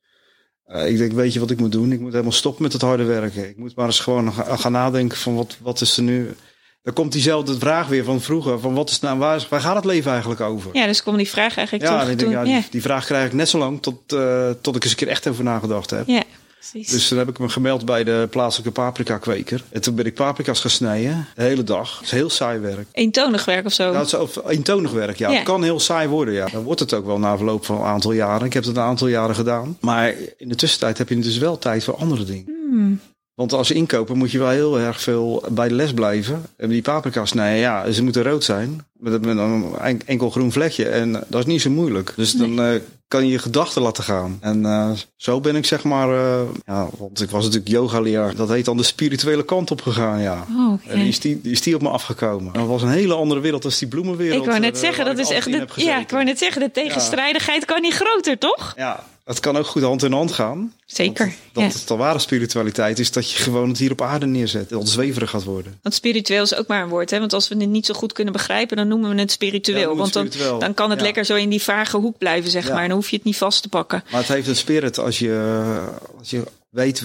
Eh, 0.74 0.90
ik 0.92 0.98
denk, 0.98 1.12
weet 1.12 1.34
je 1.34 1.40
wat 1.40 1.52
ik 1.52 1.60
moet 1.60 1.72
doen? 1.72 1.92
Ik 1.92 2.00
moet 2.00 2.12
helemaal 2.12 2.32
stoppen 2.32 2.64
met 2.64 2.74
het 2.74 2.82
harde 2.82 3.04
werken. 3.04 3.50
Ik 3.50 3.58
moet 3.58 3.76
maar 3.76 3.86
eens 3.86 4.00
gewoon 4.00 4.34
ga- 4.34 4.56
gaan 4.56 4.72
nadenken 4.72 5.18
van 5.18 5.36
wat, 5.36 5.58
wat 5.62 5.82
is 5.82 5.98
er 5.98 6.04
nu... 6.04 6.36
Dan 6.84 6.94
komt 6.94 7.12
diezelfde 7.12 7.58
vraag 7.58 7.88
weer 7.88 8.04
van 8.04 8.22
vroeger. 8.22 8.60
Van 8.60 8.74
wat 8.74 8.90
is 8.90 9.00
nou, 9.00 9.18
waar, 9.20 9.48
waar 9.50 9.60
gaat 9.62 9.76
het 9.76 9.86
leven 9.86 10.12
eigenlijk 10.12 10.42
over? 10.42 10.70
ja, 10.74 10.86
dus 10.86 11.02
kwam 11.02 11.18
die 11.18 11.30
vraag 11.30 11.58
eigenlijk 11.58 11.88
Ja, 11.90 11.98
toch 11.98 12.06
en 12.08 12.12
ik 12.12 12.18
toen. 12.18 12.30
denk, 12.30 12.40
ja, 12.40 12.48
die, 12.48 12.54
ja. 12.62 12.68
die 12.72 12.82
vraag 12.82 13.06
krijg 13.06 13.26
ik 13.26 13.34
net 13.34 13.50
zo 13.50 13.58
lang 13.58 13.82
tot, 13.82 14.14
eh, 14.14 14.50
tot 14.62 14.76
ik 14.76 14.82
eens 14.84 14.92
een 14.92 14.98
keer 14.98 15.08
echt 15.08 15.28
over 15.28 15.44
nagedacht 15.44 15.90
heb. 15.90 16.08
ja, 16.08 16.24
precies. 16.72 16.92
Dus 16.92 17.08
toen 17.08 17.18
heb 17.18 17.30
ik 17.30 17.40
me 17.40 17.50
gemeld 17.50 17.86
bij 17.86 18.04
de 18.04 18.28
plaatselijke 18.30 18.72
paprika 18.72 19.18
kweker. 19.18 19.64
En 19.72 19.82
toen 19.82 19.96
ben 19.96 20.06
ik 20.06 20.14
paprika's 20.14 20.60
gaan 20.60 20.72
snijden. 20.72 21.28
De 21.36 21.42
hele 21.42 21.64
dag. 21.64 21.94
Dat 21.94 22.04
is 22.04 22.12
heel 22.12 22.30
saai 22.30 22.60
werk. 22.60 22.88
Eentonig 22.92 23.46
werk 23.46 23.66
of 23.66 23.74
zo. 23.74 23.92
Nou, 23.92 23.98
het 23.98 24.30
is 24.30 24.38
eentonig 24.46 24.92
werk, 24.92 25.18
ja. 25.18 25.30
Ja. 25.30 25.36
Het 25.36 25.44
kan 25.44 25.64
heel 25.64 25.80
saai 25.80 26.08
worden, 26.08 26.34
ja. 26.34 26.48
Dan 26.48 26.64
wordt 26.64 26.80
het 26.80 26.94
ook 26.94 27.06
wel 27.06 27.20
na 27.20 27.38
verloop 27.38 27.66
van 27.66 27.76
een 27.76 27.86
aantal 27.86 28.12
jaren. 28.12 28.46
Ik 28.46 28.54
heb 28.54 28.64
het 28.64 28.76
een 28.76 28.84
aantal 28.84 29.08
jaren 29.08 29.36
gedaan. 29.36 29.78
Maar 29.80 30.14
in 30.38 30.50
de 30.50 30.56
tussentijd 30.56 30.98
heb 30.98 31.10
je 31.10 31.20
dus 31.20 31.38
wel 31.38 31.58
tijd 31.58 31.84
voor 31.84 31.96
andere 31.96 32.24
dingen. 32.24 32.46
Hmm. 32.70 33.00
Want 33.36 33.54
als 33.54 33.72
inkoper 33.72 34.16
moet 34.18 34.32
je 34.32 34.40
wel 34.40 34.50
heel 34.50 34.80
erg 34.80 35.02
veel 35.02 35.44
bij 35.52 35.68
de 35.68 35.74
les 35.74 35.94
blijven. 35.94 36.42
En 36.58 36.70
die 36.70 36.82
paprika's 36.82 37.30
snijden, 37.30 37.60
ja, 37.60 37.92
ze 37.92 38.04
moeten 38.04 38.24
rood 38.24 38.44
zijn. 38.44 38.86
Met 38.94 39.26
met 39.26 39.38
een 39.38 39.66
en- 39.82 40.02
enkel 40.06 40.30
groen 40.30 40.52
vlekje. 40.52 40.86
En 40.90 41.12
dat 41.28 41.40
is 41.40 41.46
niet 41.46 41.62
zo 41.62 41.70
moeilijk. 41.70 42.14
Dus 42.16 42.32
dan 42.32 42.62
eh, 42.62 42.80
kan 43.08 43.26
je 43.26 43.32
je 43.32 43.40
gedachten 43.40 43.82
laten 43.82 44.04
gaan. 44.04 44.38
En 44.42 44.66
eh, 44.66 44.92
zo 45.16 45.40
ben 45.40 45.56
ik 45.56 45.66
zeg 45.66 45.84
maar... 45.84 46.10
eh, 46.10 46.42
ja, 46.66 46.88
want 46.98 47.22
ik 47.22 47.30
was 47.30 47.44
natuurlijk 47.44 47.72
yoga-leraar. 47.72 48.36
Dat 48.36 48.50
heet 48.50 48.66
dan 48.66 48.78
de 48.78 48.84
spirituele 48.84 49.46
kant 49.46 49.72
op 49.72 49.82
gegaan, 49.82 50.22
ja. 50.22 50.46
Oh. 50.58 50.80
En 50.88 51.00
die 51.00 51.08
is, 51.08 51.20
die, 51.20 51.40
is 51.44 51.62
die 51.62 51.76
op 51.76 51.82
me 51.82 51.90
afgekomen. 51.90 52.54
En 52.54 52.60
dat 52.60 52.70
was 52.70 52.82
een 52.82 52.90
hele 52.90 53.14
andere 53.14 53.40
wereld 53.40 53.66
als 53.66 53.80
die 53.80 53.88
bloemenwereld. 53.88 54.44
Ik 54.44 54.50
wou 54.50 54.60
net 54.60 54.74
eh, 54.76 54.82
zeggen, 54.82 55.06
dat 55.06 55.18
is 55.18 55.30
echt. 55.30 55.52
De, 55.52 55.68
ja, 55.76 56.00
ik 56.00 56.10
wou 56.10 56.24
net 56.24 56.38
zeggen, 56.38 56.62
de 56.62 56.72
tegenstrijdigheid 56.72 57.66
kan 57.66 57.82
niet 57.82 57.94
groter, 57.94 58.38
toch? 58.38 58.74
Ja, 58.78 59.04
het 59.24 59.40
kan 59.40 59.58
ook 59.58 59.66
goed 59.66 59.82
hand 59.82 60.04
in 60.04 60.12
hand 60.12 60.32
gaan. 60.32 60.74
Zeker. 60.86 61.34
Dat 61.52 61.64
ja. 61.74 61.80
de 61.86 61.96
ware 61.96 62.20
spiritualiteit 62.20 63.00
is 63.00 63.12
dat 63.12 63.32
je 63.32 63.38
gewoon 63.38 63.70
het 63.70 63.78
hier 63.78 63.92
op 63.92 64.02
aarde 64.02 64.26
neerzet. 64.26 64.70
Dat 64.70 64.80
het 64.80 64.90
zweverig 64.90 65.30
gaat 65.30 65.44
worden. 65.44 65.80
Want 65.82 65.96
spiritueel 65.96 66.44
is 66.44 66.56
ook 66.56 66.68
maar 66.68 66.82
een 66.84 66.90
woord, 66.90 67.10
hè? 67.10 67.20
Want 67.20 67.34
als 67.34 67.48
we 67.48 67.56
het 67.56 67.70
niet 67.70 67.86
zo 67.86 67.94
goed 67.94 68.14
kunnen 68.14 68.34
begrijpen, 68.34 68.78
dan 68.78 68.88
noemen 68.88 69.16
we 69.16 69.22
het 69.22 69.32
spiritueel. 69.32 69.80
Ja, 69.80 69.86
noemen 69.86 70.06
we 70.06 70.12
Want 70.12 70.14
het 70.14 70.24
dan, 70.24 70.32
spiritueel. 70.34 70.60
dan 70.60 70.74
kan 70.74 70.90
het 70.90 71.00
Ja. 71.00 71.06
lekker 71.06 71.26
zo 71.26 71.36
in 71.36 71.50
die 71.50 71.62
vage 71.62 71.98
hoek 71.98 72.18
blijven, 72.18 72.52
zeg 72.52 72.70
maar. 72.70 72.88
Dan 72.88 72.98
hoef 72.98 73.10
je 73.10 73.16
het 73.16 73.26
niet 73.26 73.38
vast 73.38 73.62
te 73.62 73.70
pakken. 73.70 74.04
Maar 74.12 74.20
het 74.20 74.30
heeft 74.30 74.48
een 74.48 74.56
spirit 74.56 74.98
als 75.00 75.20
je, 75.20 75.82
als 76.20 76.30
je 76.30 76.44
weet 76.70 77.04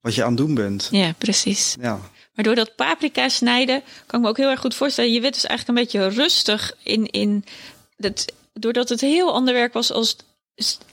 wat 0.00 0.14
je 0.14 0.22
aan 0.22 0.28
het 0.28 0.38
doen 0.38 0.54
bent. 0.54 0.88
Ja, 0.90 1.14
precies. 1.18 1.76
Ja, 1.80 2.00
Maar 2.34 2.44
door 2.44 2.54
dat 2.54 2.74
paprika 2.76 3.28
snijden, 3.28 3.82
kan 4.06 4.18
ik 4.18 4.24
me 4.24 4.30
ook 4.30 4.36
heel 4.36 4.50
erg 4.50 4.60
goed 4.60 4.74
voorstellen. 4.74 5.12
Je 5.12 5.20
werd 5.20 5.34
dus 5.34 5.44
eigenlijk 5.46 5.78
een 5.78 5.84
beetje 5.84 6.22
rustig 6.22 6.72
in. 6.82 7.06
in 7.10 7.44
dat, 7.96 8.24
doordat 8.52 8.88
het 8.88 9.00
heel 9.00 9.32
ander 9.32 9.54
werk 9.54 9.72
was 9.72 9.92
als 9.92 10.16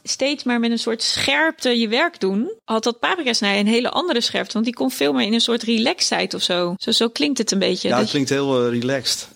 steeds 0.04 0.43
maar 0.43 0.60
met 0.60 0.71
een 0.71 0.80
soort 0.80 1.04
scherpte 1.04 1.80
je 1.80 1.88
werk 1.88 2.19
doen, 2.19 2.51
had 2.63 2.84
dat 2.84 2.99
paprika 2.99 3.34
snijden 3.34 3.60
een 3.65 3.73
hele 3.73 3.89
andere 3.89 4.21
scherpte. 4.21 4.54
Want 4.54 4.65
die 4.65 4.73
komt 4.73 4.93
veel 4.93 5.13
meer 5.13 5.25
in 5.25 5.34
een 5.34 5.41
soort 5.41 5.63
relaxedheid 5.63 6.34
of 6.34 6.41
zo. 6.41 6.73
Zo, 6.78 6.91
zo 6.91 7.08
klinkt 7.10 7.38
het 7.38 7.51
een 7.51 7.60
beetje. 7.60 7.88
ja 7.88 7.93
het 7.93 8.04
Dat- 8.04 8.12
klinkt 8.12 8.30
heel 8.30 8.65
eh, 8.65 8.69
relaxed. 8.80 9.28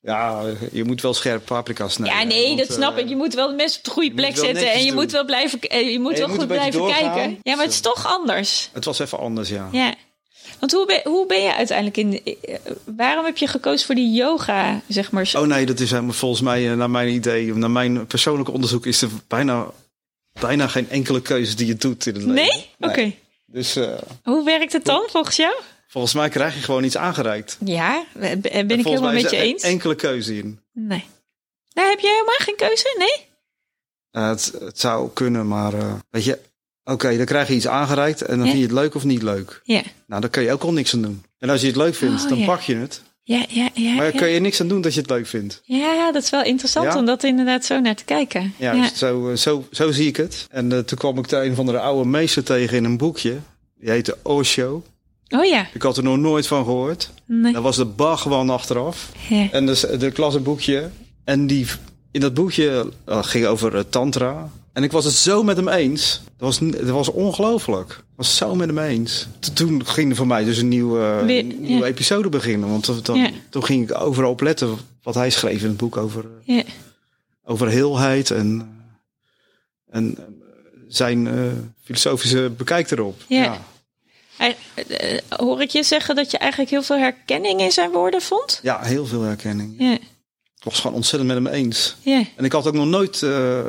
Ja, 0.00 0.42
je 0.72 0.84
moet 0.84 1.02
wel 1.02 1.14
scherp 1.14 1.44
paprika 1.44 1.88
snijden. 1.88 2.18
Ja, 2.18 2.24
nee, 2.24 2.46
want, 2.46 2.58
dat 2.58 2.72
snap 2.72 2.96
eh, 2.96 3.02
ik. 3.02 3.08
Je 3.08 3.16
moet 3.16 3.34
wel 3.34 3.48
de 3.48 3.54
mensen 3.54 3.78
op 3.78 3.84
de 3.84 3.90
goede 3.90 4.14
plek 4.14 4.36
zetten. 4.36 4.72
En 4.72 4.80
je 4.80 4.86
doen. 4.86 4.94
moet 4.94 5.12
wel 5.12 5.24
blijven, 5.24 5.60
eh, 5.60 5.92
je 5.92 6.00
moet 6.00 6.12
je 6.12 6.18
wel 6.18 6.28
moet 6.28 6.38
goed 6.38 6.46
blijven 6.46 6.72
doorgaan. 6.72 7.14
kijken. 7.14 7.38
Ja, 7.42 7.54
maar 7.54 7.64
het 7.64 7.74
is 7.74 7.80
toch 7.80 8.06
anders. 8.06 8.70
Het 8.72 8.84
was 8.84 8.98
even 8.98 9.18
anders, 9.18 9.48
ja. 9.48 9.68
Ja. 9.72 9.94
Want 10.58 10.72
hoe 10.72 10.86
ben, 10.86 11.00
hoe 11.04 11.26
ben 11.26 11.42
je 11.42 11.54
uiteindelijk 11.54 11.96
in. 11.96 12.22
eh, 12.42 12.54
waarom 12.96 13.24
heb 13.24 13.36
je 13.36 13.46
gekozen 13.46 13.86
voor 13.86 13.94
die 13.94 14.12
yoga, 14.12 14.80
zeg 14.88 15.10
maar? 15.10 15.30
Oh 15.36 15.42
nee, 15.46 15.66
dat 15.66 15.80
is 15.80 15.90
helemaal 15.90 16.12
volgens 16.12 16.40
mij, 16.40 16.70
eh, 16.70 16.76
naar 16.76 16.90
mijn 16.90 17.08
idee, 17.08 17.54
naar 17.54 17.70
mijn 17.70 18.06
persoonlijke 18.06 18.50
onderzoek, 18.52 18.86
is 18.86 19.02
er 19.02 19.08
bijna, 19.28 19.66
bijna 20.40 20.68
geen 20.68 20.90
enkele 20.90 21.22
keuze 21.22 21.56
die 21.56 21.66
je 21.66 21.74
doet 21.76 22.06
in 22.06 22.14
het 22.14 22.22
leven. 22.24 22.34
nee? 22.78 22.90
Oké. 22.90 23.12
Dus 23.46 23.76
eh, 23.76 23.98
Hoe 24.22 24.44
werkt 24.44 24.72
het 24.72 24.84
dan 24.84 25.06
volgens 25.10 25.36
jou? 25.36 25.54
volgens 25.88 26.14
mij 26.14 26.28
krijg 26.28 26.54
je 26.54 26.60
gewoon 26.62 26.84
iets 26.84 26.96
aangereikt. 26.96 27.56
Ja, 27.64 28.04
ben 28.14 28.68
ik 28.70 28.84
helemaal 28.86 29.12
met 29.12 29.30
je 29.30 29.36
er 29.36 29.42
eens. 29.42 29.62
enkele 29.62 29.94
keuze 29.94 30.36
in. 30.36 30.60
Nee. 30.72 31.04
Nou, 31.72 31.88
heb 31.88 32.00
jij 32.00 32.10
helemaal 32.12 32.34
geen 32.38 32.56
keuze? 32.56 32.94
Nee? 32.98 33.26
Eh, 34.10 34.28
het, 34.28 34.52
het 34.60 34.78
zou 34.80 35.10
kunnen, 35.12 35.48
maar 35.48 35.72
weet 36.10 36.24
je, 36.24 36.38
oké, 36.92 37.16
dan 37.16 37.26
krijg 37.26 37.48
je 37.48 37.54
iets 37.54 37.68
aangereikt 37.68 38.22
en 38.22 38.36
dan 38.36 38.46
Ja. 38.46 38.52
vind 38.52 38.56
je 38.62 38.68
het 38.68 38.78
leuk 38.78 38.94
of 38.94 39.04
niet 39.04 39.22
leuk. 39.22 39.60
Ja. 39.64 39.82
Nou, 40.06 40.20
dan 40.20 40.30
kun 40.30 40.42
je 40.42 40.52
ook 40.52 40.62
al 40.62 40.72
niks 40.72 40.94
aan 40.94 41.02
doen. 41.02 41.22
En 41.38 41.50
als 41.50 41.60
je 41.60 41.66
het 41.66 41.76
leuk 41.76 41.94
vindt, 41.94 42.22
Oh, 42.22 42.28
dan 42.28 42.38
ja. 42.38 42.46
pak 42.46 42.60
je 42.60 42.74
het. 42.74 43.02
Ja, 43.22 43.44
ja, 43.48 43.68
ja. 43.74 43.94
Maar 43.94 44.04
ja. 44.12 44.18
kun 44.18 44.28
je 44.28 44.40
niks 44.40 44.60
aan 44.60 44.68
doen 44.68 44.80
dat 44.80 44.94
je 44.94 45.00
het 45.00 45.10
leuk 45.10 45.26
vindt. 45.26 45.60
Ja, 45.64 46.12
dat 46.12 46.22
is 46.22 46.30
wel 46.30 46.44
interessant 46.44 46.94
om 46.94 47.04
dat 47.04 47.22
inderdaad 47.24 47.64
zo 47.64 47.80
naar 47.80 47.94
te 47.94 48.04
kijken. 48.04 48.52
Ja, 48.56 48.72
dus 48.72 48.98
Zo, 48.98 49.30
eh, 49.30 49.36
zo, 49.36 49.64
zo 49.70 49.90
zie 49.90 50.06
ik 50.06 50.16
het. 50.16 50.46
En 50.50 50.72
eh, 50.72 50.78
toen 50.78 50.98
kwam 50.98 51.18
ik 51.18 51.28
daar 51.28 51.44
een 51.44 51.54
van 51.54 51.66
de 51.66 51.78
oude 51.80 52.08
meester 52.08 52.44
tegen 52.44 52.76
in 52.76 52.84
een 52.84 52.96
boekje. 52.96 53.36
Die 53.80 53.90
heette 53.90 54.16
Osho. 54.22 54.82
Oh 55.28 55.44
ja. 55.44 55.66
Ik 55.74 55.82
had 55.82 55.96
er 55.96 56.02
nog 56.02 56.16
nooit 56.18 56.46
van 56.46 56.64
gehoord. 56.64 57.10
Nee. 57.26 57.52
Daar 57.52 57.62
was 57.62 57.76
de 57.76 57.84
bar 57.84 58.18
gewoon 58.18 58.50
achteraf. 58.50 59.12
Ja. 59.28 59.48
En 59.50 59.66
dus, 59.66 59.80
de 59.80 60.10
klas 60.10 60.34
een 60.34 60.42
boekje. 60.42 60.90
En 61.24 61.46
die, 61.46 61.66
in 62.10 62.20
dat 62.20 62.34
boekje 62.34 62.90
eh, 63.04 63.22
ging 63.22 63.46
over 63.46 63.76
eh, 63.76 63.82
tantra. 63.88 64.50
En 64.78 64.84
ik 64.84 64.92
was 64.92 65.04
het 65.04 65.14
zo 65.14 65.42
met 65.42 65.56
hem 65.56 65.68
eens. 65.68 66.20
Dat 66.36 66.58
was, 66.58 66.58
dat 66.70 66.88
was 66.88 67.08
ongelooflijk. 67.08 67.90
Ik 67.90 68.04
was 68.16 68.36
zo 68.36 68.54
met 68.54 68.66
hem 68.68 68.78
eens. 68.78 69.26
Toen 69.54 69.86
ging 69.86 70.10
er 70.10 70.16
voor 70.16 70.26
mij 70.26 70.44
dus 70.44 70.58
een 70.58 70.68
nieuwe, 70.68 71.00
eh, 71.20 71.26
Weer- 71.26 71.38
een 71.40 71.60
nieuwe 71.60 71.84
ja. 71.84 71.90
episode 71.90 72.28
beginnen. 72.28 72.68
Want 72.68 72.82
toen- 72.84 73.00
dan, 73.02 73.18
Ja. 73.18 73.30
toen 73.50 73.64
ging 73.64 73.90
ik 73.90 74.00
overal 74.00 74.30
op 74.30 74.40
letten 74.40 74.76
wat 75.02 75.14
hij 75.14 75.30
schreef 75.30 75.62
in 75.62 75.68
het 75.68 75.76
boek 75.76 75.96
over, 75.96 76.24
eh, 76.46 76.56
Ja. 76.56 76.62
over 77.44 77.68
heelheid. 77.68 78.30
En, 78.30 78.70
en 79.90 80.14
eh, 80.18 80.24
zijn 80.88 81.26
uh, 81.26 81.52
filosofische 81.82 82.50
bekijk 82.56 82.90
erop. 82.90 83.20
Ja. 83.28 83.60
hoor 85.28 85.62
ik 85.62 85.70
je 85.70 85.82
zeggen 85.82 86.14
dat 86.16 86.30
je 86.30 86.38
eigenlijk 86.38 86.70
heel 86.70 86.82
veel 86.82 86.98
herkenning 86.98 87.60
in 87.60 87.72
zijn 87.72 87.90
woorden 87.90 88.22
vond? 88.22 88.60
Ja, 88.62 88.82
heel 88.82 89.06
veel 89.06 89.22
herkenning. 89.22 89.74
Ja. 89.78 89.92
Ik 89.92 90.64
was 90.64 90.80
gewoon 90.80 90.96
ontzettend 90.96 91.32
met 91.32 91.44
hem 91.44 91.54
eens. 91.54 91.96
Ja. 92.00 92.24
En 92.36 92.44
ik 92.44 92.52
had 92.52 92.66
ook 92.66 92.74
nog 92.74 92.86
nooit 92.86 93.22
uh, 93.22 93.60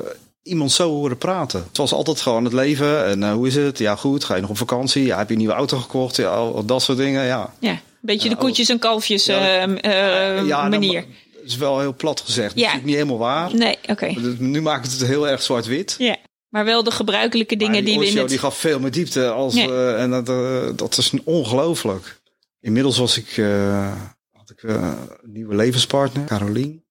iemand 0.49 0.71
zo 0.71 0.89
horen 0.89 1.17
praten. 1.17 1.63
Het 1.67 1.77
was 1.77 1.91
altijd 1.93 2.21
gewoon 2.21 2.43
het 2.43 2.53
leven. 2.53 3.05
En 3.05 3.21
uh, 3.21 3.33
hoe 3.33 3.47
is 3.47 3.55
het? 3.55 3.77
Ja, 3.77 3.95
goed. 3.95 4.23
Ga 4.23 4.35
je 4.35 4.41
nog 4.41 4.49
op 4.49 4.57
vakantie? 4.57 5.05
Ja, 5.05 5.17
heb 5.17 5.27
je 5.27 5.33
een 5.33 5.39
nieuwe 5.39 5.53
auto 5.53 5.77
gekocht? 5.77 6.15
Ja, 6.15 6.29
al, 6.29 6.65
dat 6.65 6.81
soort 6.81 6.97
dingen. 6.97 7.25
Ja. 7.25 7.53
Ja, 7.59 7.71
een 7.71 7.79
beetje 8.01 8.29
de 8.29 8.35
koetjes 8.35 8.69
en 8.69 8.79
kalfjes 8.79 9.25
ja, 9.25 9.67
uh, 9.67 10.47
ja, 10.47 10.69
manier. 10.69 11.05
Dat 11.33 11.43
is 11.45 11.57
wel 11.57 11.79
heel 11.79 11.95
plat 11.95 12.21
gezegd. 12.21 12.55
Dat 12.55 12.63
ja. 12.63 12.75
is 12.75 12.83
niet 12.83 12.95
helemaal 12.95 13.17
waar. 13.17 13.55
Nee, 13.55 13.77
oké. 13.81 13.91
Okay. 13.91 14.35
Nu 14.38 14.62
maakt 14.62 14.91
het 14.91 15.07
heel 15.07 15.27
erg 15.27 15.41
zwart-wit. 15.41 15.95
Ja. 15.97 16.17
Maar 16.49 16.65
wel 16.65 16.83
de 16.83 16.91
gebruikelijke 16.91 17.55
dingen 17.55 17.85
die, 17.85 17.99
die 17.99 17.99
we 17.99 18.07
in 18.07 18.17
het... 18.17 18.29
die 18.29 18.38
gaf 18.38 18.57
veel 18.57 18.79
meer 18.79 18.91
diepte. 18.91 19.29
Als, 19.29 19.53
ja. 19.53 19.67
uh, 19.67 20.01
en 20.01 20.09
dat, 20.09 20.29
uh, 20.29 20.69
dat 20.75 20.97
is 20.97 21.13
ongelooflijk. 21.23 22.21
Inmiddels 22.59 22.97
was 22.97 23.17
ik, 23.17 23.38
uh, 23.38 23.93
had 24.31 24.49
ik 24.49 24.63
een 24.63 24.95
nieuwe 25.23 25.55
levenspartner, 25.55 26.25
Carolien. 26.25 26.83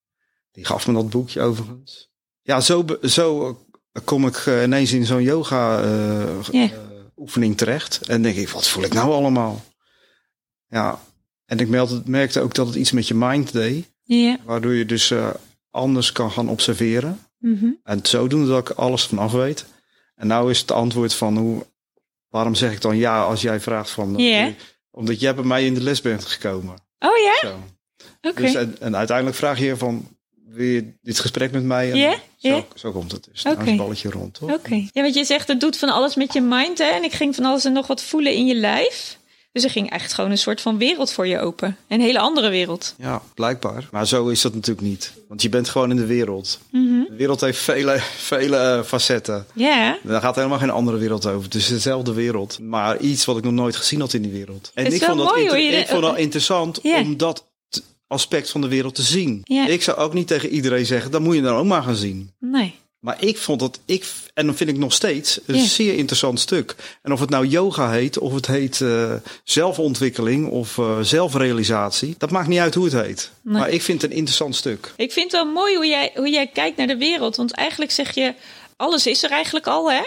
Die 0.53 0.65
gaf 0.67 0.87
me 0.87 0.93
dat 0.93 1.11
boekje 1.11 1.41
overigens. 1.41 2.08
Ja, 2.49 2.61
zo, 2.61 2.85
zo 3.03 3.59
kom 4.05 4.27
ik 4.27 4.47
ineens 4.47 4.93
in 4.93 5.07
zo'n 5.07 5.23
yoga 5.23 5.81
yeah. 6.51 6.71
oefening 7.17 7.57
terecht. 7.57 8.07
En 8.07 8.23
denk 8.23 8.37
ik, 8.37 8.49
wat 8.49 8.69
voel 8.69 8.85
ik 8.85 8.93
nou 8.93 9.13
allemaal? 9.13 9.65
Ja, 10.69 11.01
en 11.45 11.59
ik 11.59 11.69
merkte 12.05 12.41
ook 12.41 12.55
dat 12.55 12.67
het 12.67 12.77
iets 12.77 12.93
met 12.93 13.09
je 13.09 13.15
mind 13.15 13.53
deed. 13.53 13.87
Yeah. 14.03 14.37
Waardoor 14.45 14.75
je 14.75 14.85
dus 14.85 15.15
anders 15.71 16.13
kan 16.13 16.31
gaan 16.31 16.49
observeren. 16.49 17.21
Mm 17.39 17.59
-hmm. 17.59 17.81
En 17.83 18.01
zodoende 18.03 18.49
dat 18.49 18.71
ik 18.71 18.77
alles 18.77 19.07
vanaf 19.07 19.33
weet. 19.33 19.65
En 20.15 20.27
nou 20.27 20.51
is 20.51 20.61
het 20.61 20.71
antwoord 20.71 21.15
van 21.15 21.37
hoe, 21.37 21.67
waarom 22.29 22.55
zeg 22.55 22.73
ik 22.73 22.81
dan 22.81 22.97
ja 22.97 23.23
als 23.23 23.43
jij 23.43 23.61
vraagt 23.61 23.91
van, 23.91 24.15
yeah. 24.17 24.53
omdat 24.91 25.21
jij 25.21 25.35
bij 25.35 25.45
mij 25.45 25.67
in 25.67 25.75
de 25.75 25.83
les 25.83 26.01
bent 26.01 26.25
gekomen. 26.25 26.75
Oh 26.99 27.17
ja? 27.17 27.49
Oké. 27.49 27.59
Okay. 28.29 28.45
Dus, 28.45 28.55
en, 28.55 28.77
en, 28.81 28.97
uiteindelijk 28.97 29.37
vraag 29.37 29.59
je 29.59 29.77
van, 29.77 30.09
wil 30.45 30.65
je 30.65 30.93
dit 31.03 31.19
gesprek 31.19 31.53
met 31.53 31.65
mij? 31.65 31.91
En 31.91 31.97
yeah? 31.97 32.19
Zo, 32.39 32.67
zo 32.75 32.93
komt 32.93 33.13
het 33.13 33.29
dus. 33.33 33.43
Okay. 33.45 33.65
Is 33.65 33.69
het 33.69 33.77
balletje 33.77 34.11
rond, 34.11 34.35
toch? 34.35 34.51
Oké. 34.51 34.59
Okay. 34.59 34.91
Ja, 34.93 35.03
want 35.03 35.15
je 35.15 35.25
zegt 35.25 35.49
het 35.49 35.61
doet 35.61 35.79
van 35.79 35.89
alles 35.89 36.15
met 36.15 36.33
je 36.33 36.41
mind, 36.41 36.79
hè? 36.79 36.85
En 36.85 37.05
ik 37.05 37.13
ging 37.13 37.35
van 37.35 37.45
alles 37.45 37.65
en 37.65 37.73
nog 37.73 37.87
wat 37.87 38.03
voelen 38.03 38.33
in 38.33 38.47
je 38.47 38.55
lijf. 38.55 39.19
Dus 39.53 39.65
er 39.65 39.71
ging 39.71 39.91
echt 39.91 40.13
gewoon 40.13 40.31
een 40.31 40.39
soort 40.39 40.61
van 40.61 40.79
wereld 40.79 41.13
voor 41.13 41.27
je 41.27 41.41
open. 41.41 41.77
Een 41.89 42.01
hele 42.01 42.19
andere 42.19 42.49
wereld. 42.49 42.95
Ja, 42.99 43.23
blijkbaar. 43.35 43.89
Maar 43.91 44.07
zo 44.07 44.29
is 44.29 44.41
dat 44.41 44.55
natuurlijk 44.55 44.87
niet. 44.87 45.13
Want 45.29 45.43
je 45.43 45.49
bent 45.49 45.69
gewoon 45.69 45.91
in 45.91 45.97
de 45.97 46.07
wereld. 46.07 46.59
Mm 46.71 46.89
-hmm. 46.89 47.07
De 47.11 47.17
wereld 47.17 47.41
heeft 47.41 47.59
vele, 47.59 47.99
vele 48.17 48.83
facetten. 48.87 49.47
Ja. 49.55 49.99
Daar 50.03 50.21
gaat 50.21 50.35
helemaal 50.35 50.59
geen 50.59 50.71
andere 50.71 50.99
wereld 50.99 51.27
over. 51.27 51.43
Het 51.45 51.55
is 51.55 51.69
dezelfde 51.69 52.13
wereld. 52.13 52.59
Maar 52.61 52.99
iets 52.99 53.25
wat 53.25 53.37
ik 53.37 53.45
nog 53.45 53.53
nooit 53.53 53.77
gezien 53.77 54.01
had 54.01 54.13
in 54.13 54.23
die 54.23 54.33
wereld. 54.33 54.71
En 54.75 54.87
is 54.87 54.95
ik 54.95 55.01
wel 55.01 55.09
vond, 55.09 55.21
dat 55.21 55.35
mooi, 55.35 55.49
hoor. 55.49 55.59
Je 55.59 55.71
ik 55.71 55.89
vond 55.89 56.03
dat 56.03 56.17
interessant 56.19 56.79
Ja. 56.83 57.01
om 57.01 57.17
dat 57.17 57.37
t- 57.37 57.45
aspect 58.09 58.51
van 58.51 58.61
de 58.61 58.69
wereld 58.69 58.95
te 58.95 59.03
zien. 59.03 59.41
Ja. 59.45 59.67
Ik 59.67 59.83
zou 59.83 59.99
ook 59.99 60.15
niet 60.15 60.27
tegen 60.27 60.49
iedereen 60.49 60.87
zeggen, 60.87 61.11
dat 61.11 61.21
moet 61.21 61.35
je 61.35 61.43
dan 61.43 61.57
ook 61.57 61.67
maar 61.67 61.83
gaan 61.83 61.97
zien. 61.97 62.31
Nee. 62.41 62.75
Maar 62.99 63.17
ik 63.25 63.39
vond 63.39 63.61
dat, 63.61 63.81
ik, 63.85 64.07
en 64.35 64.47
dan 64.47 64.55
vind 64.57 64.71
ik 64.71 64.77
nog 64.79 64.93
steeds, 64.93 65.41
een 65.47 65.55
Ja. 65.57 65.65
zeer 65.65 65.95
interessant 65.95 66.41
stuk. 66.41 66.75
En 67.03 67.13
of 67.13 67.21
het 67.21 67.31
nou 67.31 67.47
yoga 67.47 67.91
heet, 67.91 68.19
of 68.19 68.35
het 68.35 68.47
heet 68.47 68.81
eh, 68.81 69.13
zelfontwikkeling 69.45 70.49
of 70.49 70.79
eh, 70.79 70.99
zelfrealisatie, 71.01 72.15
dat 72.19 72.31
maakt 72.31 72.49
niet 72.49 72.59
uit 72.59 72.75
hoe 72.75 72.85
het 72.85 72.93
heet. 73.07 73.31
Nee. 73.43 73.59
Maar 73.59 73.69
ik 73.71 73.83
vind 73.83 74.03
het 74.03 74.11
een 74.11 74.17
interessant 74.17 74.57
stuk. 74.57 74.93
Ik 74.97 75.13
vind 75.13 75.33
het 75.33 75.43
wel 75.43 75.53
mooi 75.53 75.75
hoe 75.77 75.87
jij, 75.87 76.11
hoe 76.15 76.31
jij 76.31 76.47
kijkt 76.47 76.77
naar 76.77 76.87
de 76.87 76.97
wereld. 76.97 77.37
Want 77.37 77.53
eigenlijk 77.53 77.91
zeg 77.91 78.15
je, 78.15 78.35
alles 78.77 79.07
is 79.07 79.23
er 79.23 79.31
eigenlijk 79.31 79.67
al, 79.67 79.91
hè? 79.93 80.03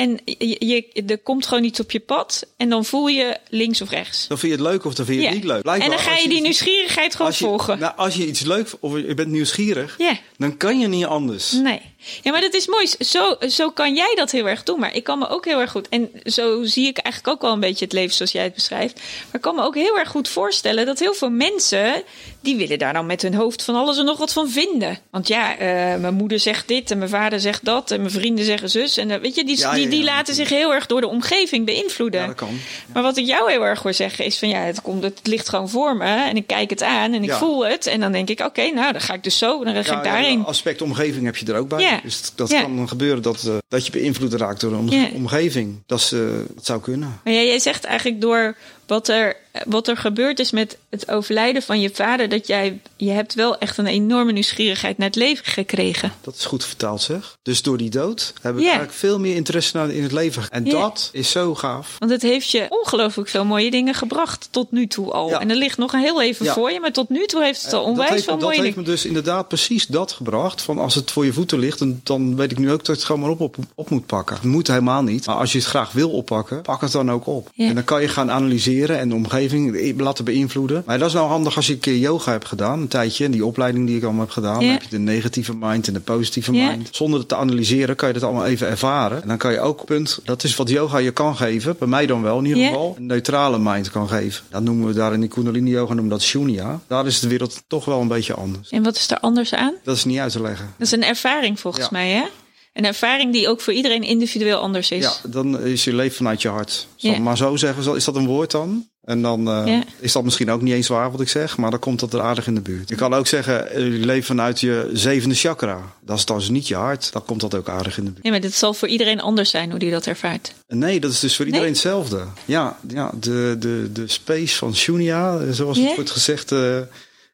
En 0.00 0.18
je, 0.24 0.56
je, 0.66 1.02
er 1.06 1.18
komt 1.18 1.46
gewoon 1.46 1.64
iets 1.64 1.80
op 1.80 1.90
je 1.90 2.00
pad. 2.00 2.46
En 2.56 2.68
dan 2.68 2.84
voel 2.84 3.06
je 3.06 3.36
links 3.48 3.80
of 3.80 3.90
rechts. 3.90 4.26
Dan 4.28 4.38
vind 4.38 4.52
je 4.52 4.58
het 4.58 4.66
leuk 4.68 4.84
of 4.84 4.94
dan 4.94 5.06
vind 5.06 5.18
je 5.20 5.24
het 5.26 5.34
Ja. 5.34 5.40
niet 5.40 5.48
leuk. 5.50 5.62
Blijkbaar 5.62 5.88
En 5.90 5.94
dan 5.96 6.04
ga 6.04 6.14
je 6.16 6.22
die 6.22 6.32
iets- 6.32 6.40
nieuwsgierigheid 6.42 7.12
gewoon 7.12 7.26
als 7.26 7.38
je, 7.38 7.44
volgen. 7.44 7.78
Nou, 7.78 7.92
als 7.96 8.14
je 8.14 8.26
iets 8.26 8.40
leuk 8.40 8.68
of 8.80 8.96
je 8.96 9.14
bent 9.14 9.28
nieuwsgierig, 9.28 9.96
dan 10.36 10.56
kan 10.56 10.78
je 10.78 10.88
niet 10.88 11.04
anders. 11.04 11.52
Nee. 11.52 11.80
Ja, 12.22 12.30
maar 12.30 12.40
dat 12.40 12.54
is 12.54 12.66
mooi. 12.66 12.86
Zo, 12.98 13.36
zo 13.48 13.70
kan 13.70 13.94
jij 13.94 14.12
dat 14.14 14.30
heel 14.30 14.48
erg 14.48 14.62
doen. 14.62 14.80
Maar 14.80 14.94
ik 14.94 15.04
kan 15.04 15.18
me 15.18 15.28
ook 15.28 15.44
heel 15.44 15.60
erg 15.60 15.70
goed. 15.70 15.88
En 15.88 16.10
zo 16.24 16.64
zie 16.64 16.86
ik 16.86 16.98
eigenlijk 16.98 17.34
ook 17.34 17.42
wel 17.42 17.52
een 17.52 17.60
beetje 17.60 17.84
het 17.84 17.94
leven 17.94 18.14
zoals 18.14 18.32
jij 18.32 18.42
het 18.44 18.54
beschrijft. 18.54 18.94
Maar 18.94 19.34
ik 19.34 19.40
kan 19.40 19.54
me 19.54 19.62
ook 19.62 19.74
heel 19.74 19.98
erg 19.98 20.08
goed 20.08 20.28
voorstellen 20.28 20.86
dat 20.86 20.98
heel 20.98 21.14
veel 21.14 21.30
mensen. 21.30 22.02
die 22.40 22.56
willen 22.56 22.78
daar 22.78 22.92
dan 22.92 23.06
met 23.06 23.22
hun 23.22 23.34
hoofd 23.34 23.62
van 23.62 23.74
alles 23.74 23.98
en 23.98 24.04
nog 24.04 24.18
wat 24.18 24.32
van 24.32 24.50
vinden. 24.50 24.98
Want 25.10 25.28
ja, 25.28 25.56
eh, 25.56 25.66
mijn 26.00 26.14
moeder 26.14 26.40
zegt 26.40 26.68
dit 26.68 26.90
en 26.90 26.98
mijn 26.98 27.10
vader 27.10 27.40
zegt 27.40 27.64
dat. 27.64 27.90
en 27.90 28.00
mijn 28.00 28.12
vrienden 28.12 28.44
zeggen 28.44 28.70
zus. 28.70 28.96
En 28.96 29.10
eh, 29.10 29.20
weet 29.20 29.34
je, 29.34 29.44
die, 29.44 29.58
Ja, 29.58 29.72
die, 29.72 29.84
ja, 29.84 29.90
die 29.90 29.98
ja. 29.98 30.04
laten 30.04 30.34
zich 30.34 30.48
heel 30.48 30.74
erg 30.74 30.86
door 30.86 31.00
de 31.00 31.08
omgeving 31.08 31.66
beïnvloeden. 31.66 32.20
Ja, 32.20 32.26
dat 32.26 32.36
kan. 32.36 32.60
Maar 32.92 33.02
wat 33.02 33.16
ik 33.16 33.26
jou 33.26 33.50
heel 33.50 33.64
erg 33.64 33.82
hoor 33.82 33.94
zeggen 33.94 34.24
is 34.24 34.38
van 34.38 34.48
ja, 34.48 34.60
het, 34.60 34.82
komt, 34.82 35.02
het 35.02 35.20
ligt 35.22 35.48
gewoon 35.48 35.68
voor 35.68 35.96
me. 35.96 36.04
En 36.04 36.36
ik 36.36 36.46
kijk 36.46 36.70
het 36.70 36.82
aan 36.82 37.12
en 37.12 37.22
ik 37.22 37.32
voel 37.32 37.66
het. 37.66 37.86
En 37.86 38.00
dan 38.00 38.12
denk 38.12 38.28
ik, 38.28 38.40
oké, 38.40 38.70
nou 38.70 38.92
dan 38.92 39.00
ga 39.00 39.14
ik 39.14 39.22
dus 39.22 39.38
zo. 39.38 39.64
Dan 39.64 39.74
ga 39.74 39.80
ik 39.80 39.86
ja, 39.86 40.02
daarheen. 40.02 40.44
aspect 40.44 40.82
omgeving 40.82 41.24
heb 41.24 41.36
je 41.36 41.46
er 41.52 41.58
ook 41.58 41.68
bij. 41.68 41.89
Ja. 41.90 42.00
Dus 42.02 42.32
dat 42.34 42.50
Ja. 42.50 42.60
kan 42.62 42.88
gebeuren 42.88 43.22
dat, 43.22 43.44
eh, 43.44 43.54
dat 43.68 43.86
je 43.86 43.92
beïnvloed 43.92 44.32
raakt 44.34 44.60
door 44.60 44.86
de 44.86 44.96
Ja. 44.96 45.08
omgeving. 45.14 45.76
Dat, 45.86 45.98
is, 45.98 46.12
eh, 46.12 46.20
dat 46.54 46.66
zou 46.66 46.80
kunnen. 46.80 47.20
Maar 47.24 47.32
ja, 47.32 47.40
jij 47.42 47.58
zegt 47.58 47.84
eigenlijk 47.84 48.20
door 48.20 48.56
wat 48.90 49.08
er, 49.08 49.36
wat 49.66 49.88
er 49.88 49.96
gebeurd 49.96 50.38
is 50.38 50.50
met 50.50 50.78
het 50.88 51.10
overlijden 51.10 51.62
van 51.62 51.80
je 51.80 51.90
vader, 51.92 52.28
dat 52.28 52.46
jij, 52.46 52.80
je 52.96 53.10
hebt 53.10 53.34
wel 53.34 53.58
echt 53.58 53.78
een 53.78 53.86
enorme 53.86 54.32
nieuwsgierigheid 54.32 54.98
naar 54.98 55.06
het 55.06 55.16
leven 55.16 55.44
gekregen. 55.44 56.12
Dat 56.20 56.34
is 56.34 56.44
goed 56.44 56.64
vertaald 56.64 57.02
zeg. 57.02 57.38
Dus 57.42 57.62
door 57.62 57.76
die 57.76 57.90
dood 57.90 58.32
heb 58.42 58.54
ik 58.54 58.62
eigenlijk 58.62 58.92
veel 58.92 59.18
meer 59.18 59.34
interesse 59.34 59.76
naar 59.76 59.90
in 59.90 60.02
het 60.02 60.12
leven. 60.12 60.42
En 60.50 60.64
dat 60.64 61.08
is 61.12 61.30
zo 61.30 61.54
gaaf. 61.54 61.96
Want 61.98 62.10
het 62.10 62.22
heeft 62.22 62.50
je 62.50 62.66
ongelooflijk 62.68 63.28
veel 63.28 63.44
mooie 63.44 63.70
dingen 63.70 63.94
gebracht 63.94 64.48
tot 64.50 64.72
nu 64.72 64.86
toe 64.86 65.12
al. 65.12 65.28
Ja. 65.28 65.40
En 65.40 65.50
er 65.50 65.56
ligt 65.56 65.78
nog 65.78 65.92
een 65.92 66.00
heel 66.00 66.18
leven 66.18 66.44
Ja. 66.44 66.52
voor 66.52 66.70
je, 66.70 66.80
maar 66.80 66.92
tot 66.92 67.08
nu 67.08 67.26
toe 67.26 67.42
heeft 67.42 67.62
het 67.62 67.72
al 67.72 67.80
dat 67.80 67.88
onwijs 67.90 68.10
heeft, 68.10 68.24
veel 68.24 68.32
dat 68.32 68.42
mooie 68.42 68.54
heeft 68.60 68.68
dingen. 68.68 68.88
me 68.88 68.94
dus 68.94 69.04
inderdaad 69.04 69.48
precies 69.48 69.86
dat 69.86 70.12
gebracht. 70.12 70.62
Van 70.62 70.78
als 70.78 70.94
het 70.94 71.10
voor 71.10 71.24
je 71.24 71.32
voeten 71.32 71.58
ligt, 71.58 71.78
dan, 71.78 72.00
dan 72.02 72.36
weet 72.36 72.50
ik 72.50 72.58
nu 72.58 72.72
ook 72.72 72.84
dat 72.84 72.96
het 72.96 73.04
gewoon 73.04 73.20
maar 73.20 73.30
op, 73.30 73.40
op, 73.40 73.56
op 73.74 73.90
moet 73.90 74.06
pakken. 74.06 74.36
Het 74.36 74.44
moet 74.44 74.66
helemaal 74.66 75.02
niet. 75.02 75.26
Maar 75.26 75.36
als 75.36 75.52
je 75.52 75.58
het 75.58 75.66
graag 75.66 75.92
wil 75.92 76.10
oppakken, 76.10 76.62
pak 76.62 76.80
het 76.80 76.92
dan 76.92 77.10
ook 77.10 77.26
op. 77.26 77.50
En 77.56 77.74
dan 77.74 77.84
kan 77.84 78.00
je 78.00 78.08
gaan 78.08 78.30
analyseren 78.30 78.79
en 78.88 79.08
de 79.08 79.14
omgeving 79.14 80.00
laten 80.00 80.24
beïnvloeden. 80.24 80.82
Maar 80.86 80.98
dat 80.98 81.08
is 81.08 81.14
nou 81.14 81.28
handig 81.28 81.56
als 81.56 81.68
een 81.68 81.78
keer 81.78 81.96
yoga 81.96 82.30
hebt 82.30 82.46
gedaan, 82.46 82.80
een 82.80 82.88
tijdje. 82.88 83.24
En 83.24 83.30
die 83.30 83.44
opleiding 83.44 83.86
die 83.86 83.96
ik 83.96 84.02
allemaal 84.02 84.20
heb 84.24 84.30
gedaan. 84.30 84.60
Dan 84.60 84.68
heb 84.68 84.82
je 84.82 84.88
de 84.88 84.98
negatieve 84.98 85.54
mind 85.56 85.86
en 85.86 85.92
de 85.92 86.00
positieve 86.00 86.52
mind. 86.52 86.88
Zonder 86.90 87.18
het 87.18 87.28
te 87.28 87.36
analyseren 87.36 87.96
kan 87.96 88.08
je 88.08 88.14
dat 88.14 88.22
allemaal 88.22 88.46
even 88.46 88.68
ervaren. 88.68 89.22
En 89.22 89.28
dan 89.28 89.36
kan 89.38 89.52
je 89.52 89.60
ook, 89.60 89.84
punt, 89.84 90.20
dat 90.24 90.44
is 90.44 90.56
wat 90.56 90.68
yoga 90.68 90.98
je 90.98 91.10
kan 91.10 91.36
geven. 91.36 91.76
Bij 91.78 91.88
mij 91.88 92.06
dan 92.06 92.22
wel 92.22 92.38
in 92.38 92.44
ieder 92.44 92.64
geval. 92.64 92.94
Een 92.98 93.06
neutrale 93.06 93.58
mind 93.58 93.90
kan 93.90 94.08
geven. 94.08 94.44
Dat 94.50 94.62
noemen 94.62 94.86
we 94.86 94.92
daar 94.94 95.12
in 95.12 95.20
die 95.20 95.28
kundalini 95.28 95.70
yoga, 95.70 95.92
noemen 95.92 96.10
dat 96.10 96.22
shunya. 96.22 96.80
Daar 96.86 97.06
is 97.06 97.20
de 97.20 97.28
wereld 97.28 97.62
toch 97.66 97.84
wel 97.84 98.00
een 98.00 98.08
beetje 98.08 98.34
anders. 98.34 98.68
En 98.70 98.82
wat 98.82 98.96
is 98.96 99.10
er 99.10 99.18
anders 99.20 99.54
aan? 99.54 99.74
Dat 99.84 99.96
is 99.96 100.04
niet 100.04 100.18
uit 100.18 100.32
te 100.32 100.40
leggen. 100.42 100.66
Dat 100.78 100.86
is 100.86 100.92
een 100.92 101.04
ervaring 101.04 101.60
volgens 101.60 101.84
Ja. 101.84 101.90
mij, 101.92 102.10
hè? 102.10 102.22
Een 102.72 102.84
ervaring 102.84 103.32
die 103.32 103.48
ook 103.48 103.60
voor 103.60 103.72
iedereen 103.72 104.02
individueel 104.02 104.58
anders 104.58 104.90
is. 104.90 105.04
Ja, 105.04 105.12
dan 105.30 105.60
is 105.60 105.84
je 105.84 105.94
leven 105.94 106.16
vanuit 106.16 106.42
je 106.42 106.48
hart. 106.48 106.86
Zal 106.96 107.10
ik 107.10 107.16
Ja. 107.16 107.22
maar 107.22 107.36
zo 107.36 107.56
zeggen, 107.56 107.96
is 107.96 108.04
dat 108.04 108.16
een 108.16 108.26
woord 108.26 108.50
dan? 108.50 108.88
En 109.04 109.22
dan 109.22 109.48
eh, 109.50 109.62
Ja. 109.66 109.82
is 110.00 110.12
dat 110.12 110.24
misschien 110.24 110.50
ook 110.50 110.62
niet 110.62 110.74
eens 110.74 110.88
waar 110.88 111.10
wat 111.10 111.20
ik 111.20 111.28
zeg, 111.28 111.56
maar 111.56 111.70
dan 111.70 111.80
komt 111.80 112.00
dat 112.00 112.12
er 112.14 112.20
aardig 112.20 112.46
in 112.46 112.54
de 112.54 112.60
buurt. 112.60 112.88
Je 112.88 112.94
kan 112.94 113.14
ook 113.14 113.26
zeggen, 113.26 113.70
eh, 113.70 113.78
je 113.84 114.06
leeft 114.06 114.26
vanuit 114.26 114.60
je 114.60 114.90
zevende 114.92 115.34
chakra. 115.34 115.92
Dat 116.00 116.18
is 116.18 116.24
dan 116.24 116.42
niet 116.48 116.68
je 116.68 116.74
hart, 116.74 117.12
dan 117.12 117.24
komt 117.24 117.40
dat 117.40 117.54
ook 117.54 117.68
aardig 117.68 117.98
in 117.98 118.04
de 118.04 118.10
buurt. 118.10 118.24
Ja, 118.24 118.30
maar 118.30 118.40
dit 118.40 118.54
zal 118.54 118.74
voor 118.74 118.88
iedereen 118.88 119.20
anders 119.20 119.50
zijn 119.50 119.70
hoe 119.70 119.78
die 119.78 119.90
dat 119.90 120.06
ervaart. 120.06 120.52
En 120.66 120.78
Nee, 120.78 121.00
dat 121.00 121.10
is 121.12 121.20
dus 121.20 121.36
voor 121.36 121.44
iedereen 121.46 121.66
Nee? 121.66 121.74
hetzelfde. 121.74 122.24
Ja, 122.44 122.78
ja 122.88 123.12
de, 123.20 123.56
de, 123.58 123.90
de 123.92 124.08
space 124.08 124.56
van 124.56 124.74
Shunya, 124.76 125.38
eh, 125.38 125.50
zoals 125.50 125.78
het 125.78 125.94
wordt 125.94 126.10
gezegd, 126.10 126.52
eh, 126.52 126.76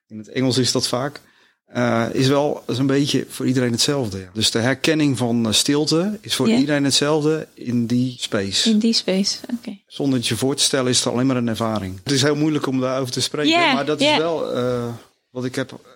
in 0.09 0.18
het 0.18 0.29
Engels 0.29 0.59
is 0.59 0.72
dat 0.72 0.88
vaak, 0.88 1.20
eh, 1.66 2.07
is 2.12 2.29
wel 2.29 2.62
is 2.66 2.79
een 2.79 2.87
beetje 2.87 3.26
voor 3.29 3.46
iedereen 3.46 3.72
hetzelfde. 3.72 4.18
Ja. 4.18 4.29
Dus 4.33 4.50
de 4.50 4.59
herkenning 4.59 5.18
van 5.18 5.46
eh, 5.46 5.52
stilte 5.52 6.18
is 6.20 6.35
voor 6.35 6.48
iedereen 6.48 6.85
hetzelfde 6.85 7.46
in 7.55 7.87
die 7.87 8.16
space. 8.18 8.70
In 8.70 8.79
die 8.79 8.92
space, 8.92 9.38
oké. 9.59 9.79
Zonder 9.87 10.18
het 10.18 10.29
je 10.29 10.37
voor 10.37 10.55
te 10.57 10.62
stellen 10.62 10.90
is 10.90 10.98
het 10.98 11.12
alleen 11.12 11.26
maar 11.26 11.37
een 11.37 11.48
ervaring. 11.48 12.00
Het 12.02 12.12
is 12.12 12.22
heel 12.22 12.37
moeilijk 12.37 12.66
om 12.66 12.81
daarover 12.81 13.12
te 13.12 13.20
spreken, 13.20 13.74
maar 13.74 13.87
dat 13.87 14.00
is 14.00 14.16
wel 14.16 14.52
eh, 14.52 14.87
wat 15.31 15.44
ik 15.44 15.55
heb 15.55 15.96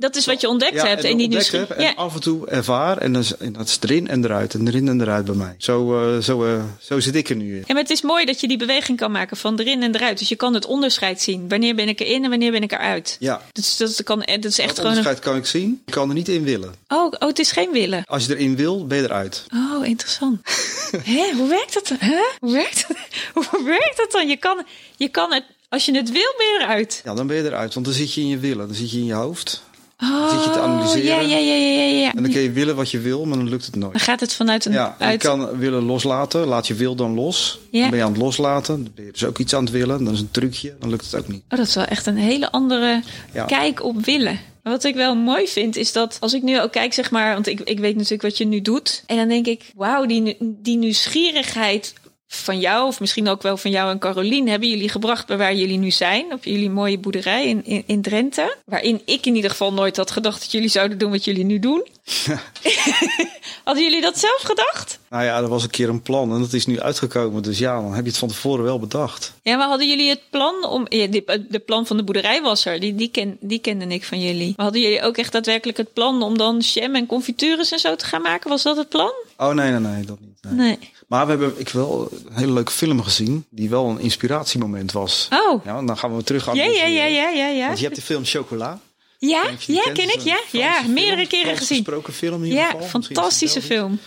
Dat 0.00 0.16
is 0.16 0.26
wat 0.26 0.40
je 0.40 0.48
ontdekt 0.48 0.74
ja, 0.74 0.86
hebt 0.86 1.04
en 1.04 1.10
in 1.10 1.16
die 1.16 1.26
ontdekt 1.26 1.50
heb 1.50 1.52
nieuwsgierigheid. 1.52 1.96
en 1.96 2.02
Ja. 2.02 2.08
af 2.08 2.14
en 2.14 2.20
toe 2.20 2.46
ervaar. 2.48 2.98
En, 2.98 3.12
dan 3.12 3.24
en 3.38 3.52
dat 3.52 3.68
is 3.68 3.78
erin 3.80 4.08
en 4.08 4.24
eruit 4.24 4.54
en 4.54 4.66
erin 4.68 4.88
en 4.88 5.00
eruit 5.00 5.24
bij 5.24 5.34
mij. 5.34 5.54
Zo, 5.58 6.00
eh, 6.16 6.22
zo, 6.22 6.44
eh, 6.44 6.62
zo 6.80 7.00
zit 7.00 7.14
ik 7.14 7.28
er 7.28 7.36
nu 7.36 7.56
in. 7.56 7.64
Maar 7.66 7.76
het 7.76 7.90
is 7.90 8.02
mooi 8.02 8.24
dat 8.24 8.40
je 8.40 8.48
die 8.48 8.56
beweging 8.56 8.98
kan 8.98 9.10
maken 9.10 9.36
van 9.36 9.58
erin 9.58 9.82
en 9.82 9.94
eruit. 9.94 10.18
Dus 10.18 10.28
je 10.28 10.36
kan 10.36 10.54
het 10.54 10.66
onderscheid 10.66 11.20
zien. 11.22 11.48
Wanneer 11.48 11.74
ben 11.74 11.88
ik 11.88 12.00
erin 12.00 12.24
en 12.24 12.30
wanneer 12.30 12.50
ben 12.50 12.62
ik 12.62 12.72
eruit. 12.72 13.16
Ja, 13.20 13.42
Dus 13.52 13.76
dat, 13.76 14.02
kan, 14.02 14.18
dat 14.18 14.44
is 14.44 14.58
echt 14.58 14.68
dat 14.68 14.76
gewoon... 14.76 14.90
Een... 14.90 14.96
onderscheid 14.96 15.18
kan 15.18 15.36
ik 15.36 15.46
zien. 15.46 15.82
Ik 15.86 15.92
kan 15.92 16.08
er 16.08 16.14
niet 16.14 16.28
in 16.28 16.44
willen. 16.44 16.74
Oh, 16.88 17.04
oh, 17.18 17.28
het 17.28 17.38
is 17.38 17.52
geen 17.52 17.72
willen. 17.72 18.04
Als 18.04 18.26
je 18.26 18.36
erin 18.36 18.56
wil, 18.56 18.86
ben 18.86 18.98
je 18.98 19.04
eruit. 19.04 19.44
Oh, 19.54 19.86
interessant. 19.86 20.40
Hè, 21.04 21.32
hoe 21.36 21.48
werkt 21.48 21.74
dat? 21.74 21.88
dan? 21.88 21.96
Hè? 22.00 22.22
Hoe, 22.40 22.52
werkt 22.52 22.84
dat? 22.88 22.96
hoe 23.50 23.64
werkt 23.64 23.96
dat 23.96 24.10
dan? 24.12 24.28
Je 24.28 24.36
kan, 24.36 24.62
je 24.96 25.08
kan 25.08 25.32
het, 25.32 25.44
als 25.68 25.84
je 25.84 25.96
het 25.96 26.10
wil, 26.10 26.34
ben 26.36 26.46
je 26.46 26.58
eruit. 26.60 27.00
Ja, 27.04 27.14
dan 27.14 27.26
ben 27.26 27.36
je 27.36 27.42
eruit. 27.44 27.74
Want 27.74 27.86
dan 27.86 27.94
zit 27.94 28.14
je 28.14 28.20
in 28.20 28.28
je 28.28 28.38
willen. 28.38 28.66
Dan 28.66 28.76
zit 28.76 28.90
je 28.90 28.98
in 28.98 29.04
je 29.04 29.12
hoofd. 29.12 29.66
Dan 29.98 30.30
zit 30.30 30.44
je 30.44 30.50
te 30.50 30.58
analyseren. 30.60 31.16
Oh, 31.16 31.22
Ja, 31.28 31.36
ja, 31.36 31.54
ja, 31.54 31.54
ja, 31.54 31.82
ja. 32.00 32.12
En 32.14 32.22
dan 32.22 32.32
kun 32.32 32.40
je 32.40 32.50
willen 32.52 32.76
wat 32.76 32.90
je 32.90 32.98
wil, 33.00 33.24
maar 33.24 33.38
dan 33.38 33.48
lukt 33.48 33.66
het 33.66 33.76
nooit. 33.76 33.92
Dan 33.92 34.00
gaat 34.00 34.20
het 34.20 34.34
vanuit 34.34 34.64
een... 34.64 34.72
Ja, 34.72 34.96
je 35.10 35.16
kan 35.16 35.58
willen 35.58 35.82
loslaten. 35.84 36.46
Laat 36.46 36.66
je 36.66 36.74
wil 36.74 36.94
dan 36.94 37.14
los. 37.14 37.58
Ja. 37.70 37.80
Dan 37.80 37.90
ben 37.90 37.98
je 37.98 38.04
aan 38.04 38.12
het 38.12 38.20
loslaten. 38.20 38.82
Dan 38.84 38.92
ben 38.94 39.04
je 39.04 39.12
dus 39.12 39.24
ook 39.24 39.38
iets 39.38 39.54
aan 39.54 39.64
het 39.64 39.72
willen. 39.72 40.04
Dat 40.04 40.14
is 40.14 40.20
een 40.20 40.30
trucje. 40.30 40.76
Dan 40.80 40.88
lukt 40.90 41.04
het 41.10 41.14
ook 41.20 41.28
niet. 41.28 41.42
Oh, 41.48 41.58
dat 41.58 41.66
is 41.66 41.74
wel 41.74 41.84
echt 41.84 42.06
een 42.06 42.16
hele 42.16 42.50
andere 42.50 43.02
Ja. 43.32 43.44
kijk 43.44 43.84
op 43.84 44.04
willen. 44.04 44.38
Wat 44.62 44.84
ik 44.84 44.94
wel 44.94 45.14
mooi 45.14 45.46
vind, 45.48 45.76
is 45.76 45.92
dat 45.92 46.16
als 46.20 46.34
ik 46.34 46.42
nu 46.42 46.60
ook 46.60 46.72
kijk, 46.72 46.92
zeg 46.94 47.10
maar, 47.10 47.32
want 47.34 47.46
ik, 47.46 47.60
ik 47.60 47.78
weet 47.78 47.94
natuurlijk 47.94 48.22
wat 48.22 48.38
je 48.38 48.44
nu 48.46 48.60
doet. 48.62 49.02
En 49.06 49.16
dan 49.16 49.28
denk 49.28 49.46
ik, 49.46 49.70
wauw, 49.74 50.06
die, 50.06 50.20
nu- 50.20 50.36
die 50.40 50.76
nieuwsgierigheid 50.76 51.92
van 52.28 52.60
jou, 52.60 52.86
of 52.86 53.00
misschien 53.00 53.28
ook 53.28 53.42
wel 53.42 53.56
van 53.56 53.70
jou 53.70 53.90
en 53.90 53.98
Carolien, 53.98 54.48
hebben 54.48 54.68
jullie 54.68 54.88
gebracht 54.88 55.26
bij 55.26 55.36
waar 55.36 55.54
jullie 55.54 55.78
nu 55.78 55.90
zijn. 55.90 56.32
Op 56.32 56.44
jullie 56.44 56.70
mooie 56.70 56.98
boerderij 56.98 57.48
in, 57.48 57.64
in, 57.64 57.82
in 57.86 58.02
Drenthe. 58.02 58.56
Waarin 58.64 59.02
ik 59.04 59.26
in 59.26 59.34
ieder 59.34 59.50
geval 59.50 59.72
nooit 59.72 59.96
had 59.96 60.10
gedacht 60.10 60.40
dat 60.40 60.52
jullie 60.52 60.68
zouden 60.68 60.98
doen 60.98 61.10
wat 61.10 61.24
jullie 61.24 61.44
nu 61.44 61.58
doen. 61.58 61.86
Hadden 63.64 63.84
jullie 63.84 64.00
dat 64.00 64.18
zelf 64.18 64.40
gedacht? 64.44 64.98
Nou 65.10 65.24
ja, 65.24 65.36
er 65.36 65.48
was 65.48 65.62
een 65.62 65.70
keer 65.70 65.88
een 65.88 66.02
plan 66.02 66.32
en 66.34 66.40
dat 66.40 66.52
is 66.52 66.66
nu 66.66 66.80
uitgekomen. 66.80 67.42
Dus 67.42 67.58
ja, 67.58 67.80
dan 67.80 67.94
heb 67.94 68.04
je 68.04 68.10
het 68.10 68.18
van 68.18 68.28
tevoren 68.28 68.64
wel 68.64 68.78
bedacht. 68.78 69.32
Ja, 69.42 69.56
maar 69.56 69.68
hadden 69.68 69.88
jullie 69.88 70.08
het 70.08 70.20
plan 70.30 70.64
om. 70.64 70.86
Ja, 70.88 71.06
de 71.48 71.62
plan 71.66 71.86
van 71.86 71.96
de 71.96 72.02
boerderij 72.02 72.42
was 72.42 72.64
er. 72.64 72.80
Die, 72.80 72.94
die, 72.94 73.08
ken, 73.08 73.36
die 73.40 73.58
kende 73.58 73.86
ik 73.86 74.04
van 74.04 74.20
jullie. 74.20 74.52
Maar 74.56 74.64
hadden 74.64 74.82
jullie 74.82 75.02
ook 75.02 75.16
echt 75.16 75.32
daadwerkelijk 75.32 75.78
het 75.78 75.92
plan 75.92 76.22
om 76.22 76.38
dan 76.38 76.58
jam 76.58 76.94
en 76.94 77.06
confitures 77.06 77.72
en 77.72 77.78
zo 77.78 77.96
te 77.96 78.04
gaan 78.04 78.22
maken? 78.22 78.50
Was 78.50 78.62
dat 78.62 78.76
het 78.76 78.88
plan? 78.88 79.12
Oh 79.36 79.52
nee, 79.52 79.70
nee, 79.70 79.80
nee, 79.80 80.04
dat 80.04 80.20
niet. 80.20 80.38
nee. 80.42 80.54
Nee. 80.54 80.78
Maar 81.06 81.24
we 81.24 81.30
hebben, 81.30 81.54
ik 81.56 81.68
wel 81.68 82.08
een 82.28 82.36
hele 82.36 82.52
leuke 82.52 82.72
film 82.72 83.02
gezien. 83.02 83.44
Die 83.50 83.70
wel 83.70 83.88
een 83.88 84.00
inspiratiemoment 84.00 84.92
was. 84.92 85.28
Oh. 85.32 85.64
Ja, 85.64 85.82
dan 85.82 85.98
gaan 85.98 86.16
we 86.16 86.22
terug 86.22 86.48
aan. 86.48 86.56
Ja, 86.56 86.64
ja, 86.64 86.86
ja, 86.86 87.04
ja, 87.04 87.28
ja, 87.28 87.48
ja. 87.48 87.66
Want 87.66 87.78
je 87.78 87.84
hebt 87.84 87.96
de 87.96 88.02
film 88.02 88.24
Chocola. 88.24 88.80
Ja, 89.18 89.44
ja, 89.66 89.82
ken 89.92 90.14
ik. 90.14 90.20
Ja, 90.20 90.40
ja. 90.52 90.82
Meerdere 90.82 91.26
keren 91.26 91.56
gezien. 91.56 91.76
gesproken 91.84 92.12
film 92.12 92.42
in 92.42 92.48
ieder 92.48 92.58
Ja, 92.64 92.70
geval. 92.70 92.86
Fantastische 92.88 93.62
film. 93.62 94.00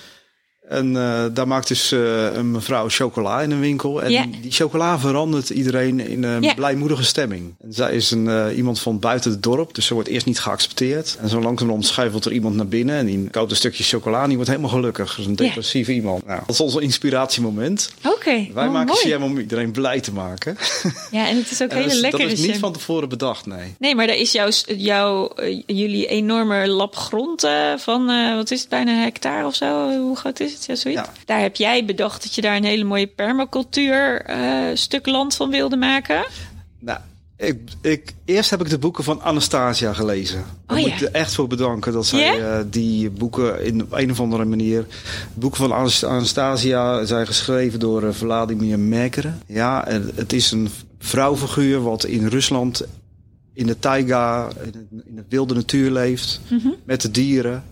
En 0.68 0.96
eh, 0.96 1.24
daar 1.34 1.48
maakt 1.48 1.68
dus 1.68 1.92
eh, 1.92 2.34
een 2.34 2.52
mevrouw 2.52 2.90
chocola 2.90 3.42
in 3.42 3.52
een 3.52 3.60
winkel. 3.60 4.02
En 4.04 4.12
Ja. 4.12 4.26
die 4.42 4.52
chocola 4.52 5.00
verandert 5.00 5.50
iedereen 5.50 6.00
in 6.00 6.24
een 6.24 6.42
Ja. 6.44 6.54
blijmoedige 6.54 7.04
stemming. 7.04 7.54
En 7.62 7.74
zij 7.74 7.94
is 7.96 8.12
een, 8.12 8.28
eh, 8.28 8.58
iemand 8.58 8.80
van 8.80 9.00
buiten 9.00 9.32
het 9.32 9.44
dorp, 9.44 9.76
dus 9.76 9.86
ze 9.86 9.94
wordt 9.94 10.10
eerst 10.10 10.26
niet 10.26 10.40
geaccepteerd. 10.40 11.18
En 11.22 11.30
zo 11.30 11.42
langzamerhand 11.42 11.86
schuifelt 11.86 12.26
er 12.26 12.32
iemand 12.32 12.56
naar 12.56 12.68
binnen 12.68 12.96
en 12.96 13.06
die 13.06 13.30
koopt 13.30 13.52
een 13.52 13.58
stukje 13.58 13.84
chocola 13.84 14.20
en 14.22 14.26
die 14.28 14.36
wordt 14.36 14.50
helemaal 14.52 14.72
gelukkig. 14.72 15.10
Dat 15.10 15.18
is 15.20 15.26
een 15.26 15.32
Ja. 15.32 15.38
depressieve 15.44 15.94
iemand. 15.94 16.26
Nou, 16.26 16.40
dat 16.46 16.50
is 16.56 16.62
ons 16.62 16.76
inspiratiemoment. 16.76 17.92
Oké. 18.06 18.48
Wij 18.54 18.66
oh, 18.68 18.72
maken 18.74 18.96
mooi. 19.04 19.16
om 19.16 19.38
iedereen 19.38 19.72
blij 19.72 20.00
te 20.00 20.14
maken. 20.14 20.58
Ja, 21.12 21.28
en 21.28 21.36
het 21.38 21.52
is 21.52 21.62
ook 21.62 21.72
hele 21.72 21.84
dat 21.84 21.92
is, 21.94 22.02
dat 22.02 22.12
lekkere 22.12 22.32
is 22.32 22.40
niet 22.42 22.58
van 22.58 22.74
tevoren 22.74 23.10
bedacht, 23.10 23.46
nee. 23.46 23.76
Nee, 23.80 23.96
maar 23.96 24.08
daar 24.08 24.16
is 24.16 24.32
jouw, 24.32 24.50
jouw, 24.78 25.32
jullie 25.66 26.08
enorme 26.08 26.68
lap 26.68 26.96
grond 26.96 27.48
van, 27.78 28.06
wat 28.36 28.52
is 28.52 28.60
het, 28.60 28.70
bijna 28.70 28.92
een 28.92 29.04
hectare 29.04 29.46
of 29.46 29.56
zo? 29.56 29.98
Hoe 30.00 30.16
groot 30.18 30.40
is 30.40 30.51
het? 30.54 30.66
Ja, 30.66 30.76
zoiets. 30.76 31.02
Ja. 31.02 31.14
Daar 31.26 31.42
heb 31.42 31.56
jij 31.56 31.86
bedacht 31.86 32.24
dat 32.24 32.36
je 32.36 32.42
daar 32.42 32.56
een 32.56 32.64
hele 32.64 32.84
mooie 32.84 33.08
permacultuur 33.08 34.22
eh, 34.22 34.64
stuk 34.74 35.06
land 35.08 35.36
van 35.36 35.50
wilde 35.50 35.76
maken. 35.78 36.26
Nou, 36.80 37.00
ik, 37.38 37.60
ik, 37.82 38.14
eerst 38.26 38.50
heb 38.50 38.62
ik 38.62 38.70
de 38.70 38.78
boeken 38.78 39.04
van 39.04 39.22
Anastasia 39.22 39.94
gelezen. 39.94 40.44
Daar 40.66 40.78
Oh, 40.78 40.84
moet 40.84 40.90
ja. 40.90 40.96
ik 40.96 41.02
er 41.02 41.12
echt 41.12 41.34
voor 41.34 41.48
bedanken 41.48 41.94
dat 41.94 42.06
zij 42.06 42.42
eh, 42.42 42.60
die 42.68 43.10
boeken 43.10 43.64
in 43.64 43.82
op 43.84 43.92
een 43.92 44.12
of 44.12 44.20
andere 44.20 44.46
manier. 44.46 44.86
Boeken 45.34 45.60
van 45.60 45.72
Anas- 45.72 46.06
Anastasia 46.06 47.06
zijn 47.06 47.28
geschreven 47.28 47.80
door 47.80 48.04
eh, 48.04 48.14
Vladimir 48.14 48.80
Mekere. 48.80 49.32
Ja, 49.48 49.88
en 49.88 50.12
het 50.16 50.34
is 50.34 50.52
een 50.52 50.70
vrouwfiguur 51.00 51.82
wat 51.82 52.06
in 52.06 52.28
Rusland 52.28 52.82
in 53.54 53.68
de 53.68 53.80
taiga, 53.80 54.50
in, 54.64 54.88
de 55.16 55.24
wilde 55.30 55.54
natuur 55.54 55.92
leeft. 55.92 56.42
Mhm. 56.50 56.68
Met 56.84 57.02
de 57.02 57.12
dieren. 57.12 57.64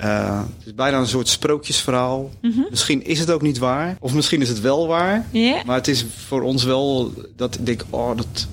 Eh, 0.00 0.38
het 0.58 0.66
is 0.66 0.74
bijna 0.74 0.98
een 0.98 1.06
soort 1.06 1.28
sprookjesverhaal. 1.28 2.30
Mhm. 2.40 2.60
Misschien 2.70 3.04
is 3.04 3.18
het 3.18 3.30
ook 3.30 3.42
niet 3.42 3.58
waar. 3.58 3.96
Of 4.00 4.14
misschien 4.14 4.40
is 4.40 4.48
het 4.48 4.60
wel 4.60 4.86
waar. 4.86 5.26
Maar 5.66 5.76
het 5.76 5.88
is 5.88 6.06
voor 6.26 6.42
ons 6.42 6.64
wel 6.64 7.12
dat 7.36 7.54
ik 7.54 7.66
denk, 7.66 7.84
oh, 7.90 8.16
dat. 8.16 8.46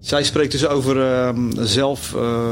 Zij 0.00 0.24
spreekt 0.24 0.52
dus 0.52 0.66
over 0.66 1.12
ehm, 1.12 1.50
zelf. 1.64 2.14
eh, 2.14 2.50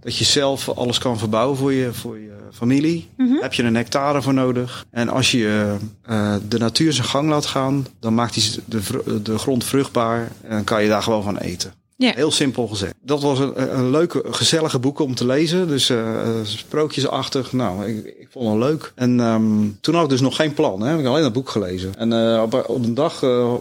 dat 0.00 0.16
je 0.16 0.24
zelf 0.24 0.68
alles 0.68 0.98
kan 0.98 1.18
verbouwen 1.18 1.56
voor 1.56 1.72
je, 1.72 1.92
voor 1.92 2.18
je 2.18 2.32
familie. 2.52 3.08
Daar 3.16 3.42
heb 3.42 3.54
je 3.54 3.62
een 3.62 3.74
hectare 3.74 4.22
voor 4.22 4.34
nodig. 4.34 4.84
En 4.90 5.08
als 5.08 5.30
je 5.30 5.76
eh, 6.02 6.34
de 6.48 6.58
natuur 6.58 6.92
zijn 6.92 7.06
gang 7.06 7.28
laat 7.28 7.46
gaan, 7.46 7.86
dan 8.00 8.14
maakt 8.14 8.34
hij 8.34 8.44
de, 8.64 9.22
de 9.22 9.38
grond 9.38 9.64
vruchtbaar. 9.64 10.32
En 10.42 10.50
dan 10.50 10.64
kan 10.64 10.82
je 10.82 10.88
daar 10.88 11.02
gewoon 11.02 11.22
van 11.22 11.36
eten. 11.36 11.72
Ja. 11.96 12.12
Heel 12.14 12.30
simpel 12.30 12.66
gezegd. 12.66 12.94
Dat 13.00 13.22
was 13.22 13.38
een, 13.38 13.78
een 13.78 13.90
leuke, 13.90 14.22
gezellige 14.30 14.78
boek 14.78 14.98
om 14.98 15.14
te 15.14 15.26
lezen. 15.26 15.68
Dus 15.68 15.90
eh, 15.90 16.28
sprookjesachtig. 16.42 17.52
Nou, 17.52 17.86
ik, 17.86 18.04
ik 18.04 18.28
vond 18.30 18.48
het 18.48 18.70
leuk. 18.70 18.92
En 18.94 19.20
ehm, 19.20 19.68
toen 19.80 19.94
had 19.94 20.04
ik 20.04 20.10
dus 20.10 20.20
nog 20.20 20.36
geen 20.36 20.54
plan. 20.54 20.80
Hè. 20.80 20.90
Ik 20.90 20.96
heb 20.96 21.06
alleen 21.06 21.22
dat 21.22 21.32
boek 21.32 21.48
gelezen. 21.48 21.94
En 21.96 22.12
eh, 22.12 22.42
op, 22.42 22.64
op 22.66 22.84
een 22.84 22.94
dag... 22.94 23.22
eh, 23.22 23.54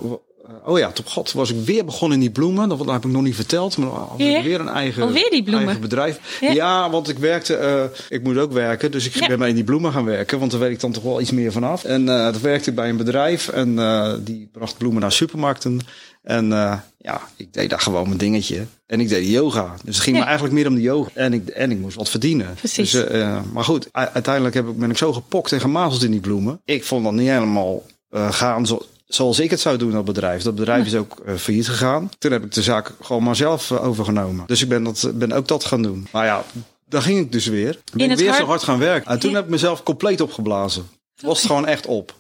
Oh 0.66 0.78
ja, 0.80 0.92
tot 0.92 1.10
god 1.10 1.32
was 1.32 1.52
ik 1.52 1.66
weer 1.66 1.86
begonnen 1.86 2.18
in 2.18 2.24
die 2.24 2.34
bloemen. 2.34 2.70
Dat 2.70 2.86
heb 2.86 3.06
ik 3.06 3.12
nog 3.12 3.22
niet 3.22 3.36
verteld. 3.36 3.78
Maar 3.78 3.88
had 3.90 4.20
ik 4.20 4.44
weer 4.44 4.60
een 4.60 4.68
eigen, 4.70 5.04
Alweer 5.04 5.30
die 5.30 5.44
bloemen? 5.44 5.64
eigen 5.64 5.82
bedrijf. 5.82 6.38
Ja? 6.42 6.52
Ja. 6.52 6.90
want 6.90 7.10
ik 7.10 7.18
werkte... 7.18 7.56
eh, 7.56 7.84
ik 8.10 8.24
moet 8.24 8.38
ook 8.38 8.52
werken. 8.52 8.92
Dus 8.92 9.06
ik 9.06 9.14
Ja. 9.16 9.28
ben 9.28 9.40
bij 9.40 9.54
die 9.54 9.64
bloemen 9.64 9.92
gaan 9.92 10.06
werken. 10.06 10.40
Want 10.40 10.52
daar 10.52 10.60
weet 10.60 10.72
ik 10.72 10.80
dan 10.80 10.92
toch 10.92 11.04
wel 11.04 11.22
iets 11.22 11.32
meer 11.32 11.52
vanaf. 11.52 11.84
En 11.84 12.10
eh 12.10 12.24
dat 12.24 12.40
werkte 12.42 12.70
ik 12.70 12.76
bij 12.76 12.90
een 12.90 12.98
bedrijf. 12.98 13.48
En 13.48 13.80
eh, 13.80 14.14
die 14.20 14.50
bracht 14.52 14.78
bloemen 14.78 15.02
naar 15.02 15.12
supermarkten. 15.12 15.80
En 16.24 16.52
eh, 16.54 16.78
ja, 16.98 17.22
ik 17.36 17.54
deed 17.54 17.70
daar 17.70 17.80
gewoon 17.80 18.06
mijn 18.08 18.18
dingetje. 18.18 18.66
En 18.88 19.00
ik 19.00 19.10
deed 19.10 19.28
yoga. 19.28 19.76
Dus 19.84 19.96
het 19.96 20.04
ging 20.04 20.16
Ja. 20.16 20.22
me 20.22 20.28
eigenlijk 20.28 20.58
meer 20.58 20.68
om 20.68 20.76
de 20.76 20.82
yoga. 20.82 21.10
En 21.14 21.34
ik, 21.34 21.48
en 21.48 21.72
ik 21.72 21.80
moest 21.80 21.96
wat 21.96 22.10
verdienen. 22.10 22.54
Precies. 22.56 22.92
Dus, 22.92 23.04
eh, 23.06 23.22
eh, 23.22 23.38
maar 23.54 23.64
goed, 23.64 23.88
uiteindelijk 23.92 24.56
heb 24.56 24.68
ik, 24.68 24.78
ben 24.78 24.90
ik 24.90 24.98
zo 24.98 25.14
gepokt 25.14 25.52
en 25.52 25.60
gemazeld 25.60 26.04
in 26.04 26.12
die 26.12 26.20
bloemen. 26.20 26.62
Ik 26.66 26.84
vond 26.84 27.04
dat 27.04 27.14
niet 27.14 27.28
helemaal 27.30 27.84
eh, 28.10 28.32
gaan 28.32 28.66
zo, 28.66 28.86
zoals 29.06 29.40
ik 29.40 29.50
het 29.50 29.60
zou 29.60 29.78
doen, 29.78 29.92
dat 29.92 30.06
bedrijf. 30.06 30.44
Dat 30.44 30.56
bedrijf 30.56 30.86
is 30.86 30.96
ook 30.96 31.20
eh, 31.26 31.36
failliet 31.36 31.68
gegaan. 31.68 32.10
Toen 32.18 32.32
heb 32.32 32.44
ik 32.44 32.54
de 32.54 32.62
zaak 32.62 32.92
gewoon 33.02 33.24
maar 33.24 33.36
zelf 33.36 33.72
eh, 33.72 33.86
overgenomen. 33.86 34.44
Dus 34.48 34.62
ik 34.62 34.70
ben, 34.70 34.84
dat, 34.84 35.12
ben 35.14 35.32
ook 35.32 35.48
dat 35.48 35.66
gaan 35.66 35.82
doen. 35.82 36.08
Maar 36.12 36.26
ja, 36.26 36.44
daar 36.86 37.02
ging 37.02 37.20
ik 37.20 37.32
dus 37.32 37.46
weer. 37.46 37.80
Ben 37.94 38.12
ik 38.12 38.18
weer 38.18 38.34
zo 38.34 38.46
hard 38.46 38.64
gaan 38.64 38.80
werken. 38.80 39.12
En 39.12 39.20
toen 39.20 39.34
heb 39.34 39.44
ik 39.44 39.50
mezelf 39.50 39.84
compleet 39.84 40.22
opgeblazen. 40.22 40.88
Het 41.16 41.26
was 41.26 41.38
het 41.38 41.48
gewoon 41.48 41.68
echt 41.68 41.86
op. 41.86 42.14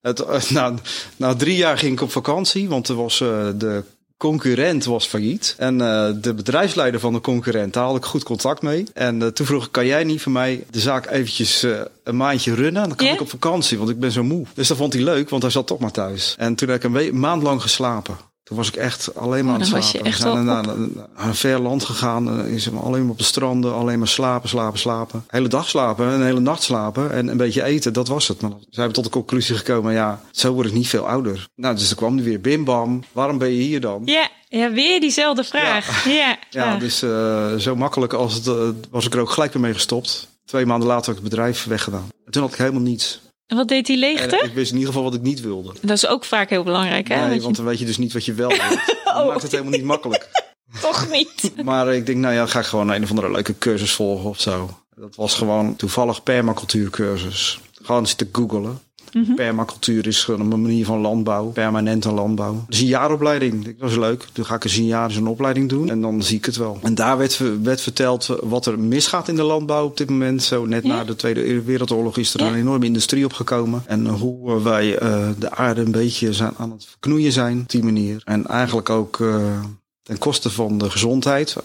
Het, 0.00 0.20
eh, 0.20 0.50
na, 0.56 0.74
na 1.16 1.34
drie 1.34 1.56
jaar 1.56 1.78
ging 1.78 1.92
ik 1.92 2.00
op 2.00 2.10
vakantie, 2.10 2.68
want 2.68 2.88
er 2.88 2.94
was 2.94 3.20
eh, 3.20 3.48
de 3.54 3.84
concurrent 4.16 4.84
was 4.84 5.06
failliet. 5.06 5.54
En 5.58 5.80
eh, 5.80 6.08
de 6.20 6.34
bedrijfsleider 6.34 7.00
van 7.00 7.12
de 7.12 7.20
concurrent, 7.20 7.72
daar 7.72 7.84
had 7.84 7.96
ik 7.96 8.04
goed 8.04 8.22
contact 8.22 8.62
mee. 8.62 8.84
En 8.94 9.22
eh, 9.22 9.28
toen 9.28 9.46
vroeg 9.46 9.64
ik, 9.64 9.72
kan 9.72 9.86
jij 9.86 10.04
niet 10.04 10.22
voor 10.22 10.32
mij 10.32 10.64
de 10.70 10.80
zaak 10.80 11.10
eventjes 11.10 11.62
eh, 11.62 11.80
een 12.04 12.16
maandje 12.16 12.54
runnen? 12.54 12.88
Dan 12.88 12.96
kan 12.96 13.06
ik 13.06 13.20
op 13.20 13.30
vakantie, 13.30 13.78
want 13.78 13.90
ik 13.90 14.00
ben 14.00 14.12
zo 14.12 14.22
moe. 14.22 14.46
Dus 14.54 14.68
dat 14.68 14.76
vond 14.76 14.92
hij 14.92 15.02
leuk, 15.02 15.28
want 15.28 15.42
hij 15.42 15.50
zat 15.50 15.66
toch 15.66 15.78
maar 15.78 15.90
thuis. 15.90 16.34
En 16.38 16.54
toen 16.54 16.68
heb 16.68 16.84
ik 16.84 16.94
een 16.94 17.18
maand 17.18 17.42
lang 17.42 17.62
geslapen. 17.62 18.16
Toen 18.46 18.56
was 18.56 18.68
ik 18.68 18.76
echt 18.76 19.14
alleen 19.14 19.44
maar 19.44 19.54
Oh, 19.54 19.60
aan 19.60 19.60
het 19.60 19.70
dan 19.70 19.80
was 19.80 19.90
je 19.92 19.98
slapen. 19.98 20.10
echt 20.12 20.22
We 20.22 20.30
zijn 20.30 20.44
naar, 20.44 21.28
een 21.28 21.34
ver 21.34 21.60
land 21.60 21.84
gegaan. 21.84 22.40
eh, 22.40 22.52
is 22.54 22.70
alleen 22.72 23.02
maar 23.02 23.10
op 23.10 23.18
de 23.18 23.24
stranden, 23.24 23.74
alleen 23.74 23.98
maar 23.98 24.08
slapen, 24.08 24.48
slapen, 24.48 24.78
slapen. 24.78 25.24
Hele 25.28 25.48
dag 25.48 25.68
slapen, 25.68 26.06
een 26.06 26.22
hele 26.24 26.40
nacht 26.40 26.62
slapen 26.62 27.12
en 27.12 27.28
een 27.28 27.36
beetje 27.36 27.62
eten. 27.62 27.92
Dat 27.92 28.08
was 28.08 28.28
het. 28.28 28.40
Maar 28.40 28.50
zij 28.50 28.58
hebben 28.70 28.92
tot 28.92 29.04
de 29.04 29.10
conclusie 29.10 29.56
gekomen, 29.56 29.92
ja, 29.92 30.20
zo 30.30 30.52
word 30.52 30.66
ik 30.66 30.72
niet 30.72 30.88
veel 30.88 31.08
ouder. 31.08 31.48
Nou, 31.56 31.74
dus 31.74 31.90
er 31.90 31.96
kwam 31.96 32.14
nu 32.14 32.22
weer 32.24 32.40
bim 32.40 32.64
bam. 32.64 33.04
Waarom 33.12 33.38
ben 33.38 33.48
je 33.50 33.62
hier 33.62 33.80
dan? 33.80 34.02
Ja, 34.04 34.28
ja, 34.48 34.70
weer 34.70 35.00
diezelfde 35.00 35.44
vraag. 35.44 36.04
Ja, 36.04 36.12
Ja, 36.12 36.36
ja. 36.50 36.76
dus 36.78 37.02
eh, 37.02 37.54
zo 37.54 37.76
makkelijk 37.76 38.12
als 38.12 38.34
het 38.34 38.46
eh, 38.46 38.54
was 38.90 39.06
ik 39.06 39.14
er 39.14 39.20
ook 39.20 39.30
gelijk 39.30 39.52
weer 39.52 39.62
mee 39.62 39.74
gestopt. 39.74 40.28
Twee 40.44 40.66
maanden 40.66 40.88
later 40.88 41.06
heb 41.06 41.16
ik 41.16 41.20
het 41.22 41.30
bedrijf 41.30 41.64
weggedaan. 41.64 42.08
En 42.26 42.32
toen 42.32 42.42
had 42.42 42.52
ik 42.52 42.58
helemaal 42.58 42.80
niets. 42.80 43.20
En 43.46 43.56
wat 43.56 43.68
deed 43.68 43.86
die 43.86 43.94
En 43.94 44.00
leegte? 44.00 44.36
ik 44.44 44.54
wist 44.54 44.70
in 44.70 44.76
ieder 44.78 44.92
geval 44.92 45.08
wat 45.10 45.14
ik 45.14 45.22
niet 45.22 45.40
wilde. 45.40 45.72
Dat 45.80 45.96
is 45.96 46.06
ook 46.06 46.24
vaak 46.24 46.50
heel 46.50 46.62
belangrijk, 46.62 47.08
hè? 47.08 47.28
Nee, 47.28 47.40
Want 47.42 47.56
dan 47.56 47.64
weet 47.64 47.78
je 47.78 47.84
dus 47.84 47.98
niet 47.98 48.12
wat 48.12 48.24
je 48.24 48.34
wel 48.34 48.48
wilt. 48.68 48.94
Dat 49.04 49.26
maakt 49.26 49.42
het 49.42 49.50
helemaal 49.50 49.72
niet 49.72 49.84
makkelijk. 49.84 50.28
Toch 50.80 51.10
niet. 51.10 51.52
Maar 51.64 51.94
ik 51.94 52.06
denk, 52.06 52.18
nou 52.18 52.34
ja, 52.34 52.46
ga 52.46 52.58
ik 52.58 52.64
gewoon 52.66 52.90
een 52.90 53.02
of 53.02 53.10
andere 53.10 53.30
leuke 53.30 53.58
cursus 53.58 53.92
volgen 53.92 54.28
of 54.28 54.40
zo. 54.40 54.78
Dat 54.96 55.14
was 55.16 55.34
gewoon 55.34 55.76
toevallig 55.76 56.22
permacultuurcursus. 56.22 57.60
Gewoon 57.82 58.06
zitten 58.06 58.28
googelen. 58.32 58.80
Mhm. 59.12 59.34
Permacultuur 59.34 60.06
is 60.06 60.24
gewoon 60.24 60.52
een 60.52 60.60
manier 60.62 60.84
van 60.84 61.00
landbouw, 61.00 61.46
permanente 61.46 62.12
landbouw. 62.12 62.64
Dus 62.68 62.80
een 62.80 62.86
jaaropleiding, 62.86 63.64
dat 63.64 63.74
was 63.78 63.96
leuk. 63.96 64.26
Toen 64.32 64.44
ga 64.46 64.54
ik 64.54 64.64
eens 64.64 64.76
een 64.76 64.86
jaar 64.86 65.10
zo'n 65.10 65.26
opleiding 65.26 65.68
doen 65.68 65.90
en 65.90 66.00
dan 66.00 66.22
zie 66.22 66.36
ik 66.36 66.44
het 66.44 66.56
wel. 66.56 66.78
En 66.82 66.94
daar 66.94 67.18
werd, 67.18 67.40
werd 67.62 67.80
verteld 67.80 68.26
wat 68.42 68.66
er 68.66 68.78
misgaat 68.78 69.28
in 69.28 69.36
de 69.36 69.42
landbouw 69.42 69.84
op 69.84 69.96
dit 69.96 70.10
moment. 70.10 70.42
Zo 70.42 70.66
net 70.66 70.82
Ja. 70.82 70.88
na 70.96 71.04
de 71.04 71.16
Tweede 71.16 71.62
Wereldoorlog 71.62 72.16
is 72.16 72.34
er 72.34 72.40
Ja. 72.40 72.46
een 72.48 72.54
enorme 72.54 72.84
industrie 72.86 73.24
opgekomen. 73.24 73.82
En 73.86 74.06
hoe 74.06 74.62
wij 74.62 74.98
eh, 74.98 75.28
de 75.38 75.50
aarde 75.50 75.80
een 75.80 75.90
beetje 75.90 76.32
zijn 76.32 76.52
aan 76.56 76.70
het 76.70 76.84
verknoeien 76.86 77.32
zijn 77.32 77.60
op 77.60 77.68
die 77.70 77.82
manier. 77.84 78.22
En 78.24 78.46
eigenlijk 78.46 78.90
ook 78.90 79.20
eh, 79.20 79.60
ten 80.02 80.18
koste 80.18 80.50
van 80.50 80.78
de 80.78 80.90
gezondheid 80.90 81.56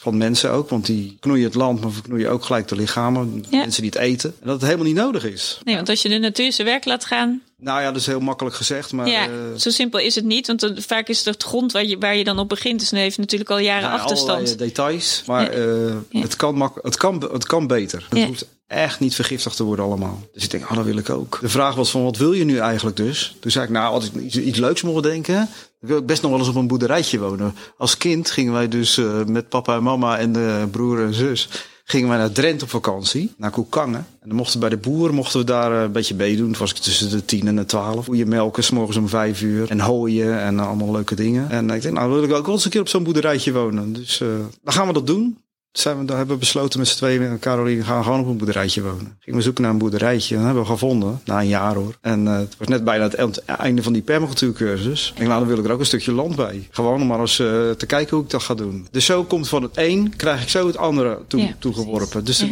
van 0.00 0.16
mensen 0.16 0.50
ook. 0.50 0.68
Want 0.68 0.86
die 0.86 1.16
knoeien 1.20 1.44
het 1.44 1.54
land, 1.54 1.80
maar 1.80 1.90
verknoeien 1.90 2.30
ook 2.30 2.44
gelijk 2.44 2.68
de 2.68 2.76
lichamen. 2.76 3.44
Ja. 3.50 3.58
Mensen 3.58 3.82
die 3.82 3.90
het 3.90 4.00
eten. 4.00 4.34
En 4.40 4.46
dat 4.46 4.54
het 4.54 4.64
helemaal 4.64 4.86
niet 4.86 4.94
nodig 4.94 5.24
is. 5.24 5.60
Nee, 5.64 5.74
want 5.74 5.88
als 5.88 6.02
je 6.02 6.08
de 6.08 6.18
natuur 6.18 6.52
zijn 6.52 6.66
werk 6.66 6.84
laat 6.84 7.04
gaan, 7.04 7.42
Nou 7.60 7.80
ja, 7.80 7.86
dat 7.92 8.00
is 8.00 8.06
heel 8.06 8.20
makkelijk 8.20 8.56
gezegd, 8.56 8.92
maar... 8.92 9.08
ja, 9.08 9.24
eh, 9.24 9.30
zo 9.56 9.70
simpel 9.70 10.00
is 10.00 10.14
het 10.14 10.24
niet. 10.24 10.46
Want 10.46 10.60
dan- 10.60 10.76
vaak 10.78 11.08
is 11.08 11.18
het 11.18 11.26
het 11.26 11.42
grond 11.42 11.72
waar 11.72 11.84
je, 11.84 11.98
waar 11.98 12.16
je 12.16 12.24
dan 12.24 12.38
op 12.38 12.48
begint. 12.48 12.80
Dus 12.80 12.90
dan 12.90 12.98
heeft 13.00 13.18
natuurlijk 13.18 13.50
al 13.50 13.58
jaren 13.58 13.88
nou, 13.88 14.00
achterstand. 14.00 14.30
allerlei 14.30 14.56
details, 14.56 15.22
maar 15.26 15.42
Ja. 15.42 15.64
eh, 15.64 15.92
Ja. 16.10 16.20
het, 16.20 16.36
kan 16.36 16.54
mak 16.54 16.78
het, 16.82 16.96
kan, 16.96 17.28
het 17.32 17.46
kan 17.46 17.66
beter. 17.66 18.06
Het 18.08 18.18
Ja. 18.18 18.26
hoeft 18.26 18.46
echt 18.66 19.00
niet 19.00 19.14
vergiftigd 19.14 19.56
te 19.56 19.64
worden 19.64 19.84
allemaal. 19.84 20.20
Dus 20.32 20.44
ik 20.44 20.50
denk, 20.50 20.64
ah, 20.64 20.76
dat 20.76 20.84
wil 20.84 20.96
ik 20.96 21.10
ook. 21.10 21.38
De 21.40 21.48
vraag 21.48 21.74
was 21.74 21.90
van, 21.90 22.02
wat 22.04 22.16
wil 22.16 22.32
je 22.32 22.44
nu 22.44 22.58
eigenlijk 22.58 22.96
dus? 22.96 23.36
Toen 23.40 23.50
zei 23.50 23.64
ik, 23.64 23.70
nou, 23.70 23.92
als 23.94 24.04
ik 24.04 24.14
iets, 24.14 24.36
iets 24.36 24.58
leuks 24.58 24.82
mocht 24.82 25.02
denken... 25.02 25.48
wil 25.78 25.98
ik 25.98 26.06
best 26.06 26.22
nog 26.22 26.30
wel 26.30 26.40
eens 26.40 26.48
op 26.48 26.54
een 26.54 26.66
boerderijtje 26.66 27.18
wonen. 27.18 27.54
Als 27.78 27.96
kind 27.96 28.30
gingen 28.30 28.52
wij 28.52 28.68
dus 28.68 28.96
eh, 28.98 29.24
met 29.24 29.48
papa 29.48 29.76
en 29.76 29.82
mama 29.82 30.18
en 30.18 30.32
de 30.32 30.68
broer 30.70 31.02
en 31.04 31.14
zus... 31.14 31.48
gingen 31.90 32.08
wij 32.08 32.18
naar 32.18 32.32
Drenthe 32.32 32.64
op 32.64 32.70
vakantie, 32.70 33.32
naar 33.36 33.50
Koekangen. 33.50 34.06
En 34.20 34.28
dan 34.28 34.36
mochten 34.36 34.60
we 34.60 34.68
bij 34.68 34.76
de 34.78 34.88
boer 34.88 35.14
mochten 35.14 35.40
we 35.40 35.46
daar 35.46 35.72
eh, 35.72 35.82
een 35.82 35.92
beetje 35.92 36.14
meedoen. 36.14 36.50
Toen 36.50 36.58
was 36.58 36.70
ik 36.70 36.76
tussen 36.76 37.10
de 37.10 37.24
tien 37.24 37.46
en 37.46 37.56
de 37.56 37.64
twaalf. 37.64 38.04
Koeien 38.04 38.28
melken, 38.28 38.64
s 38.64 38.70
morgens 38.70 38.96
om 38.96 39.08
vijf 39.08 39.42
uur. 39.42 39.70
En 39.70 39.80
hooien 39.80 40.40
en 40.40 40.58
allemaal 40.58 40.92
leuke 40.92 41.14
dingen. 41.14 41.50
En 41.50 41.70
ik 41.70 41.82
denk, 41.82 41.94
nou, 41.94 42.10
wil 42.10 42.22
ik 42.22 42.32
ook 42.32 42.46
wel 42.46 42.54
eens 42.54 42.64
een 42.64 42.70
keer 42.70 42.80
op 42.80 42.88
zo'n 42.88 43.02
boerderijtje 43.02 43.52
wonen. 43.52 43.92
Dus 43.92 44.20
eh, 44.20 44.28
dan 44.62 44.74
gaan 44.74 44.86
we 44.86 44.92
dat 44.92 45.06
doen. 45.06 45.38
Zijn 45.72 45.98
we, 45.98 46.04
daar 46.04 46.16
hebben 46.16 46.34
we 46.34 46.40
besloten 46.40 46.78
met 46.78 46.88
z'n 46.88 46.96
tweeën 46.96 47.22
en 47.22 47.38
Caroline 47.38 47.82
gaan 47.84 47.98
we 47.98 48.04
gewoon 48.04 48.20
op 48.20 48.26
een 48.26 48.36
boerderijtje 48.36 48.82
wonen. 48.82 49.16
Gingen 49.18 49.38
we 49.38 49.44
zoeken 49.44 49.62
naar 49.62 49.72
een 49.72 49.78
boerderijtje. 49.78 50.34
Dat 50.36 50.44
hebben 50.44 50.62
we 50.62 50.68
gevonden, 50.68 51.20
na 51.24 51.40
een 51.40 51.48
jaar 51.48 51.74
hoor. 51.74 51.96
En 52.00 52.26
eh, 52.28 52.36
het 52.38 52.56
was 52.58 52.68
net 52.68 52.84
bijna 52.84 53.04
het 53.04 53.14
eind- 53.14 53.44
einde 53.44 53.82
van 53.82 53.92
die 53.92 54.02
permacultuurcursus. 54.02 55.08
Ik 55.10 55.16
denk, 55.16 55.28
nou, 55.28 55.40
dan 55.40 55.48
wil 55.48 55.58
ik 55.58 55.64
er 55.64 55.72
ook 55.72 55.80
een 55.80 55.86
stukje 55.86 56.12
land 56.12 56.36
bij. 56.36 56.68
Gewoon 56.70 57.00
om 57.00 57.06
maar 57.06 57.20
eens 57.20 57.38
eh, 57.38 57.46
te 57.70 57.86
kijken 57.86 58.16
hoe 58.16 58.24
ik 58.24 58.30
dat 58.30 58.42
ga 58.42 58.54
doen. 58.54 58.86
Dus 58.90 59.04
zo 59.04 59.24
komt 59.24 59.48
van 59.48 59.62
het 59.62 59.72
een, 59.74 60.16
krijg 60.16 60.42
ik 60.42 60.48
zo 60.48 60.66
het 60.66 60.76
andere 60.76 61.18
toe, 61.26 61.40
Ja, 61.40 61.54
toegeworpen. 61.58 62.24
Dus 62.24 62.38
Ja. 62.40 62.46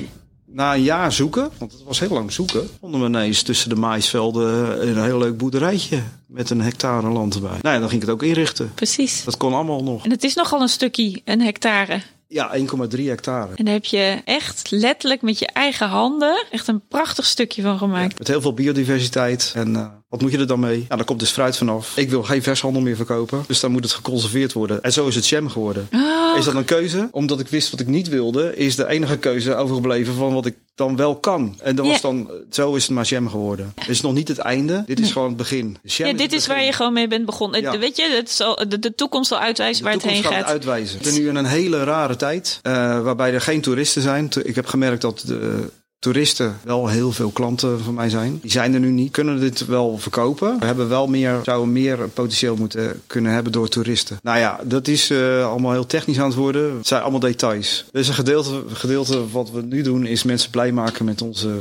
na 0.47 0.75
een 0.75 0.83
jaar 0.83 1.13
zoeken, 1.13 1.51
want 1.59 1.73
het 1.73 1.83
was 1.85 1.99
heel 2.01 2.09
lang 2.11 2.33
zoeken, 2.33 2.69
vonden 2.81 3.01
we 3.01 3.07
ineens 3.07 3.43
tussen 3.43 3.69
de 3.69 3.75
maïsvelden 3.77 4.89
een 4.89 5.03
heel 5.05 5.19
leuk 5.19 5.37
boerderijtje. 5.37 6.03
Met 6.27 6.51
een 6.51 6.61
hectare 6.61 7.09
land 7.09 7.35
erbij. 7.35 7.59
Nou 7.63 7.75
ja, 7.75 7.81
dan 7.81 7.89
ging 7.89 8.03
ik 8.03 8.09
het 8.09 8.17
ook 8.17 8.23
inrichten. 8.23 8.71
Precies. 8.75 9.25
Dat 9.25 9.37
kon 9.37 9.55
allemaal 9.55 9.83
nog. 9.83 10.05
En 10.05 10.11
het 10.11 10.25
is 10.25 10.35
nogal 10.35 10.61
een 10.61 10.69
stukje, 10.69 11.21
een 11.25 11.41
hectare. 11.41 12.03
Ja, 12.31 12.57
1,3 12.59 13.05
hectare. 13.05 13.55
En 13.55 13.65
daar 13.65 13.75
heb 13.75 13.85
je 13.85 14.21
echt 14.25 14.71
letterlijk 14.71 15.23
met 15.23 15.39
je 15.39 15.47
eigen 15.47 15.89
handen 15.89 16.47
echt 16.51 16.69
een 16.69 16.87
prachtig 16.89 17.25
stukje 17.25 17.63
van 17.63 17.79
gemaakt. 17.79 18.19
Met 18.19 18.29
heel 18.29 18.41
veel 18.41 18.55
biodiversiteit. 18.55 19.53
En 19.55 19.77
eh, 19.77 19.87
wat 20.09 20.21
moet 20.21 20.31
je 20.33 20.39
er 20.39 20.47
dan 20.47 20.61
mee? 20.61 20.87
Ja, 20.89 20.97
daar 20.97 21.05
komt 21.05 21.21
dus 21.21 21.31
fruit 21.31 21.57
vanaf. 21.57 21.97
Ik 21.97 22.11
wil 22.11 22.23
geen 22.23 22.43
vershandel 22.43 22.83
meer 22.83 22.97
verkopen. 22.97 23.45
Dus 23.47 23.61
dan 23.61 23.71
moet 23.71 23.83
het 23.85 23.93
geconserveerd 23.93 24.53
worden. 24.53 24.83
En 24.83 24.93
zo 24.93 25.07
is 25.07 25.15
het 25.15 25.29
jam 25.29 25.49
geworden. 25.49 25.89
Oh, 25.95 26.39
Is 26.39 26.45
dat 26.45 26.55
een 26.55 26.65
keuze? 26.65 27.09
Omdat 27.11 27.41
ik 27.41 27.49
wist 27.49 27.71
wat 27.71 27.81
ik 27.81 27.87
niet 27.87 28.09
wilde, 28.09 28.57
is 28.57 28.77
de 28.77 28.87
enige 28.89 29.19
keuze 29.19 29.55
overgebleven 29.55 30.15
van 30.15 30.33
wat 30.35 30.47
ik 30.47 30.55
dan 30.75 30.97
wel 30.97 31.17
kan. 31.17 31.59
En 31.63 31.77
dat 31.77 31.85
Ja. 31.85 31.91
was 31.91 32.01
dan, 32.01 32.31
zo 32.51 32.75
is 32.75 32.83
het 32.83 32.91
maar 32.91 33.05
jam 33.05 33.29
geworden. 33.29 33.73
Dit 33.75 33.89
is 33.89 34.01
nog 34.01 34.13
niet 34.13 34.29
het 34.29 34.39
einde. 34.39 34.83
Dit 34.87 35.01
is 35.01 35.13
gewoon 35.13 35.29
het 35.29 35.37
begin. 35.37 35.77
Jam 35.83 36.07
ja, 36.07 36.13
het 36.13 36.19
dit 36.19 36.33
is 36.33 36.47
waar 36.47 36.65
je 36.65 36.73
gewoon 36.73 36.93
mee 36.93 37.09
bent 37.09 37.27
begonnen. 37.27 37.61
Ja. 37.61 37.79
Weet 37.79 37.97
je, 37.97 38.11
het 38.17 38.31
zal, 38.31 38.57
de, 38.69 38.79
de 38.79 38.95
toekomst 38.95 39.29
zal 39.29 39.39
uitwijzen 39.39 39.85
waar 39.85 39.93
het 39.93 40.03
heen 40.03 40.23
gaat. 40.23 40.33
gaat 40.33 40.41
het 40.41 40.49
uitwijzen. 40.51 40.99
We 40.99 41.05
zijn 41.11 41.23
nu 41.23 41.29
in 41.29 41.37
een 41.37 41.45
hele 41.47 41.85
rare 41.85 42.17
tijd, 42.17 42.61
eh, 42.63 42.73
waarbij 43.03 43.33
er 43.33 43.41
geen 43.41 43.61
toeristen 43.61 44.03
zijn. 44.03 44.29
Ik 44.43 44.55
heb 44.55 44.67
gemerkt 44.67 45.01
dat 45.03 45.23
de 45.27 45.69
toeristen 45.99 46.59
wel 46.65 46.89
heel 46.89 47.13
veel 47.13 47.31
klanten 47.31 47.81
van 47.81 47.95
mij 47.95 48.09
zijn. 48.09 48.39
Die 48.43 48.51
zijn 48.51 48.75
er 48.75 48.81
nu 48.81 48.91
niet. 48.91 49.13
Kunnen 49.13 49.41
dit 49.41 49.67
wel 49.67 49.99
verkopen? 49.99 50.59
We 50.59 50.67
hebben 50.67 50.89
wel 50.89 51.07
meer, 51.07 51.41
zouden 51.43 51.73
meer 51.73 52.09
potentieel 52.09 52.57
moeten 52.57 53.03
kunnen 53.07 53.33
hebben 53.33 53.53
door 53.53 53.69
toeristen. 53.69 54.19
Nou 54.23 54.39
ja, 54.39 54.61
dat 54.65 54.89
is 54.89 55.11
eh, 55.11 55.47
allemaal 55.47 55.73
heel 55.73 55.87
technisch 55.87 56.19
aan 56.19 56.29
het 56.29 56.35
worden. 56.35 56.77
Het 56.77 56.87
zijn 56.87 57.03
allemaal 57.03 57.21
details. 57.21 57.85
Dus 57.93 58.09
een 58.09 58.15
gedeelte, 58.15 58.63
gedeelte 58.69 59.31
wat 59.31 59.51
we 59.51 59.63
nu 59.63 59.83
doen 59.83 60.07
is 60.07 60.23
mensen 60.23 60.51
blij 60.51 60.73
maken 60.73 61.05
met 61.05 61.23
onze 61.23 61.59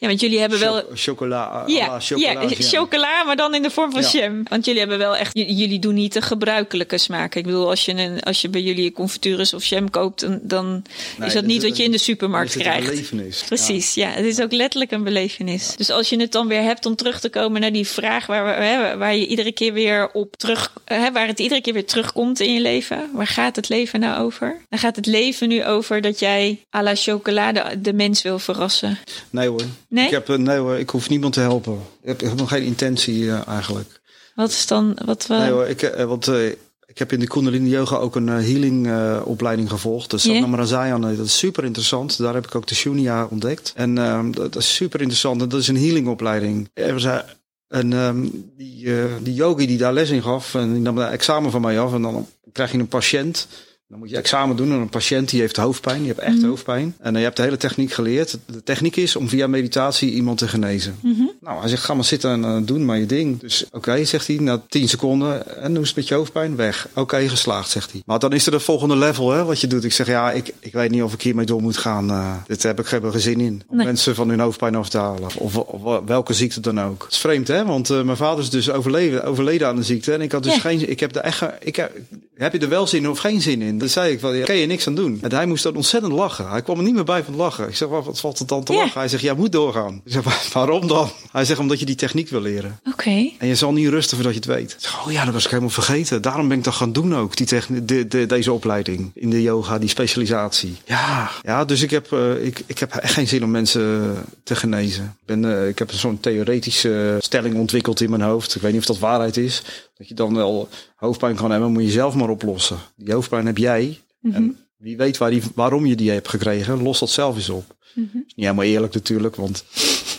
Ja, 0.00 0.06
want 0.08 0.20
jullie 0.20 0.38
hebben 0.40 0.58
wel... 0.58 0.74
cho- 0.74 0.86
chocola. 0.94 1.42
à 1.42 1.62
Ja, 1.66 1.86
la 1.86 2.00
chocola 2.00 2.42
ja, 2.42 2.48
chocola, 2.58 3.24
maar 3.24 3.36
dan 3.36 3.54
in 3.54 3.62
de 3.62 3.70
vorm 3.70 3.90
van 3.92 4.00
Ja. 4.02 4.08
jam. 4.12 4.42
Want 4.48 4.64
jullie 4.64 4.80
hebben 4.80 4.98
wel 4.98 5.16
echt, 5.16 5.30
jullie 5.32 5.78
doen 5.78 5.94
niet 5.94 6.12
de 6.12 6.22
gebruikelijke 6.22 6.98
smaken. 6.98 7.40
Ik 7.40 7.46
bedoel, 7.46 7.68
als 7.68 7.84
je, 7.84 7.92
een, 7.92 8.20
als 8.20 8.40
je 8.40 8.48
bij 8.48 8.60
jullie 8.62 8.92
confitures 8.92 9.54
of 9.54 9.64
jam 9.64 9.90
koopt, 9.90 10.20
dan, 10.20 10.38
dan 10.42 10.82
Nee, 11.18 11.28
is 11.28 11.34
dat 11.34 11.44
niet 11.44 11.62
wat 11.62 11.76
je 11.76 11.82
in 11.82 11.90
de 11.90 11.96
een- 11.96 12.02
supermarkt 12.02 12.48
is 12.48 12.54
een 12.54 12.60
krijgt. 12.60 12.86
belevenis. 12.90 13.42
Precies, 13.46 13.94
ja. 13.94 14.08
Het 14.08 14.24
is 14.24 14.40
ook 14.40 14.52
letterlijk 14.52 14.90
een 14.90 15.02
belevenis. 15.02 15.76
Dus 15.76 15.90
als 15.90 16.08
je 16.08 16.20
het 16.20 16.32
dan 16.32 16.48
weer 16.48 16.62
hebt 16.62 16.86
om 16.86 16.96
terug 16.96 17.20
te 17.20 17.28
komen 17.28 17.60
naar 17.60 17.72
die 17.72 17.86
vraag 17.86 18.26
waar, 18.26 18.44
we, 18.44 18.64
hè, 18.64 18.96
waar 18.96 19.14
je 19.16 19.26
iedere 19.26 19.52
keer 19.52 19.72
weer 19.72 20.10
op 20.12 20.36
terug, 20.36 20.72
hè, 20.84 21.12
waar 21.12 21.26
het 21.26 21.38
iedere 21.38 21.60
keer 21.60 21.72
weer 21.72 21.86
terugkomt 21.86 22.40
in 22.40 22.52
je 22.54 22.60
leven. 22.60 23.10
Waar 23.12 23.26
gaat 23.26 23.56
het 23.56 23.68
leven 23.68 24.00
nou 24.00 24.22
over? 24.24 24.56
Dan 24.68 24.78
gaat 24.78 24.96
het 24.96 25.06
leven 25.06 25.48
nu 25.48 25.64
over 25.64 26.00
dat 26.00 26.18
jij 26.18 26.64
à 26.76 26.82
la 26.82 26.94
chocolade 26.94 27.80
de 27.80 27.92
mens 27.92 28.22
wil 28.22 28.38
verrassen. 28.38 28.98
Nee 29.30 29.48
hoor. 29.48 29.62
Nee? 29.88 30.04
Ik, 30.04 30.10
heb, 30.10 30.28
eh, 30.28 30.36
nee 30.36 30.58
hoor, 30.58 30.78
ik 30.78 30.90
hoef 30.90 31.08
niemand 31.08 31.32
te 31.32 31.40
helpen. 31.40 31.72
Ik 31.74 32.08
heb, 32.08 32.22
ik 32.22 32.28
heb 32.28 32.38
nog 32.38 32.48
geen 32.48 32.62
intentie 32.62 33.30
eh, 33.30 33.48
eigenlijk. 33.48 34.00
Wat 34.34 34.50
is 34.50 34.66
dan, 34.66 34.98
wat 35.04 35.26
we... 35.26 35.34
Nee 35.34 35.50
hoor, 35.50 35.66
ik, 35.66 35.82
eh, 35.82 36.04
want 36.04 36.28
eh, 36.28 36.46
ik 36.86 36.98
heb 36.98 37.12
in 37.12 37.20
de 37.20 37.26
Kundalini 37.26 37.68
Yoga 37.68 37.96
ook 37.96 38.16
een 38.16 38.28
eh, 38.28 38.34
healing 38.34 38.86
eh, 38.86 39.20
opleiding 39.24 39.70
gevolgd. 39.70 40.12
Satnam 40.16 40.54
Rasayan, 40.54 41.08
eh, 41.08 41.16
dat 41.16 41.26
is 41.26 41.38
super 41.38 41.64
interessant. 41.64 42.18
Daar 42.18 42.34
heb 42.34 42.46
ik 42.46 42.54
ook 42.54 42.66
de 42.66 42.74
Shunya 42.74 43.26
ontdekt. 43.30 43.72
En 43.76 43.98
ehm, 43.98 44.30
dat, 44.30 44.56
is 44.56 44.74
super 44.74 45.00
interessant. 45.00 45.42
En 45.42 45.48
dat 45.48 45.60
is 45.60 45.68
een 45.68 45.76
healing 45.76 46.08
opleiding. 46.08 46.68
Er 46.74 47.00
zei, 47.00 47.22
en 47.68 47.92
ehm, 47.92 48.26
die, 48.56 48.98
eh, 48.98 49.04
die 49.22 49.34
yogi 49.34 49.66
die 49.66 49.78
daar 49.78 49.92
les 49.92 50.10
in 50.10 50.22
gaf, 50.22 50.54
en 50.54 50.72
die 50.72 50.82
nam 50.82 50.98
een 50.98 51.08
examen 51.08 51.50
van 51.50 51.60
mij 51.60 51.80
af. 51.80 51.92
En 51.92 52.02
dan 52.02 52.26
krijg 52.52 52.72
je 52.72 52.78
een 52.78 52.88
patiënt. 52.88 53.46
Dan 53.88 53.98
moet 53.98 54.10
je 54.10 54.16
examen 54.16 54.56
doen 54.56 54.72
en 54.72 54.78
een 54.78 54.88
patiënt 54.88 55.28
die 55.30 55.40
heeft 55.40 55.56
hoofdpijn. 55.56 55.98
Die 55.98 56.06
heeft 56.06 56.18
echt 56.18 56.36
Mhm. 56.36 56.46
hoofdpijn. 56.48 56.94
En 56.98 57.12
eh, 57.12 57.18
je 57.18 57.24
hebt 57.24 57.36
de 57.36 57.42
hele 57.42 57.56
techniek 57.56 57.92
geleerd. 57.92 58.38
De 58.46 58.62
techniek 58.62 58.96
is 58.96 59.16
om 59.16 59.28
via 59.28 59.46
meditatie 59.46 60.10
iemand 60.12 60.38
te 60.38 60.48
genezen. 60.48 60.96
Mhm. 61.02 61.22
Nou, 61.40 61.60
hij 61.60 61.68
zegt, 61.68 61.82
ga 61.84 61.94
maar 61.94 62.04
zitten 62.04 62.30
en 62.30 62.44
eh, 62.44 62.56
doen 62.62 62.84
maar 62.84 62.98
je 62.98 63.06
ding. 63.06 63.40
Dus 63.40 63.64
oké, 63.70 64.04
zegt 64.04 64.26
hij, 64.26 64.36
na 64.36 64.62
10 64.68 64.88
seconden. 64.88 65.56
En 65.62 65.70
hoe 65.72 65.80
is 65.80 65.86
het 65.86 65.96
met 65.96 66.08
je 66.08 66.14
hoofdpijn? 66.14 66.56
Weg. 66.56 66.88
Oké, 66.94 67.28
geslaagd, 67.28 67.70
zegt 67.70 67.92
hij. 67.92 68.02
Maar 68.06 68.18
dan 68.18 68.32
is 68.32 68.46
er 68.46 68.52
het 68.52 68.62
volgende 68.62 68.96
level, 68.96 69.30
hè, 69.30 69.44
wat 69.44 69.60
je 69.60 69.66
doet. 69.66 69.84
Ik 69.84 69.92
zeg, 69.92 70.06
ja, 70.06 70.30
ik, 70.32 70.52
ik 70.60 70.72
weet 70.72 70.90
niet 70.90 71.02
of 71.02 71.12
ik 71.12 71.22
hiermee 71.22 71.46
door 71.46 71.62
moet 71.62 71.76
gaan. 71.76 72.10
eh 72.10 72.34
dit 72.46 72.62
heb 72.62 72.78
ik 72.80 72.86
geen 72.86 73.20
zin 73.20 73.40
in. 73.40 73.62
Om 73.68 73.76
Nee. 73.76 73.86
mensen 73.86 74.14
van 74.14 74.28
hun 74.28 74.40
hoofdpijn 74.40 74.74
af 74.74 74.88
te 74.88 74.98
halen. 74.98 75.28
Of, 75.38 75.56
of 75.56 76.00
welke 76.06 76.32
ziekte 76.32 76.60
dan 76.60 76.80
ook. 76.80 77.02
Het 77.02 77.12
is 77.12 77.18
vreemd, 77.18 77.48
hè? 77.48 77.64
Want 77.64 77.90
eh, 77.90 78.02
mijn 78.02 78.16
vader 78.16 78.38
is 78.44 78.50
dus 78.50 78.70
overleden, 78.70 79.24
overleden 79.24 79.68
aan 79.68 79.76
de 79.76 79.82
ziekte. 79.82 80.12
En 80.12 80.20
ik 80.20 80.32
had 80.32 80.42
dus 80.42 80.54
Ja. 80.54 80.60
geen... 80.60 80.90
Ik 80.90 81.00
heb, 81.00 81.14
er 81.16 81.22
echt, 81.22 81.44
ik 81.60 81.76
heb, 81.76 81.92
heb 82.34 82.52
je 82.52 82.58
er 82.58 82.68
wel 82.68 82.86
zin 82.86 83.02
in 83.02 83.08
of 83.08 83.18
geen 83.18 83.40
zin 83.40 83.62
in? 83.62 83.77
Dan 83.78 83.88
zei 83.88 84.12
ik, 84.12 84.20
van, 84.20 84.36
ja, 84.36 84.44
kan 84.44 84.56
je 84.56 84.66
niks 84.66 84.86
aan 84.86 84.94
doen. 84.94 85.18
En 85.22 85.32
hij 85.32 85.46
moest 85.46 85.62
dan 85.62 85.76
ontzettend 85.76 86.12
lachen. 86.12 86.50
Hij 86.50 86.62
kwam 86.62 86.78
er 86.78 86.84
niet 86.84 86.94
meer 86.94 87.04
bij 87.04 87.22
van 87.24 87.32
het 87.32 87.42
lachen. 87.42 87.68
Ik 87.68 87.76
zeg, 87.76 87.88
wat, 87.88 88.20
valt 88.20 88.38
het 88.38 88.48
dan 88.48 88.64
te 88.64 88.72
lachen? 88.72 89.00
Hij 89.00 89.08
zegt, 89.08 89.22
jij 89.22 89.34
moet 89.34 89.52
doorgaan. 89.52 90.00
Ik 90.04 90.12
zeg, 90.12 90.22
"Waar- 90.22 90.46
waarom 90.52 90.86
dan? 90.86 91.10
Hij 91.32 91.44
zegt, 91.44 91.58
omdat 91.60 91.80
je 91.80 91.86
die 91.86 91.94
techniek 91.94 92.28
wil 92.28 92.40
leren. 92.40 92.80
Oké. 92.92 93.30
En 93.38 93.46
je 93.48 93.54
zal 93.54 93.72
niet 93.72 93.88
rusten 93.88 94.16
voordat 94.16 94.34
je 94.34 94.40
het 94.40 94.48
weet. 94.58 94.70
Ik 94.72 94.76
zeg, 94.80 95.06
oh 95.06 95.12
ja, 95.12 95.24
dat 95.24 95.34
was 95.34 95.44
ik 95.44 95.50
helemaal 95.50 95.70
vergeten. 95.70 96.22
Daarom 96.22 96.48
ben 96.48 96.58
ik 96.58 96.64
dat 96.64 96.74
gaan 96.74 96.92
doen 96.92 97.16
ook, 97.16 97.36
die 97.36 97.46
de, 97.84 98.08
de, 98.08 98.26
deze 98.26 98.52
opleiding 98.52 99.10
in 99.14 99.30
de 99.30 99.42
yoga, 99.42 99.78
die 99.78 99.88
specialisatie. 99.88 100.76
Ja, 100.84 101.30
ja 101.42 101.64
dus 101.64 101.82
ik 101.82 101.90
heb, 101.90 102.12
eh, 102.12 102.44
ik, 102.44 102.62
ik 102.66 102.78
heb 102.78 102.94
echt 102.94 103.12
geen 103.14 103.28
zin 103.28 103.44
om 103.44 103.50
mensen 103.50 104.14
te 104.42 104.56
genezen. 104.56 105.16
Eh, 105.26 105.68
ik 105.68 105.78
heb 105.78 105.92
zo'n 105.92 106.20
theoretische 106.20 107.16
stelling 107.20 107.54
ontwikkeld 107.54 108.00
in 108.00 108.10
mijn 108.10 108.22
hoofd. 108.22 108.54
Ik 108.54 108.62
weet 108.62 108.72
niet 108.72 108.80
of 108.80 108.86
dat 108.86 108.98
waarheid 108.98 109.36
is. 109.36 109.62
Dat 109.98 110.08
je 110.08 110.14
dan 110.14 110.34
wel 110.34 110.68
hoofdpijn 110.96 111.36
kan 111.36 111.50
hebben, 111.50 111.72
moet 111.72 111.82
je 111.82 111.90
zelf 111.90 112.14
maar 112.14 112.28
oplossen. 112.28 112.78
Die 112.96 113.14
hoofdpijn 113.14 113.46
heb 113.46 113.58
jij. 113.58 114.00
Mhm. 114.20 114.34
En 114.34 114.56
wie 114.76 114.96
weet 114.96 115.16
waar 115.18 115.30
die, 115.30 115.42
waarom 115.54 115.86
je 115.86 115.96
die 115.96 116.10
hebt 116.10 116.28
gekregen, 116.28 116.82
los 116.82 116.98
dat 116.98 117.10
zelf 117.10 117.36
eens 117.36 117.48
op. 117.48 117.76
Mhm. 117.94 118.04
is 118.06 118.34
niet 118.34 118.44
helemaal 118.46 118.64
eerlijk 118.64 118.94
natuurlijk, 118.94 119.36
want 119.36 119.64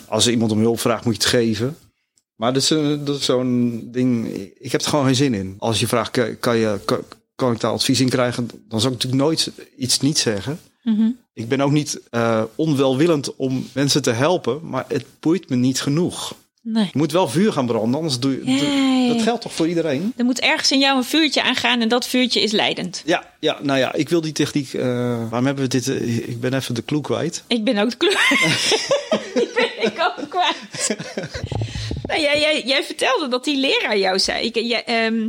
als 0.07 0.27
iemand 0.27 0.51
om 0.51 0.59
hulp 0.59 0.79
vraagt, 0.79 1.05
moet 1.05 1.13
je 1.15 1.21
het 1.21 1.29
geven. 1.29 1.77
Maar 2.35 2.53
dat 2.53 2.61
is, 2.61 2.69
een- 2.69 3.05
dat 3.05 3.17
is 3.19 3.25
zo'n 3.25 3.87
ding, 3.91 4.27
ik 4.59 4.71
heb 4.71 4.81
er 4.81 4.87
gewoon 4.89 5.05
geen 5.05 5.15
zin 5.15 5.33
in. 5.33 5.55
Als 5.59 5.79
je 5.79 5.87
vraagt, 5.87 6.39
kan, 6.39 6.57
je, 6.57 6.79
kan, 6.85 6.99
kan 7.35 7.51
ik 7.53 7.59
daar 7.59 7.71
advies 7.71 7.99
in 7.99 8.09
krijgen, 8.09 8.47
dan 8.67 8.79
zou 8.81 8.93
ik 8.93 8.99
natuurlijk 9.03 9.23
nooit 9.29 9.51
iets 9.77 9.99
niet 9.99 10.17
zeggen. 10.17 10.59
Mhm. 10.83 11.09
Ik 11.33 11.47
ben 11.47 11.61
ook 11.61 11.71
niet 11.71 11.99
eh, 12.09 12.43
onwelwillend 12.55 13.35
om 13.35 13.67
mensen 13.73 14.01
te 14.01 14.11
helpen, 14.11 14.59
maar 14.69 14.85
het 14.87 15.05
boeit 15.19 15.49
me 15.49 15.55
niet 15.55 15.81
genoeg. 15.81 16.35
Nee. 16.71 16.83
Je 16.83 16.97
moet 16.97 17.11
wel 17.11 17.27
vuur 17.27 17.51
gaan 17.53 17.65
branden, 17.65 17.95
anders 17.95 18.19
doe 18.19 18.31
je... 18.31 18.51
Ja, 18.51 18.59
doe- 18.59 19.07
dat 19.13 19.21
geldt 19.23 19.41
toch 19.41 19.53
voor 19.53 19.67
iedereen? 19.67 20.13
Er 20.17 20.25
moet 20.25 20.39
ergens 20.39 20.71
in 20.71 20.79
jou 20.79 20.97
een 20.97 21.03
vuurtje 21.03 21.43
aangaan 21.43 21.81
en 21.81 21.87
dat 21.87 22.07
vuurtje 22.07 22.41
is 22.41 22.51
leidend. 22.51 23.01
Ja, 23.05 23.23
ja, 23.39 23.57
nou 23.61 23.79
ja, 23.79 23.93
ik 23.93 24.09
wil 24.09 24.21
die 24.21 24.31
techniek... 24.31 24.73
eh, 24.73 24.81
waarom 25.29 25.45
hebben 25.45 25.63
we 25.63 25.69
dit... 25.69 25.87
eh, 25.87 26.17
ik 26.17 26.39
ben 26.39 26.53
even 26.53 26.75
de 26.75 26.81
kloek 26.81 27.03
kwijt. 27.03 27.43
Ik 27.47 27.63
ben 27.63 27.77
ook 27.77 27.89
de 27.89 27.95
kleur. 27.97 28.27
Die 29.33 29.49
ben 29.55 29.91
ik 29.91 29.99
ook 29.99 30.29
kwijt. 30.29 30.95
nou, 32.07 32.21
jij, 32.21 32.39
jij, 32.39 32.63
jij 32.65 32.83
vertelde 32.83 33.27
dat 33.27 33.43
die 33.43 33.57
leraar 33.57 33.97
jou 33.97 34.19
zei. 34.19 34.45
Ik, 34.45 34.55
jij, 34.55 34.83
ehm, 34.85 35.27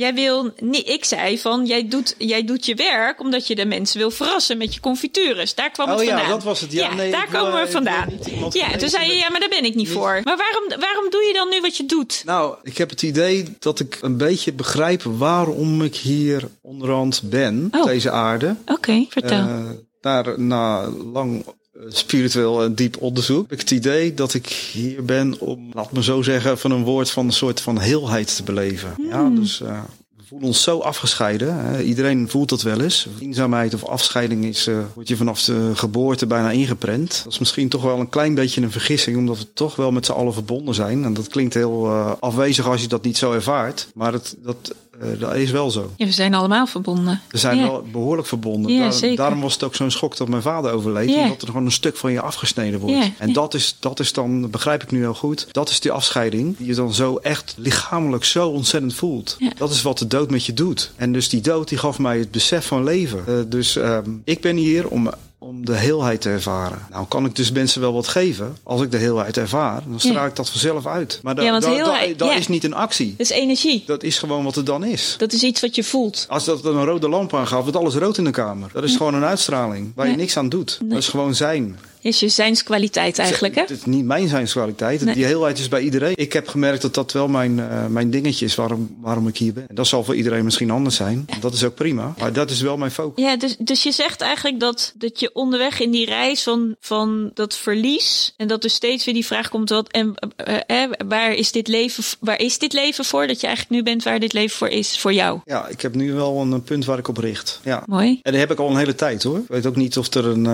jij 0.00 0.14
wil, 0.14 0.52
nee, 0.60 0.82
ik 0.82 1.04
zei 1.04 1.38
van, 1.38 1.66
jij 1.66 1.88
doet, 1.88 2.14
jij 2.18 2.44
doet 2.44 2.66
je 2.66 2.74
werk 2.74 3.20
omdat 3.20 3.46
je 3.46 3.54
de 3.54 3.64
mensen 3.66 3.98
wil 3.98 4.10
verrassen 4.10 4.58
met 4.58 4.74
je 4.74 4.80
confitures. 4.80 5.54
Daar 5.54 5.70
kwam 5.70 5.88
het 5.88 5.98
Oh 5.98 6.04
ja, 6.04 6.10
vandaan. 6.10 6.30
dat 6.30 6.42
was 6.42 6.60
het. 6.60 6.72
Ja, 6.72 6.94
nee, 6.94 7.10
daar 7.10 7.26
wil, 7.30 7.40
komen 7.40 7.60
eh, 7.60 7.64
we 7.66 7.72
wil 7.72 7.82
vandaan. 7.82 8.08
niet 8.40 8.54
Ja, 8.54 8.76
toen 8.76 8.88
zei 8.88 9.06
je, 9.06 9.14
ja, 9.14 9.30
maar 9.30 9.40
daar 9.40 9.48
ben 9.48 9.64
ik 9.64 9.74
niet 9.74 9.88
voor. 9.88 10.20
Maar 10.24 10.36
waarom, 10.36 10.80
waarom 10.80 11.10
doe 11.10 11.22
je 11.22 11.32
dan 11.32 11.48
nu 11.48 11.60
wat 11.60 11.76
je 11.76 11.86
doet? 11.86 12.22
Nou, 12.24 12.56
ik 12.62 12.78
heb 12.78 12.90
het 12.90 13.02
idee 13.02 13.56
dat 13.58 13.80
ik 13.80 13.98
een 14.00 14.16
beetje 14.16 14.52
begrijp 14.52 15.02
waarom 15.02 15.82
ik 15.82 15.96
hier 15.96 16.48
onderhand 16.62 17.20
ben, 17.24 17.68
Oh. 17.70 17.84
deze 17.84 18.10
aarde. 18.10 18.56
Oké, 18.66 19.06
vertel. 19.08 19.38
Eh, 19.38 19.70
daar 20.00 20.40
na 20.40 20.88
lang 20.88 21.44
spiritueel 21.88 22.62
en 22.62 22.74
diep 22.74 22.96
onderzoek. 23.00 23.42
Heb 23.42 23.52
ik 23.52 23.60
het 23.60 23.70
idee 23.70 24.14
dat 24.14 24.34
ik 24.34 24.46
hier 24.46 25.04
ben 25.04 25.40
om, 25.40 25.70
laat 25.72 25.92
me 25.92 26.02
zo 26.02 26.22
zeggen, 26.22 26.58
van 26.58 26.70
een 26.70 26.84
woord 26.84 27.10
van 27.10 27.26
een 27.26 27.32
soort 27.32 27.60
van 27.60 27.78
heelheid 27.78 28.36
te 28.36 28.42
beleven. 28.42 28.94
Ja, 29.08 29.28
dus 29.28 29.60
uh, 29.60 29.80
we 30.16 30.22
voelen 30.26 30.48
ons 30.48 30.62
zo 30.62 30.78
afgescheiden. 30.78 31.54
Hè. 31.54 31.82
Iedereen 31.82 32.28
voelt 32.28 32.48
dat 32.48 32.62
wel 32.62 32.80
eens. 32.80 33.08
Eenzaamheid 33.20 33.74
of 33.74 33.84
afscheiding 33.84 34.44
is, 34.44 34.68
uh, 34.68 34.78
wordt 34.94 35.08
je 35.08 35.16
vanaf 35.16 35.42
de 35.42 35.70
geboorte 35.74 36.26
bijna 36.26 36.50
ingeprent. 36.50 37.20
Dat 37.24 37.32
is 37.32 37.38
misschien 37.38 37.68
toch 37.68 37.82
wel 37.82 38.00
een 38.00 38.08
klein 38.08 38.34
beetje 38.34 38.62
een 38.62 38.70
vergissing, 38.70 39.16
omdat 39.16 39.38
we 39.38 39.52
toch 39.52 39.76
wel 39.76 39.90
met 39.92 40.06
z'n 40.06 40.12
allen 40.12 40.32
verbonden 40.32 40.74
zijn. 40.74 41.04
En 41.04 41.14
dat 41.14 41.28
klinkt 41.28 41.54
heel 41.54 41.86
uh, 41.86 42.12
afwezig 42.20 42.68
als 42.68 42.82
je 42.82 42.88
dat 42.88 43.04
niet 43.04 43.18
zo 43.18 43.32
ervaart. 43.32 43.88
Maar 43.94 44.12
het, 44.12 44.36
dat 44.42 44.74
uh, 45.02 45.20
dat 45.20 45.34
is 45.34 45.50
wel 45.50 45.70
zo. 45.70 45.90
Ja, 45.96 46.06
we 46.06 46.12
zijn 46.12 46.34
allemaal 46.34 46.66
verbonden. 46.66 47.20
We 47.28 47.38
zijn 47.38 47.56
ja. 47.56 47.62
wel 47.62 47.84
behoorlijk 47.92 48.28
verbonden. 48.28 48.72
Ja, 48.72 48.80
Daar, 48.80 48.92
zeker. 48.92 49.16
Daarom 49.16 49.40
was 49.40 49.52
het 49.52 49.62
ook 49.62 49.74
zo'n 49.74 49.90
schok 49.90 50.16
dat 50.16 50.28
mijn 50.28 50.42
vader 50.42 50.72
overleed. 50.72 51.08
Ja. 51.08 51.22
Omdat 51.22 51.40
er 51.40 51.46
gewoon 51.46 51.64
een 51.64 51.72
stuk 51.72 51.96
van 51.96 52.12
je 52.12 52.20
afgesneden 52.20 52.80
wordt. 52.80 53.10
En 53.18 53.32
dat 53.32 53.54
is, 53.54 53.76
dat 53.80 54.00
is 54.00 54.12
dan, 54.12 54.40
dat 54.40 54.50
begrijp 54.50 54.82
ik 54.82 54.90
nu 54.90 54.98
heel 54.98 55.14
goed. 55.14 55.46
Dat 55.50 55.68
is 55.68 55.80
die 55.80 55.92
afscheiding. 55.92 56.56
Die 56.56 56.66
je 56.66 56.74
dan 56.74 56.94
zo 56.94 57.16
echt 57.16 57.54
lichamelijk 57.56 58.24
zo 58.24 58.48
ontzettend 58.48 58.94
voelt. 58.94 59.36
Dat 59.56 59.70
is 59.70 59.82
wat 59.82 59.98
de 59.98 60.06
dood 60.06 60.30
met 60.30 60.46
je 60.46 60.52
doet. 60.52 60.92
En 60.96 61.12
dus 61.12 61.28
die 61.28 61.40
dood 61.40 61.68
die 61.68 61.78
gaf 61.78 61.98
mij 61.98 62.18
het 62.18 62.30
besef 62.30 62.66
van 62.66 62.84
leven. 62.84 63.24
Uh, 63.28 63.34
dus 63.46 63.76
um, 63.76 64.22
ik 64.24 64.40
ben 64.40 64.56
hier 64.56 64.88
om 64.88 65.10
om 65.42 65.64
de 65.64 65.76
heelheid 65.76 66.20
te 66.20 66.28
ervaren. 66.28 66.86
Nou 66.90 67.06
kan 67.06 67.24
ik 67.24 67.36
dus 67.36 67.50
mensen 67.52 67.80
wel 67.80 67.92
wat 67.92 68.08
geven. 68.08 68.56
Als 68.62 68.82
ik 68.82 68.90
de 68.90 68.96
heelheid 68.96 69.36
ervaar, 69.36 69.82
dan 69.86 70.00
straal 70.00 70.26
ik 70.26 70.36
dat 70.36 70.50
vanzelf 70.50 70.86
uit. 70.86 71.20
Maar 71.22 71.34
dat 71.34 71.44
ja, 71.44 71.50
want 71.50 71.62
da, 71.62 71.70
heelheid, 71.70 72.18
da, 72.18 72.26
da 72.26 72.32
ja. 72.32 72.38
is 72.38 72.48
niet 72.48 72.64
een 72.64 72.74
actie. 72.74 73.10
Dat 73.16 73.30
is 73.30 73.30
energie. 73.30 73.82
Dat 73.86 74.02
is 74.02 74.18
gewoon 74.18 74.44
wat 74.44 74.54
het 74.54 74.66
dan 74.66 74.84
is. 74.84 75.14
Dat 75.18 75.32
is 75.32 75.42
iets 75.42 75.60
wat 75.60 75.74
je 75.74 75.84
voelt. 75.84 76.26
Als 76.28 76.44
dat 76.44 76.64
een 76.64 76.84
rode 76.84 77.08
lamp 77.08 77.34
aangaf, 77.34 77.62
wordt 77.62 77.76
alles 77.76 77.94
rood 77.94 78.18
in 78.18 78.24
de 78.24 78.30
kamer. 78.30 78.70
Dat 78.72 78.84
is 78.84 78.96
gewoon 78.96 79.14
een 79.14 79.24
uitstraling 79.24 79.92
waar 79.94 80.08
je 80.08 80.16
niks 80.16 80.36
aan 80.36 80.48
doet. 80.48 80.78
Nee. 80.80 80.90
Dat 80.90 80.98
is 80.98 81.08
gewoon 81.08 81.34
zijn. 81.34 81.78
Is 82.02 82.20
je 82.20 82.28
zijnskwaliteit 82.28 83.18
eigenlijk, 83.18 83.54
hè? 83.54 83.60
Het 83.60 83.70
is 83.70 83.84
niet 83.84 84.04
mijn 84.04 84.28
zijnskwaliteit. 84.28 85.00
Nee. 85.00 85.14
Die 85.14 85.24
heelheid 85.24 85.58
is 85.58 85.68
bij 85.68 85.80
iedereen. 85.80 86.12
Ik 86.16 86.32
heb 86.32 86.48
gemerkt 86.48 86.82
dat 86.82 86.94
dat 86.94 87.12
wel 87.12 87.28
mijn, 87.28 87.58
uh, 87.58 87.86
mijn 87.86 88.10
dingetje 88.10 88.44
is 88.44 88.54
waarom, 88.54 88.96
waarom 89.00 89.28
ik 89.28 89.36
hier 89.36 89.52
ben. 89.52 89.68
En 89.68 89.74
dat 89.74 89.86
zal 89.86 90.04
voor 90.04 90.14
iedereen 90.14 90.44
misschien 90.44 90.70
anders 90.70 90.96
zijn. 90.96 91.26
Dat 91.40 91.54
is 91.54 91.64
ook 91.64 91.74
prima. 91.74 92.14
Maar 92.18 92.32
dat 92.32 92.50
is 92.50 92.60
wel 92.60 92.76
mijn 92.76 92.90
focus. 92.90 93.24
Ja, 93.24 93.36
dus, 93.36 93.56
dus 93.58 93.82
je 93.82 93.92
zegt 93.92 94.20
eigenlijk 94.20 94.60
dat, 94.60 94.92
dat 94.96 95.20
je 95.20 95.30
onderweg 95.32 95.80
in 95.80 95.90
die 95.90 96.06
reis 96.06 96.42
van, 96.42 96.76
van 96.80 97.30
dat 97.34 97.56
verlies... 97.56 98.34
en 98.36 98.48
dat 98.48 98.64
er 98.64 98.70
steeds 98.70 99.04
weer 99.04 99.14
die 99.14 99.26
vraag 99.26 99.48
komt... 99.48 99.68
Wat, 99.68 99.88
en, 99.88 100.14
uh, 100.48 100.56
uh, 100.66 100.90
waar, 101.08 101.32
is 101.32 101.52
dit 101.52 101.68
leven, 101.68 102.04
waar 102.20 102.40
is 102.40 102.58
dit 102.58 102.72
leven 102.72 103.04
voor? 103.04 103.26
Dat 103.26 103.40
je 103.40 103.46
eigenlijk 103.46 103.76
nu 103.76 103.82
bent 103.82 104.02
waar 104.02 104.20
dit 104.20 104.32
leven 104.32 104.56
voor 104.56 104.68
is, 104.68 104.98
voor 104.98 105.12
jou. 105.12 105.40
Ja, 105.44 105.68
ik 105.68 105.80
heb 105.80 105.94
nu 105.94 106.12
wel 106.12 106.40
een 106.40 106.62
punt 106.62 106.84
waar 106.84 106.98
ik 106.98 107.08
op 107.08 107.16
richt. 107.16 107.60
Ja. 107.64 107.82
Mooi. 107.86 108.18
En 108.22 108.30
die 108.30 108.40
heb 108.40 108.50
ik 108.50 108.58
al 108.58 108.70
een 108.70 108.76
hele 108.76 108.94
tijd 108.94 109.22
hoor. 109.22 109.38
Ik 109.38 109.48
weet 109.48 109.66
ook 109.66 109.76
niet 109.76 109.98
of 109.98 110.14
er 110.14 110.26
een 110.26 110.46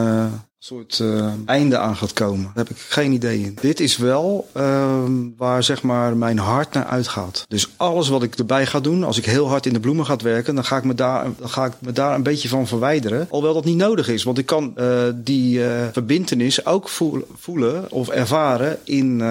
soort 0.67 0.99
uh, 1.03 1.33
einde 1.45 1.79
aan 1.79 1.97
gaat 1.97 2.13
komen. 2.13 2.45
Daar 2.45 2.65
heb 2.65 2.71
ik 2.71 2.79
geen 2.79 3.13
idee 3.13 3.41
in. 3.41 3.59
Dit 3.61 3.81
is 3.81 3.97
wel 3.97 4.49
uh, 4.57 5.03
waar 5.37 5.63
zeg 5.63 5.83
maar 5.83 6.17
mijn 6.17 6.39
hart 6.39 6.73
naar 6.73 6.85
uitgaat. 6.85 7.45
Dus 7.49 7.69
alles 7.77 8.09
wat 8.09 8.23
ik 8.23 8.35
erbij 8.35 8.67
ga 8.67 8.81
doen, 8.81 9.05
als 9.05 9.19
ik 9.19 9.25
heel 9.25 9.49
hard 9.49 9.67
in 9.67 9.73
de 9.73 9.81
bloemen 9.81 10.07
ga 10.07 10.17
werken, 10.17 10.55
dan 10.55 10.65
ga 10.65 10.77
ik 10.77 10.85
me 10.85 10.95
daar, 10.95 11.27
dan 11.39 11.49
ga 11.49 11.65
ik 11.65 11.73
me 11.79 11.93
daar 11.93 12.15
een 12.15 12.23
beetje 12.23 12.49
van 12.49 12.67
verwijderen. 12.67 13.27
Alhoewel 13.31 13.55
dat 13.55 13.65
niet 13.65 13.77
nodig 13.77 14.09
is, 14.09 14.23
want 14.23 14.39
ik 14.39 14.47
kan 14.47 14.75
uh, 14.79 15.03
die 15.15 15.59
uh, 15.59 15.67
verbintenis 15.93 16.67
ook 16.67 16.89
voelen 17.37 17.91
of 17.91 18.09
ervaren 18.09 18.79
in 18.85 19.23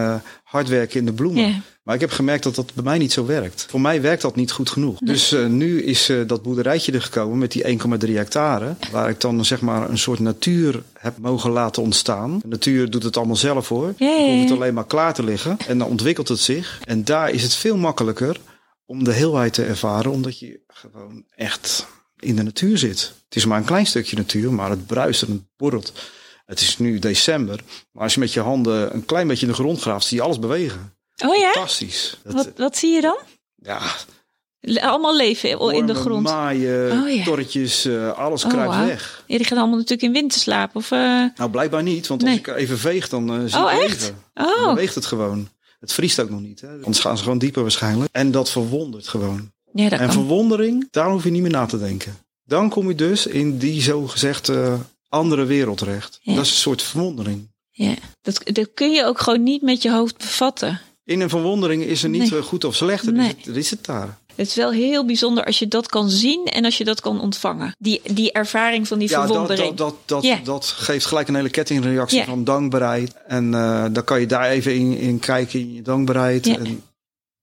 hard 0.56 0.68
werken 0.68 1.00
in 1.00 1.06
de 1.06 1.14
bloemen. 1.14 1.48
Yeah. 1.48 1.56
Maar 1.86 1.96
ik 1.96 2.02
heb 2.02 2.12
gemerkt 2.12 2.44
dat 2.44 2.56
dat 2.56 2.74
bij 2.74 2.84
mij 2.84 2.98
niet 2.98 3.12
zo 3.12 3.26
werkt. 3.26 3.66
Voor 3.70 3.82
mij 3.82 4.02
werkt 4.02 4.22
dat 4.22 4.36
niet 4.36 4.52
goed 4.52 4.70
genoeg. 4.70 5.02
Nee. 5.02 5.14
Dus 5.14 5.34
uh, 5.34 5.46
nu 5.46 5.84
is 5.84 6.10
uh, 6.10 6.28
dat 6.28 6.42
boerderijtje 6.42 6.92
er 6.92 7.02
gekomen 7.02 7.38
met 7.38 7.52
die 7.52 7.80
1,3 8.08 8.14
hectare. 8.14 8.76
Waar 8.92 9.10
ik 9.10 9.22
dan 9.22 9.46
zeg 9.46 9.62
maar 9.62 9.90
een 9.90 9.98
soort 9.98 10.20
natuur 10.20 10.84
heb 10.94 11.18
mogen 11.18 11.52
laten 11.52 11.84
ontstaan. 11.84 12.40
De 12.42 12.48
natuur 12.48 12.90
doet 12.90 13.04
het 13.04 13.18
allemaal 13.18 13.36
zelf 13.36 13.68
hoor. 13.68 13.94
Hoef 13.98 14.42
het 14.42 14.52
alleen 14.52 14.74
maar 14.74 14.86
klaar 14.86 15.14
te 15.14 15.24
liggen. 15.24 15.58
En 15.68 15.78
dan 15.78 15.88
ontwikkelt 15.88 16.28
het 16.28 16.40
zich. 16.40 16.82
En 16.84 17.04
daar 17.04 17.30
is 17.30 17.44
het 17.44 17.54
veel 17.54 17.78
makkelijker 17.78 18.40
om 18.86 19.04
de 19.04 19.14
heelheid 19.14 19.54
te 19.54 19.64
ervaren. 19.64 20.12
Omdat 20.12 20.40
je 20.40 20.60
gewoon 20.68 21.24
echt 21.36 21.88
in 22.20 22.36
de 22.36 22.44
natuur 22.44 22.78
zit. 22.78 23.14
Het 23.26 23.36
is 23.36 23.46
maar 23.46 23.58
een 23.58 23.66
klein 23.66 23.86
stukje 23.86 24.16
natuur. 24.16 24.54
Maar 24.54 24.70
het 24.70 24.86
bruist 24.86 25.22
en 25.22 25.32
het 25.32 25.42
borrelt. 25.58 25.94
Het 26.46 26.60
is 26.60 26.78
nu 26.78 27.00
december. 27.00 27.60
Maar 27.92 28.04
als 28.04 28.14
je 28.14 28.20
met 28.20 28.34
je 28.34 28.40
handen 28.40 28.94
een 28.94 29.06
klein 29.06 29.28
beetje 29.28 29.46
in 29.46 29.52
de 29.52 29.58
grond 29.58 29.82
graaft, 29.82 30.06
zie 30.06 30.18
je 30.18 30.24
alles 30.24 30.40
bewegen. 30.40 30.94
Oh 31.26 31.36
ja? 31.36 31.52
Fantastisch. 31.52 32.18
Dat, 32.24 32.34
wat, 32.34 32.50
wat 32.56 32.78
zie 32.78 32.92
je 32.92 33.02
dan? 33.02 33.18
Ja. 33.56 33.82
Allemaal 34.82 35.16
leven 35.16 35.58
Wormen, 35.58 35.76
in 35.76 35.86
de 35.86 35.96
grond. 35.96 36.24
maaien, 36.24 37.02
oh, 37.02 37.10
ja. 37.10 37.24
torretjes, 37.24 37.86
uh, 37.86 38.12
alles 38.12 38.44
oh, 38.44 38.50
kruipt 38.50 38.76
wow. 38.76 38.86
weg. 38.86 39.24
Ja, 39.28 39.38
die 39.38 39.46
gaan 39.46 39.58
allemaal 39.58 39.78
natuurlijk 39.78 40.08
in 40.08 40.12
winterslaap. 40.12 40.76
Of, 40.76 40.92
uh... 40.92 41.00
Nou, 41.36 41.50
blijkbaar 41.50 41.84
niet. 41.84 42.08
Want 42.08 42.22
als 42.22 42.30
nee. 42.30 42.40
ik 42.40 42.48
even 42.48 42.78
veeg, 42.78 43.10
dan 43.10 43.42
uh, 43.42 43.50
zie 43.50 43.60
oh, 43.60 43.74
ik 43.74 43.80
echt? 43.80 44.14
Oh. 44.34 44.56
Dan 44.56 44.74
beweegt 44.74 44.96
het 44.96 45.06
gewoon. 45.06 45.50
Het 45.80 45.94
vriest 45.94 46.20
ook 46.20 46.30
nog 46.30 46.42
niet. 46.42 46.62
Hè? 46.62 46.68
Anders 46.68 47.00
gaan 47.00 47.18
ze 47.18 47.24
gewoon 47.24 47.38
dieper 47.38 47.62
waarschijnlijk. 47.62 48.10
En 48.12 48.32
dat 48.32 48.50
verwondert 48.50 49.08
gewoon. 49.08 49.52
Ja, 49.74 49.90
dat 49.90 50.00
en 50.00 50.06
kan. 50.06 50.14
verwondering, 50.14 50.88
daar 50.92 51.10
hoef 51.10 51.24
je 51.24 51.32
niet 51.32 51.42
meer 51.42 51.52
na 51.52 51.66
te 51.66 51.80
denken. 51.80 52.16
Dan 52.44 52.70
kom 52.70 52.88
je 52.88 52.96
dus 52.96 53.28
in 53.28 53.58
die 53.58 53.82
zogezegd 53.82 54.52
andere 55.10 55.46
wereld 55.46 55.78
terecht. 55.78 56.20
Ja. 56.22 56.36
Dat 56.36 56.44
is 56.46 56.52
een 56.52 56.58
soort 56.58 56.82
verwondering. 56.82 57.54
Ja, 57.72 57.94
dat, 58.22 58.42
dat 58.44 58.70
kun 58.74 58.92
je 58.92 59.06
ook 59.06 59.20
gewoon 59.22 59.44
niet 59.44 59.62
met 59.62 59.82
je 59.82 59.92
hoofd 59.92 60.18
bevatten. 60.18 60.82
In 61.04 61.22
een 61.22 61.30
verwondering 61.30 61.84
is 61.84 62.04
er 62.04 62.10
niet 62.10 62.32
Nee. 62.32 62.42
goed 62.42 62.64
of 62.64 62.76
slecht. 62.76 63.06
Er, 63.06 63.14
Nee. 63.14 63.36
is, 63.40 63.46
het, 63.46 63.56
is 63.56 63.70
het 63.70 63.86
daar. 63.86 64.18
Het 64.36 64.48
is 64.48 64.56
wel 64.56 64.72
heel 64.72 65.06
bijzonder 65.06 65.46
als 65.46 65.60
je 65.60 65.68
dat 65.68 65.88
kan 65.88 66.10
zien 66.10 66.46
en 66.46 66.66
als 66.66 66.78
je 66.78 66.84
dat 66.84 67.02
kan 67.02 67.22
ontvangen. 67.22 67.76
Die, 67.80 68.02
die 68.14 68.32
ervaring 68.32 68.88
van 68.88 69.00
die 69.00 69.10
Ja, 69.10 69.18
dat, 69.18 69.26
verwondering. 69.28 69.76
dat, 69.76 69.96
dat, 70.06 70.22
dat, 70.24 70.46
dat 70.46 70.66
geeft 70.66 71.06
gelijk 71.06 71.28
een 71.28 71.36
hele 71.36 71.50
kettingreactie 71.50 72.24
van 72.24 72.44
dankbaarheid. 72.44 73.14
En 73.28 73.52
uh, 73.52 73.86
dan 73.92 74.04
kan 74.04 74.20
je 74.20 74.26
daar 74.26 74.50
even 74.50 74.76
in, 74.76 74.98
in 74.98 75.20
kijken, 75.20 75.60
in 75.60 75.74
je 75.74 75.82
dankbaarheid. 75.82 76.48
En, 76.48 76.84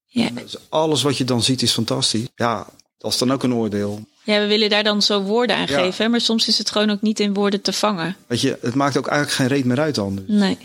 Ja. 0.05 0.27
en 0.27 0.35
dus 0.35 0.55
alles 0.69 1.01
wat 1.01 1.17
je 1.17 1.23
dan 1.23 1.43
ziet 1.43 1.61
is 1.61 1.71
fantastisch. 1.71 2.27
Ja, 2.35 2.67
dat 2.97 3.11
is 3.11 3.17
dan 3.17 3.31
ook 3.31 3.43
een 3.43 3.53
oordeel. 3.53 4.05
Ja, 4.23 4.39
we 4.39 4.47
willen 4.47 4.69
daar 4.69 4.83
dan 4.83 5.01
zo 5.01 5.21
woorden 5.21 5.55
aan 5.55 5.67
Ja. 5.67 5.79
geven, 5.79 6.11
maar 6.11 6.21
soms 6.21 6.47
is 6.47 6.57
het 6.57 6.71
gewoon 6.71 6.89
ook 6.89 7.01
niet 7.01 7.19
in 7.19 7.33
woorden 7.33 7.61
te 7.61 7.73
vangen. 7.73 8.15
Weet 8.27 8.41
je, 8.41 8.57
het 8.61 8.75
maakt 8.75 8.97
ook 8.97 9.07
eigenlijk 9.07 9.37
geen 9.37 9.47
reet 9.57 9.65
meer 9.65 9.79
uit 9.79 9.95
dan. 9.95 10.15
Dus. 10.15 10.25
Nee. 10.27 10.57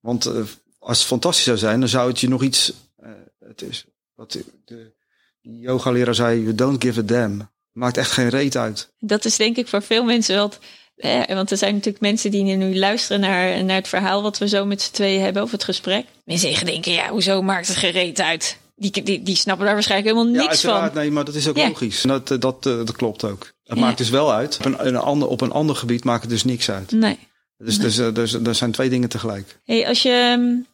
Want 0.00 0.26
uh, 0.26 0.34
als 0.78 0.98
het 0.98 1.06
fantastisch 1.06 1.44
zou 1.44 1.56
zijn, 1.58 1.80
dan 1.80 1.88
zou 1.88 2.08
het 2.08 2.20
je 2.20 2.28
nog 2.28 2.42
iets... 2.42 2.72
Uh, 3.04 3.10
het 3.48 3.62
is, 3.62 3.84
wat 4.14 4.32
de, 4.32 4.44
de 4.64 4.94
yoga-leraar 5.42 6.14
zei, 6.14 6.40
you 6.42 6.54
don't 6.54 6.84
give 6.84 7.00
a 7.00 7.02
damn. 7.02 7.50
Maakt 7.72 7.96
echt 7.96 8.10
geen 8.10 8.28
reet 8.28 8.56
uit. 8.56 8.92
Dat 8.98 9.24
is 9.24 9.36
denk 9.36 9.56
ik 9.56 9.68
voor 9.68 9.82
veel 9.82 10.04
mensen 10.04 10.34
wel. 10.34 10.52
Eh, 10.96 11.34
want 11.34 11.50
er 11.50 11.56
zijn 11.56 11.74
natuurlijk 11.74 12.02
mensen 12.02 12.30
die 12.30 12.42
nu 12.42 12.78
luisteren 12.78 13.20
naar, 13.20 13.64
naar 13.64 13.76
het 13.76 13.88
verhaal 13.88 14.22
wat 14.22 14.38
we 14.38 14.48
zo 14.48 14.64
met 14.64 14.82
z'n 14.82 14.92
tweeën 14.92 15.22
hebben, 15.22 15.42
of 15.42 15.50
het 15.50 15.64
gesprek. 15.64 16.06
Mensen 16.24 16.66
denken, 16.66 16.92
ja, 16.92 17.08
hoezo 17.08 17.42
maakt 17.42 17.68
het 17.68 17.76
geen 17.76 17.90
reet 17.90 18.20
uit? 18.20 18.56
Die, 18.90 19.02
die, 19.02 19.22
die 19.22 19.36
snappen 19.36 19.64
daar 19.64 19.74
waarschijnlijk 19.74 20.14
helemaal 20.16 20.34
ja, 20.34 20.48
niks 20.48 20.60
van. 20.60 20.90
Nee, 20.94 21.10
maar 21.10 21.24
dat 21.24 21.34
is 21.34 21.48
ook 21.48 21.56
Ja. 21.56 21.66
logisch. 21.68 22.02
Dat, 22.02 22.28
dat, 22.28 22.40
dat, 22.40 22.62
dat 22.62 22.92
klopt 22.92 23.24
ook. 23.24 23.40
Het 23.64 23.78
Ja. 23.78 23.84
maakt 23.84 23.98
dus 23.98 24.10
wel 24.10 24.32
uit. 24.32 24.56
Op 24.58 24.64
een, 24.64 24.86
een 24.86 24.96
ander, 24.96 25.28
op 25.28 25.40
een 25.40 25.52
ander 25.52 25.76
gebied 25.76 26.04
maakt 26.04 26.20
het 26.22 26.30
dus 26.30 26.44
niks 26.44 26.70
uit. 26.70 26.90
Nee. 26.90 27.18
Dus, 27.56 27.78
dus, 27.78 27.98
uh, 27.98 28.14
dus 28.14 28.32
er 28.32 28.54
zijn 28.54 28.72
twee 28.72 28.88
dingen 28.90 29.08
tegelijk. 29.08 29.60
Hey, 29.64 29.88
als 29.88 30.02
je. 30.02 30.34
um, 30.38 30.66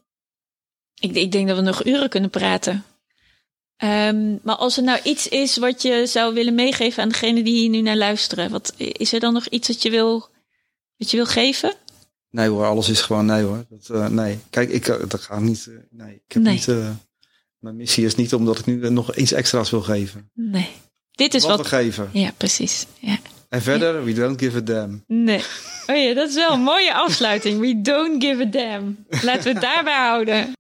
Ik, 1.01 1.15
ik 1.17 1.33
denk 1.33 1.49
dat 1.49 1.57
we 1.57 1.63
nog 1.63 1.85
uren 1.87 2.09
kunnen 2.09 2.31
praten. 2.31 2.85
Um, 3.85 4.41
maar 4.43 4.57
als 4.57 4.77
er 4.77 4.83
nou 4.83 5.01
iets 5.03 5.29
is 5.29 5.57
wat 5.57 5.83
je 5.83 6.07
zou 6.07 6.35
willen 6.35 6.55
meegeven 6.55 7.03
aan 7.03 7.09
degene 7.09 7.43
die 7.43 7.55
hier 7.55 7.69
nu 7.69 7.81
naar 7.81 7.97
luisteren, 7.97 8.51
wat, 8.51 8.73
is 8.77 9.13
er 9.13 9.21
dan 9.21 9.33
nog 9.33 9.47
iets 9.47 9.69
dat 9.69 9.83
je 9.83 9.91
wil, 9.91 10.29
wat 10.97 11.11
je 11.11 11.17
wil 11.17 11.27
geven? 11.27 11.75
Nee 12.31 12.49
hoor, 12.49 12.65
alles 12.67 12.89
is 12.89 13.01
gewoon 13.01 13.27
nee 13.27 13.43
hoor. 13.43 13.65
Dat, 13.71 13.89
uh, 13.91 14.07
nee, 14.07 14.39
kijk, 14.51 14.71
ik 14.71 14.87
dat 15.11 15.21
gaat 15.21 15.41
niet. 15.41 15.69
Nee, 15.91 16.15
ik 16.27 16.33
heb 16.33 16.43
Nee. 16.43 16.55
niet. 16.55 16.67
uh, 16.67 16.91
mijn 17.59 17.77
missie 17.77 18.05
is 18.05 18.15
niet 18.15 18.35
omdat 18.35 18.59
ik 18.59 18.67
nu 18.67 18.91
nog 18.91 19.15
iets 19.15 19.33
extra's 19.33 19.71
wil 19.71 19.83
geven. 19.83 20.31
Nee. 20.35 20.69
Dit 21.11 21.35
is 21.35 21.43
wat, 21.43 21.57
wat. 21.57 21.61
we 21.61 21.77
geven. 21.77 22.09
Ja, 22.13 22.31
precies. 22.37 22.87
Ja. 22.99 23.17
En 23.49 23.63
verder, 23.63 24.05
we 24.05 24.13
don't 24.13 24.41
give 24.41 24.57
a 24.57 24.61
damn. 24.61 25.05
Nee. 25.07 25.43
Oh 25.91 25.97
ja, 25.97 26.15
dat 26.15 26.29
is 26.29 26.35
wel 26.35 26.53
een 26.53 26.61
mooie 26.61 26.95
afsluiting. 26.95 27.61
We 27.61 27.81
don't 27.81 28.25
give 28.25 28.43
a 28.43 28.45
damn. 28.45 29.05
Laten 29.09 29.43
we 29.43 29.49
het 29.49 29.61
daarbij 29.61 30.07
houden. 30.07 30.53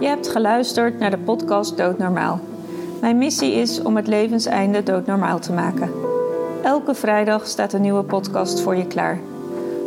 Je 0.00 0.06
hebt 0.06 0.28
geluisterd 0.28 0.98
naar 0.98 1.10
de 1.10 1.18
podcast 1.18 1.76
Doodnormaal. 1.76 2.40
Mijn 3.00 3.18
missie 3.18 3.52
is 3.52 3.82
om 3.82 3.96
het 3.96 4.06
levenseinde 4.06 4.82
doodnormaal 4.82 5.40
te 5.40 5.52
maken. 5.52 5.90
Elke 6.62 6.94
vrijdag 6.94 7.46
staat 7.46 7.72
een 7.72 7.80
nieuwe 7.80 8.02
podcast 8.02 8.60
voor 8.60 8.76
je 8.76 8.86
klaar. 8.86 9.20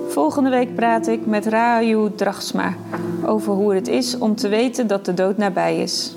Volgende 0.08 0.50
week 0.50 0.76
praat 0.76 1.08
ik 1.08 1.26
met 1.26 1.46
Raju 1.46 2.12
Dragsma 2.16 2.76
over 3.26 3.54
hoe 3.54 3.76
het 3.76 3.88
is 3.88 4.18
om 4.18 4.36
te 4.36 4.48
weten 4.48 4.88
dat 4.88 5.06
de 5.06 5.14
dood 5.14 5.38
nabij 5.38 5.78
is. 5.78 6.16